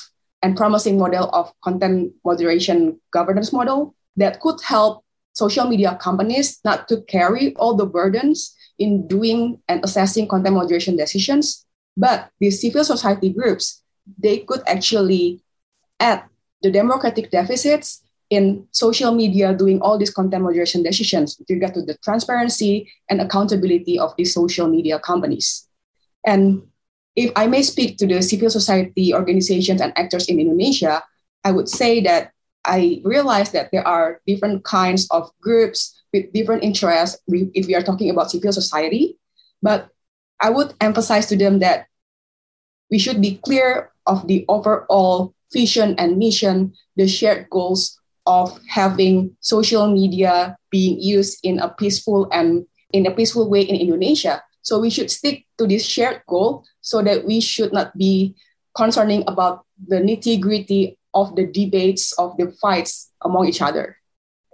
and 0.42 0.56
promising 0.56 0.98
model 0.98 1.28
of 1.30 1.52
content 1.62 2.12
moderation 2.24 3.00
governance 3.12 3.52
model 3.52 3.94
that 4.16 4.40
could 4.40 4.60
help 4.62 5.04
social 5.32 5.66
media 5.68 5.98
companies 6.00 6.60
not 6.64 6.88
to 6.88 7.02
carry 7.02 7.54
all 7.56 7.74
the 7.74 7.86
burdens 7.86 8.54
in 8.78 9.06
doing 9.06 9.60
and 9.68 9.84
assessing 9.84 10.26
content 10.26 10.54
moderation 10.54 10.96
decisions. 10.96 11.66
But 11.96 12.30
these 12.40 12.60
civil 12.60 12.84
society 12.84 13.30
groups 13.30 13.82
they 14.18 14.38
could 14.38 14.60
actually 14.66 15.40
add 15.98 16.24
the 16.62 16.70
democratic 16.70 17.30
deficits 17.30 18.02
in 18.28 18.66
social 18.70 19.14
media 19.14 19.54
doing 19.54 19.80
all 19.80 19.96
these 19.96 20.12
content 20.12 20.42
moderation 20.42 20.82
decisions 20.82 21.38
with 21.38 21.48
regard 21.48 21.72
to 21.74 21.82
the 21.82 21.96
transparency 22.04 22.90
and 23.08 23.20
accountability 23.20 23.98
of 23.98 24.14
these 24.16 24.34
social 24.34 24.68
media 24.68 24.98
companies 24.98 25.68
and 26.24 26.62
if 27.16 27.30
I 27.36 27.46
may 27.46 27.62
speak 27.62 27.98
to 27.98 28.06
the 28.06 28.22
civil 28.22 28.50
society 28.50 29.14
organizations 29.14 29.80
and 29.80 29.96
actors 29.96 30.26
in 30.28 30.40
Indonesia, 30.40 31.02
I 31.44 31.52
would 31.52 31.68
say 31.68 32.00
that 32.02 32.32
I 32.64 33.02
realize 33.04 33.52
that 33.52 33.70
there 33.70 33.86
are 33.86 34.20
different 34.26 34.64
kinds 34.64 35.06
of 35.10 35.30
groups 35.40 35.94
with 36.12 36.32
different 36.32 36.64
interests 36.64 37.20
if 37.28 37.66
we 37.66 37.74
are 37.74 37.82
talking 37.82 38.10
about 38.10 38.30
civil 38.30 38.52
society. 38.52 39.18
But 39.62 39.88
I 40.40 40.50
would 40.50 40.74
emphasize 40.80 41.26
to 41.26 41.36
them 41.36 41.60
that 41.60 41.86
we 42.90 42.98
should 42.98 43.20
be 43.20 43.40
clear 43.44 43.92
of 44.06 44.26
the 44.26 44.44
overall 44.48 45.34
vision 45.52 45.94
and 45.98 46.18
mission, 46.18 46.74
the 46.96 47.06
shared 47.06 47.48
goals 47.50 47.98
of 48.26 48.58
having 48.68 49.36
social 49.40 49.86
media 49.92 50.56
being 50.70 51.00
used 51.00 51.38
in 51.42 51.60
a 51.60 51.68
peaceful 51.68 52.28
and 52.32 52.66
in 52.92 53.06
a 53.06 53.10
peaceful 53.10 53.50
way 53.50 53.62
in 53.62 53.76
Indonesia. 53.76 54.42
So 54.64 54.80
we 54.80 54.90
should 54.90 55.10
stick 55.10 55.46
to 55.58 55.66
this 55.66 55.86
shared 55.86 56.22
goal 56.26 56.64
so 56.80 57.02
that 57.02 57.24
we 57.24 57.40
should 57.40 57.72
not 57.72 57.96
be 57.96 58.34
concerning 58.74 59.22
about 59.28 59.64
the 59.86 59.96
nitty 59.96 60.40
gritty 60.40 60.98
of 61.12 61.36
the 61.36 61.46
debates, 61.46 62.12
of 62.18 62.36
the 62.38 62.50
fights 62.60 63.12
among 63.20 63.46
each 63.46 63.62
other. 63.62 63.96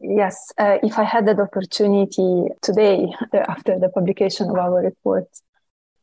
Yes, 0.03 0.53
uh, 0.59 0.79
if 0.83 0.99
I 0.99 1.05
had 1.05 1.27
that 1.29 1.39
opportunity 1.39 2.49
today, 2.61 3.07
after 3.49 3.79
the 3.79 3.89
publication 3.89 4.51
of 4.51 4.57
our 4.57 4.83
report, 4.83 5.29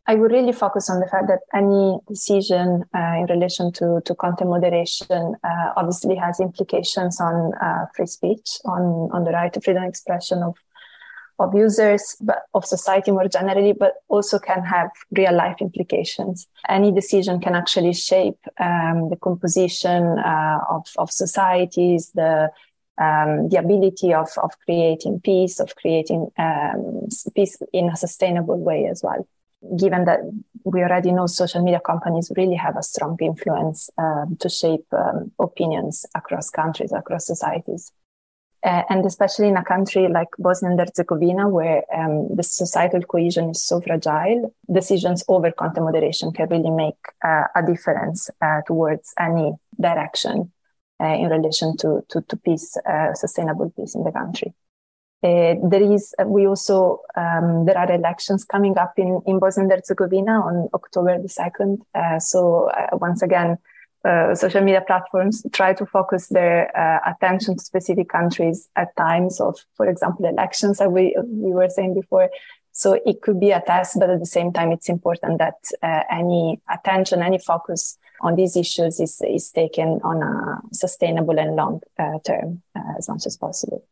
I 0.10 0.16
would 0.16 0.32
really 0.32 0.54
focus 0.54 0.90
on 0.90 1.02
the 1.02 1.08
fact 1.08 1.28
that 1.28 1.40
any 1.54 2.00
decision 2.08 2.86
uh, 2.96 3.16
in 3.20 3.26
relation 3.30 3.74
to, 3.74 4.02
to 4.06 4.16
content 4.16 4.50
moderation 4.50 5.36
uh, 5.44 5.74
obviously 5.76 6.16
has 6.16 6.40
implications 6.40 7.20
on 7.20 7.52
uh, 7.62 7.88
free 7.94 8.06
speech, 8.06 8.60
on, 8.64 9.10
on 9.12 9.26
the 9.26 9.32
right 9.32 9.52
to 9.52 9.60
freedom 9.60 9.84
of 9.84 9.90
expression 9.90 10.44
of, 10.44 10.56
of 11.40 11.54
users, 11.54 12.16
but 12.22 12.44
of 12.54 12.66
society 12.66 13.12
more 13.12 13.28
generally, 13.28 13.74
but 13.74 13.94
also 14.08 14.40
can 14.40 14.64
have 14.64 14.90
real 15.12 15.36
life 15.36 15.58
implications. 15.62 16.48
Any 16.68 16.92
decision 16.92 17.40
can 17.40 17.56
actually 17.56 17.94
shape 17.94 18.40
um, 18.60 19.10
the 19.10 19.18
composition 19.22 20.20
uh, 20.20 20.60
of, 20.70 20.88
of 20.98 21.12
societies, 21.12 22.12
the 22.16 22.50
um, 23.00 23.50
the 23.50 23.58
ability 23.58 24.14
of, 24.14 24.30
of 24.42 24.52
creating 24.66 25.22
peace, 25.22 25.60
of 25.60 25.76
creating 25.76 26.32
um, 26.38 27.08
peace 27.36 27.58
in 27.72 27.90
a 27.90 27.96
sustainable 27.96 28.60
way 28.60 28.88
as 28.88 29.04
well. 29.04 29.28
Given 29.78 30.06
that 30.06 30.22
we 30.64 30.82
already 30.82 31.12
know 31.12 31.28
social 31.28 31.64
media 31.64 31.80
companies 31.80 32.32
really 32.36 32.56
have 32.56 32.76
a 32.76 32.84
strong 32.84 33.18
influence 33.22 33.90
um, 33.98 34.38
to 34.40 34.50
shape 34.50 34.86
um, 34.92 35.32
opinions 35.40 36.06
across 36.16 36.50
countries, 36.50 36.92
across 36.92 37.28
societies. 37.28 37.92
Uh, 38.64 38.82
and 38.90 39.06
especially 39.06 39.48
in 39.48 39.56
a 39.56 39.64
country 39.64 40.08
like 40.08 40.30
Bosnia 40.40 40.72
and 40.72 40.80
Herzegovina, 40.80 41.48
where 41.48 41.84
um, 41.96 42.36
the 42.36 42.42
societal 42.42 43.02
cohesion 43.02 43.52
is 43.52 43.64
so 43.64 43.80
fragile, 43.80 44.54
decisions 44.72 45.24
over 45.28 45.52
content 45.52 45.86
moderation 45.86 46.32
can 46.32 46.50
really 46.50 46.72
make 46.72 46.98
uh, 47.24 47.44
a 47.56 47.64
difference 47.64 48.32
uh, 48.42 48.62
towards 48.66 49.14
any 49.20 49.54
direction 49.80 50.52
uh, 51.00 51.06
in 51.06 51.30
relation 51.30 51.78
to, 51.78 52.04
to, 52.10 52.22
to 52.22 52.36
peace, 52.38 52.76
uh, 52.90 53.14
sustainable 53.14 53.72
peace 53.78 53.94
in 53.94 54.04
the 54.04 54.12
country. 54.12 54.52
Uh, 55.24 55.54
there 55.70 55.94
is, 55.94 56.16
we 56.26 56.48
also, 56.48 57.02
um, 57.16 57.66
there 57.66 57.78
are 57.78 57.92
elections 57.92 58.44
coming 58.44 58.76
up 58.80 58.94
in, 58.98 59.22
in 59.28 59.38
Bosnia 59.38 59.66
and 59.66 59.72
Herzegovina 59.72 60.32
on 60.32 60.68
October 60.74 61.22
the 61.22 61.28
2nd. 61.28 62.22
so 62.22 62.72
once 62.94 63.22
again, 63.22 63.60
uh, 64.08 64.36
social 64.36 64.62
media 64.62 64.84
platforms 64.88 65.46
try 65.52 65.74
to 65.74 65.86
focus 65.86 66.28
their 66.28 66.76
uh, 66.78 67.00
attention 67.12 67.58
to 67.58 67.64
specific 67.64 68.08
countries 68.10 68.70
at 68.76 68.96
times 68.96 69.42
of, 69.42 69.56
for 69.76 69.88
example, 69.88 70.26
elections, 70.26 70.80
as 70.82 70.88
we, 70.88 71.16
we 71.28 71.52
were 71.52 71.70
saying 71.70 71.94
before. 71.94 72.30
So 72.72 73.00
it 73.06 73.22
could 73.24 73.40
be 73.40 73.52
a 73.52 73.62
test, 73.62 73.98
but 74.00 74.10
at 74.10 74.20
the 74.20 74.26
same 74.26 74.54
time, 74.54 74.72
it's 74.72 74.88
important 74.88 75.40
that 75.40 75.56
uh, 75.82 76.04
any 76.12 76.62
attention, 76.70 77.24
any 77.24 77.40
focus 77.40 77.98
on 78.22 78.36
these 78.36 78.56
issues 78.56 79.00
is, 79.00 79.20
is 79.28 79.52
taken 79.52 80.00
on 80.04 80.22
a 80.22 80.62
sustainable 80.74 81.40
and 81.40 81.56
long 81.56 81.82
uh, 81.98 82.20
term 82.24 82.62
uh, 82.76 82.94
as 82.98 83.10
much 83.10 83.26
as 83.26 83.36
possible. 83.36 83.84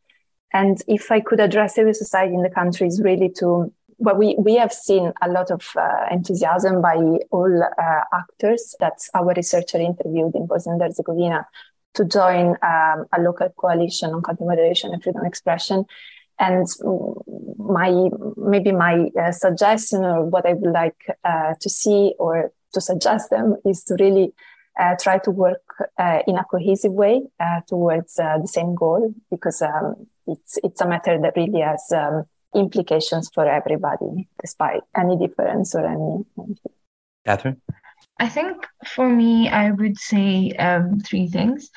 And 0.53 0.77
if 0.87 1.11
I 1.11 1.19
could 1.19 1.39
address 1.39 1.75
civil 1.75 1.93
society 1.93 2.33
in 2.33 2.43
the 2.43 2.49
country 2.49 2.87
is 2.87 3.01
really 3.01 3.29
to, 3.39 3.73
well, 3.97 4.15
we, 4.15 4.35
we 4.37 4.55
have 4.55 4.73
seen 4.73 5.13
a 5.21 5.29
lot 5.29 5.51
of 5.51 5.67
uh, 5.75 6.05
enthusiasm 6.11 6.81
by 6.81 6.95
all 7.31 7.63
uh, 7.63 8.01
actors 8.13 8.75
that 8.79 8.99
our 9.13 9.33
researcher 9.35 9.77
interviewed 9.77 10.35
in 10.35 10.47
Bosnia 10.47 10.73
and 10.73 10.81
Herzegovina 10.81 11.47
to 11.95 12.05
join 12.05 12.57
um, 12.61 13.05
a 13.13 13.19
local 13.19 13.49
coalition 13.57 14.13
on 14.13 14.21
content 14.21 14.49
moderation 14.49 14.93
and 14.93 15.01
freedom 15.01 15.21
of 15.21 15.27
expression. 15.27 15.85
And 16.37 16.67
my 17.57 18.09
maybe 18.35 18.73
my 18.73 19.09
uh, 19.19 19.31
suggestion 19.31 20.03
or 20.03 20.25
what 20.25 20.45
I 20.45 20.53
would 20.53 20.73
like 20.73 20.97
uh, 21.23 21.53
to 21.61 21.69
see 21.69 22.13
or 22.19 22.51
to 22.73 22.81
suggest 22.81 23.29
them 23.29 23.55
is 23.65 23.83
to 23.85 23.95
really 23.97 24.33
uh, 24.77 24.95
try 24.99 25.17
to 25.19 25.31
work 25.31 25.63
uh, 25.97 26.19
in 26.27 26.37
a 26.37 26.43
cohesive 26.43 26.91
way 26.91 27.23
uh, 27.39 27.61
towards 27.67 28.19
uh, 28.19 28.37
the 28.41 28.47
same 28.47 28.75
goal 28.75 29.13
because 29.31 29.61
um, 29.61 30.07
it's 30.27 30.59
it's 30.63 30.81
a 30.81 30.87
matter 30.87 31.17
that 31.21 31.37
really 31.37 31.61
has 31.61 31.89
um, 31.95 32.25
implications 32.55 33.29
for 33.33 33.47
everybody, 33.47 34.27
despite 34.41 34.81
any 34.97 35.17
difference 35.17 35.75
or 35.75 35.85
any. 35.85 36.25
Catherine. 37.25 37.61
I 38.19 38.29
think 38.29 38.65
for 38.87 39.09
me, 39.09 39.49
I 39.49 39.71
would 39.71 39.97
say 39.97 40.51
um, 40.51 40.99
three 40.99 41.27
things 41.27 41.69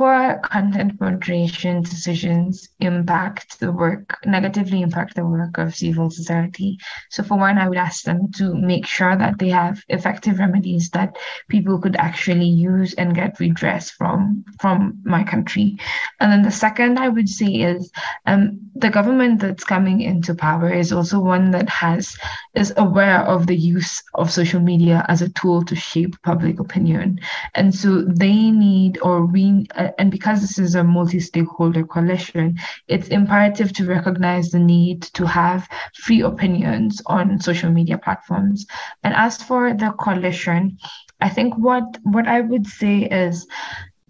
poor 0.00 0.40
content 0.42 0.98
moderation 0.98 1.82
decisions 1.82 2.70
impact 2.80 3.60
the 3.60 3.70
work, 3.70 4.18
negatively 4.24 4.80
impact 4.80 5.14
the 5.14 5.26
work 5.26 5.58
of 5.58 5.74
civil 5.74 6.08
society. 6.08 6.78
So, 7.10 7.22
for 7.22 7.36
one, 7.36 7.58
I 7.58 7.68
would 7.68 7.76
ask 7.76 8.04
them 8.04 8.32
to 8.36 8.54
make 8.54 8.86
sure 8.86 9.14
that 9.14 9.38
they 9.38 9.50
have 9.50 9.84
effective 9.90 10.38
remedies 10.38 10.88
that 10.94 11.18
people 11.50 11.78
could 11.78 11.96
actually 11.96 12.48
use 12.48 12.94
and 12.94 13.14
get 13.14 13.38
redress 13.38 13.90
from 13.90 14.42
from 14.58 14.98
my 15.04 15.22
country. 15.22 15.76
And 16.18 16.32
then 16.32 16.42
the 16.44 16.50
second 16.50 16.98
I 16.98 17.10
would 17.10 17.28
say 17.28 17.52
is 17.52 17.92
um, 18.24 18.58
the 18.74 18.88
government 18.88 19.40
that's 19.40 19.64
coming 19.64 20.00
into 20.00 20.34
power 20.34 20.72
is 20.72 20.94
also 20.94 21.20
one 21.20 21.50
that 21.50 21.68
has 21.68 22.16
is 22.54 22.72
aware 22.78 23.20
of 23.20 23.46
the 23.46 23.56
use 23.56 24.02
of 24.14 24.32
social 24.32 24.60
media 24.60 25.04
as 25.08 25.20
a 25.20 25.28
tool 25.28 25.62
to 25.64 25.76
shape 25.76 26.16
public 26.22 26.58
opinion, 26.58 27.20
and 27.54 27.74
so 27.74 28.00
they 28.00 28.50
need 28.50 28.98
or 29.02 29.26
we. 29.26 29.66
Uh, 29.74 29.89
and 29.98 30.10
because 30.10 30.40
this 30.40 30.58
is 30.58 30.74
a 30.74 30.84
multi-stakeholder 30.84 31.84
coalition, 31.84 32.58
it's 32.88 33.08
imperative 33.08 33.72
to 33.74 33.86
recognize 33.86 34.50
the 34.50 34.58
need 34.58 35.02
to 35.02 35.26
have 35.26 35.68
free 35.94 36.22
opinions 36.22 37.02
on 37.06 37.40
social 37.40 37.70
media 37.70 37.98
platforms. 37.98 38.66
And 39.02 39.14
as 39.14 39.42
for 39.42 39.74
the 39.74 39.92
coalition, 39.92 40.78
I 41.20 41.28
think 41.28 41.54
what 41.56 41.98
what 42.02 42.26
I 42.26 42.40
would 42.40 42.66
say 42.66 43.02
is 43.02 43.46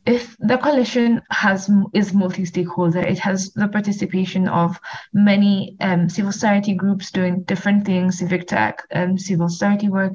if 0.07 0.37
the 0.39 0.57
coalition 0.57 1.21
has 1.31 1.71
is 1.93 2.15
multi-stakeholder, 2.15 3.01
it 3.01 3.19
has 3.19 3.53
the 3.53 3.69
participation 3.69 4.49
of 4.49 4.81
many 5.13 5.77
um, 5.81 6.09
civil 6.09 6.33
society 6.33 6.75
groups 6.75 7.11
doing 7.11 7.43
different 7.43 7.85
things, 7.85 8.19
civic 8.19 8.47
tech, 8.47 8.83
um, 8.95 9.19
civil 9.19 9.49
society 9.49 9.89
work, 9.89 10.15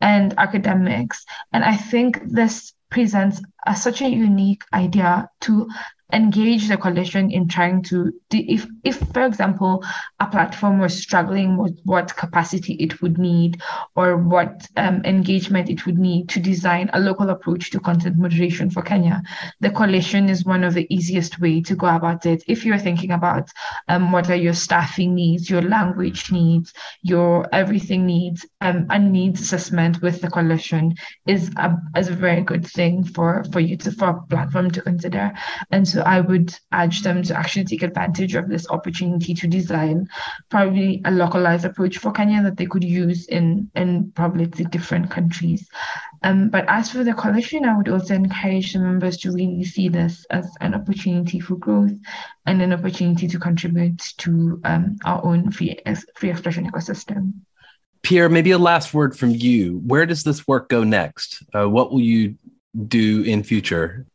and 0.00 0.34
academics. 0.38 1.24
And 1.52 1.64
I 1.64 1.76
think 1.76 2.20
this 2.24 2.74
presents 2.94 3.42
a, 3.66 3.74
such 3.74 4.02
a 4.02 4.08
unique 4.08 4.62
idea 4.72 5.28
to 5.40 5.68
engage 6.14 6.68
the 6.68 6.76
coalition 6.76 7.30
in 7.30 7.48
trying 7.48 7.82
to 7.82 8.12
if 8.30 8.66
if 8.84 8.96
for 9.12 9.24
example 9.26 9.84
a 10.20 10.26
platform 10.26 10.78
was 10.78 10.96
struggling 10.96 11.56
with 11.56 11.78
what 11.84 12.16
capacity 12.16 12.74
it 12.74 13.02
would 13.02 13.18
need 13.18 13.60
or 13.96 14.16
what 14.16 14.66
um, 14.76 15.02
engagement 15.04 15.68
it 15.68 15.84
would 15.86 15.98
need 15.98 16.28
to 16.28 16.40
design 16.40 16.88
a 16.92 17.00
local 17.00 17.30
approach 17.30 17.70
to 17.70 17.80
content 17.80 18.16
moderation 18.16 18.70
for 18.70 18.82
kenya 18.82 19.22
the 19.60 19.70
coalition 19.70 20.28
is 20.28 20.44
one 20.44 20.62
of 20.64 20.74
the 20.74 20.86
easiest 20.94 21.40
way 21.40 21.60
to 21.62 21.74
go 21.74 21.86
about 21.86 22.26
it. 22.26 22.42
If 22.46 22.64
you're 22.64 22.78
thinking 22.78 23.10
about 23.10 23.48
um, 23.88 24.12
what 24.12 24.30
are 24.30 24.36
your 24.36 24.54
staffing 24.54 25.14
needs 25.14 25.50
your 25.50 25.62
language 25.62 26.30
needs 26.30 26.72
your 27.02 27.48
everything 27.52 28.06
needs 28.06 28.46
um, 28.60 28.86
a 28.90 28.98
needs 28.98 29.40
assessment 29.40 30.00
with 30.02 30.20
the 30.20 30.30
coalition 30.30 30.94
is 31.26 31.50
a, 31.56 31.76
is 31.96 32.08
a 32.08 32.14
very 32.14 32.42
good 32.42 32.66
thing 32.66 33.04
for 33.04 33.44
for 33.52 33.60
you 33.60 33.76
to 33.78 33.92
for 33.92 34.08
a 34.10 34.22
platform 34.26 34.70
to 34.70 34.82
consider. 34.82 35.32
And 35.70 35.86
so 35.86 36.03
I 36.04 36.20
would 36.20 36.54
urge 36.72 37.02
them 37.02 37.22
to 37.24 37.36
actually 37.36 37.64
take 37.64 37.82
advantage 37.82 38.34
of 38.34 38.48
this 38.48 38.68
opportunity 38.68 39.34
to 39.34 39.46
design 39.46 40.08
probably 40.50 41.02
a 41.04 41.10
localized 41.10 41.64
approach 41.64 41.98
for 41.98 42.12
Kenya 42.12 42.42
that 42.42 42.56
they 42.56 42.66
could 42.66 42.84
use 42.84 43.26
in, 43.26 43.70
in 43.74 44.12
probably 44.12 44.46
the 44.46 44.64
different 44.64 45.10
countries. 45.10 45.68
Um, 46.22 46.48
but 46.48 46.64
as 46.68 46.90
for 46.90 47.04
the 47.04 47.14
coalition, 47.14 47.64
I 47.64 47.76
would 47.76 47.88
also 47.88 48.14
encourage 48.14 48.72
the 48.72 48.78
members 48.78 49.16
to 49.18 49.32
really 49.32 49.64
see 49.64 49.88
this 49.88 50.24
as 50.30 50.54
an 50.60 50.74
opportunity 50.74 51.40
for 51.40 51.56
growth 51.56 51.92
and 52.46 52.62
an 52.62 52.72
opportunity 52.72 53.28
to 53.28 53.38
contribute 53.38 53.98
to 54.18 54.60
um, 54.64 54.96
our 55.04 55.24
own 55.24 55.50
free, 55.50 55.78
free 56.16 56.30
expression 56.30 56.70
ecosystem. 56.70 57.32
Pierre, 58.02 58.28
maybe 58.28 58.50
a 58.50 58.58
last 58.58 58.92
word 58.92 59.16
from 59.16 59.30
you. 59.30 59.80
Where 59.86 60.06
does 60.06 60.24
this 60.24 60.46
work 60.46 60.68
go 60.68 60.84
next? 60.84 61.42
Uh, 61.54 61.68
what 61.68 61.90
will 61.90 62.00
you 62.00 62.36
do 62.88 63.22
in 63.22 63.42
future 63.42 64.06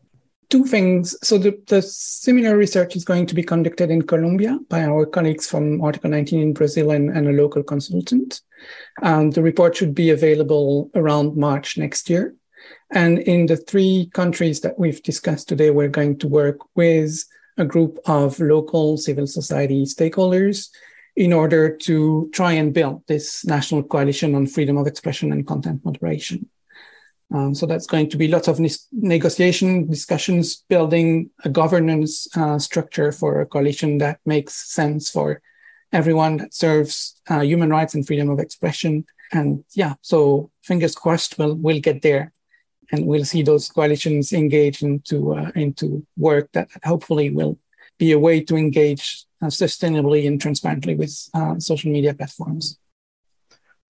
two 0.49 0.65
things. 0.65 1.15
So 1.23 1.37
the, 1.37 1.59
the 1.67 1.81
similar 1.81 2.57
research 2.57 2.95
is 2.95 3.05
going 3.05 3.27
to 3.27 3.35
be 3.35 3.43
conducted 3.43 3.91
in 3.91 4.01
Colombia 4.01 4.57
by 4.67 4.83
our 4.83 5.05
colleagues 5.05 5.47
from 5.47 5.81
Article 5.81 6.09
19 6.09 6.41
in 6.41 6.53
Brazil 6.53 6.91
and, 6.91 7.09
and 7.15 7.27
a 7.27 7.31
local 7.31 7.63
consultant. 7.63 8.41
And 9.01 9.33
the 9.33 9.43
report 9.43 9.75
should 9.75 9.93
be 9.93 10.09
available 10.09 10.89
around 10.95 11.37
March 11.37 11.77
next 11.77 12.09
year. 12.09 12.35
And 12.91 13.19
in 13.19 13.45
the 13.45 13.57
three 13.57 14.09
countries 14.13 14.61
that 14.61 14.79
we've 14.79 15.01
discussed 15.03 15.47
today, 15.47 15.69
we're 15.69 15.87
going 15.87 16.17
to 16.19 16.27
work 16.27 16.57
with 16.75 17.23
a 17.57 17.65
group 17.65 17.99
of 18.05 18.39
local 18.39 18.97
civil 18.97 19.27
society 19.27 19.83
stakeholders 19.83 20.69
in 21.15 21.33
order 21.33 21.75
to 21.75 22.29
try 22.33 22.53
and 22.53 22.73
build 22.73 23.05
this 23.07 23.45
national 23.45 23.83
coalition 23.83 24.33
on 24.33 24.47
freedom 24.47 24.77
of 24.77 24.87
expression 24.87 25.31
and 25.31 25.45
content 25.45 25.83
moderation. 25.83 26.49
Um, 27.31 27.53
so 27.53 27.65
that's 27.65 27.85
going 27.87 28.09
to 28.09 28.17
be 28.17 28.27
lots 28.27 28.47
of 28.47 28.59
ne- 28.59 28.87
negotiation 28.91 29.87
discussions, 29.87 30.63
building 30.67 31.29
a 31.45 31.49
governance 31.49 32.27
uh, 32.35 32.57
structure 32.57 33.11
for 33.11 33.41
a 33.41 33.45
coalition 33.45 33.99
that 33.99 34.19
makes 34.25 34.53
sense 34.73 35.11
for 35.11 35.41
everyone 35.91 36.37
that 36.37 36.53
serves 36.53 37.19
uh, 37.29 37.41
human 37.41 37.69
rights 37.69 37.93
and 37.93 38.05
freedom 38.05 38.29
of 38.29 38.39
expression. 38.39 39.05
And 39.31 39.63
yeah, 39.73 39.93
so 40.01 40.49
fingers 40.63 40.95
crossed, 40.95 41.37
we'll 41.37 41.55
we'll 41.55 41.81
get 41.81 42.01
there. 42.01 42.31
and 42.91 43.05
we'll 43.05 43.25
see 43.25 43.43
those 43.43 43.69
coalitions 43.69 44.33
engage 44.33 44.81
into 44.81 45.33
uh, 45.35 45.51
into 45.55 46.05
work 46.17 46.49
that 46.53 46.69
hopefully 46.83 47.29
will 47.29 47.57
be 47.97 48.11
a 48.11 48.19
way 48.19 48.41
to 48.41 48.55
engage 48.55 49.25
uh, 49.41 49.47
sustainably 49.47 50.25
and 50.27 50.41
transparently 50.41 50.95
with 50.95 51.29
uh, 51.33 51.59
social 51.59 51.91
media 51.91 52.13
platforms. 52.13 52.79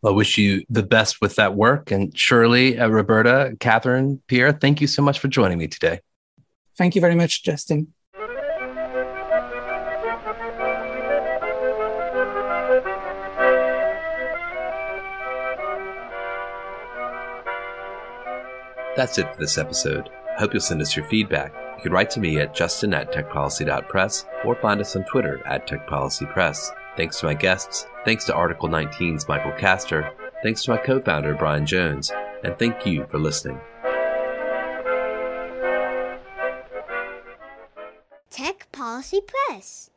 I 0.04 0.12
wish 0.12 0.38
you 0.38 0.64
the 0.70 0.84
best 0.84 1.20
with 1.22 1.36
that 1.36 1.56
work. 1.56 1.92
And 1.92 2.14
Sherly, 2.14 2.80
uh, 2.80 2.90
Roberta, 2.90 3.56
Catherine, 3.60 4.22
Pierre, 4.28 4.54
thank 4.54 4.80
you 4.82 4.88
so 4.88 5.02
much 5.02 5.20
for 5.20 5.28
joining 5.28 5.58
me 5.58 5.68
today. 5.68 6.00
Thank 6.78 6.96
you 6.96 7.02
very 7.02 7.16
much, 7.16 7.44
Justin. 7.44 7.94
That's 18.96 19.18
it 19.18 19.34
for 19.34 19.40
this 19.40 19.58
episode. 19.58 20.10
I 20.36 20.42
hope 20.42 20.54
you'll 20.54 20.62
send 20.62 20.82
us 20.82 20.96
your 20.96 21.06
feedback. 21.06 21.54
You 21.78 21.84
can 21.84 21.92
write 21.94 22.10
to 22.12 22.20
me 22.20 22.40
at 22.40 22.54
justin 22.54 22.94
at 22.94 23.14
techpolicy.press 23.14 24.26
or 24.44 24.56
find 24.56 24.82
us 24.82 24.96
on 24.96 25.06
Twitter 25.06 25.42
at 25.46 25.68
techpolicypress. 25.68 26.70
Thanks 27.00 27.22
to 27.22 27.28
my 27.28 27.34
guests. 27.34 27.88
Thanks 28.04 28.26
to 28.26 28.34
Article 28.34 28.68
19's 28.68 29.26
Michael 29.30 29.54
Castor. 29.54 30.12
Thanks 30.44 30.64
to 30.64 30.72
my 30.72 30.78
co 30.78 31.00
founder, 31.00 31.34
Brian 31.34 31.66
Jones. 31.66 32.12
And 32.44 32.60
thank 32.60 32.86
you 32.86 33.06
for 33.06 33.18
listening. 33.18 33.58
Tech 38.30 38.68
Policy 38.74 39.22
Press. 39.22 39.92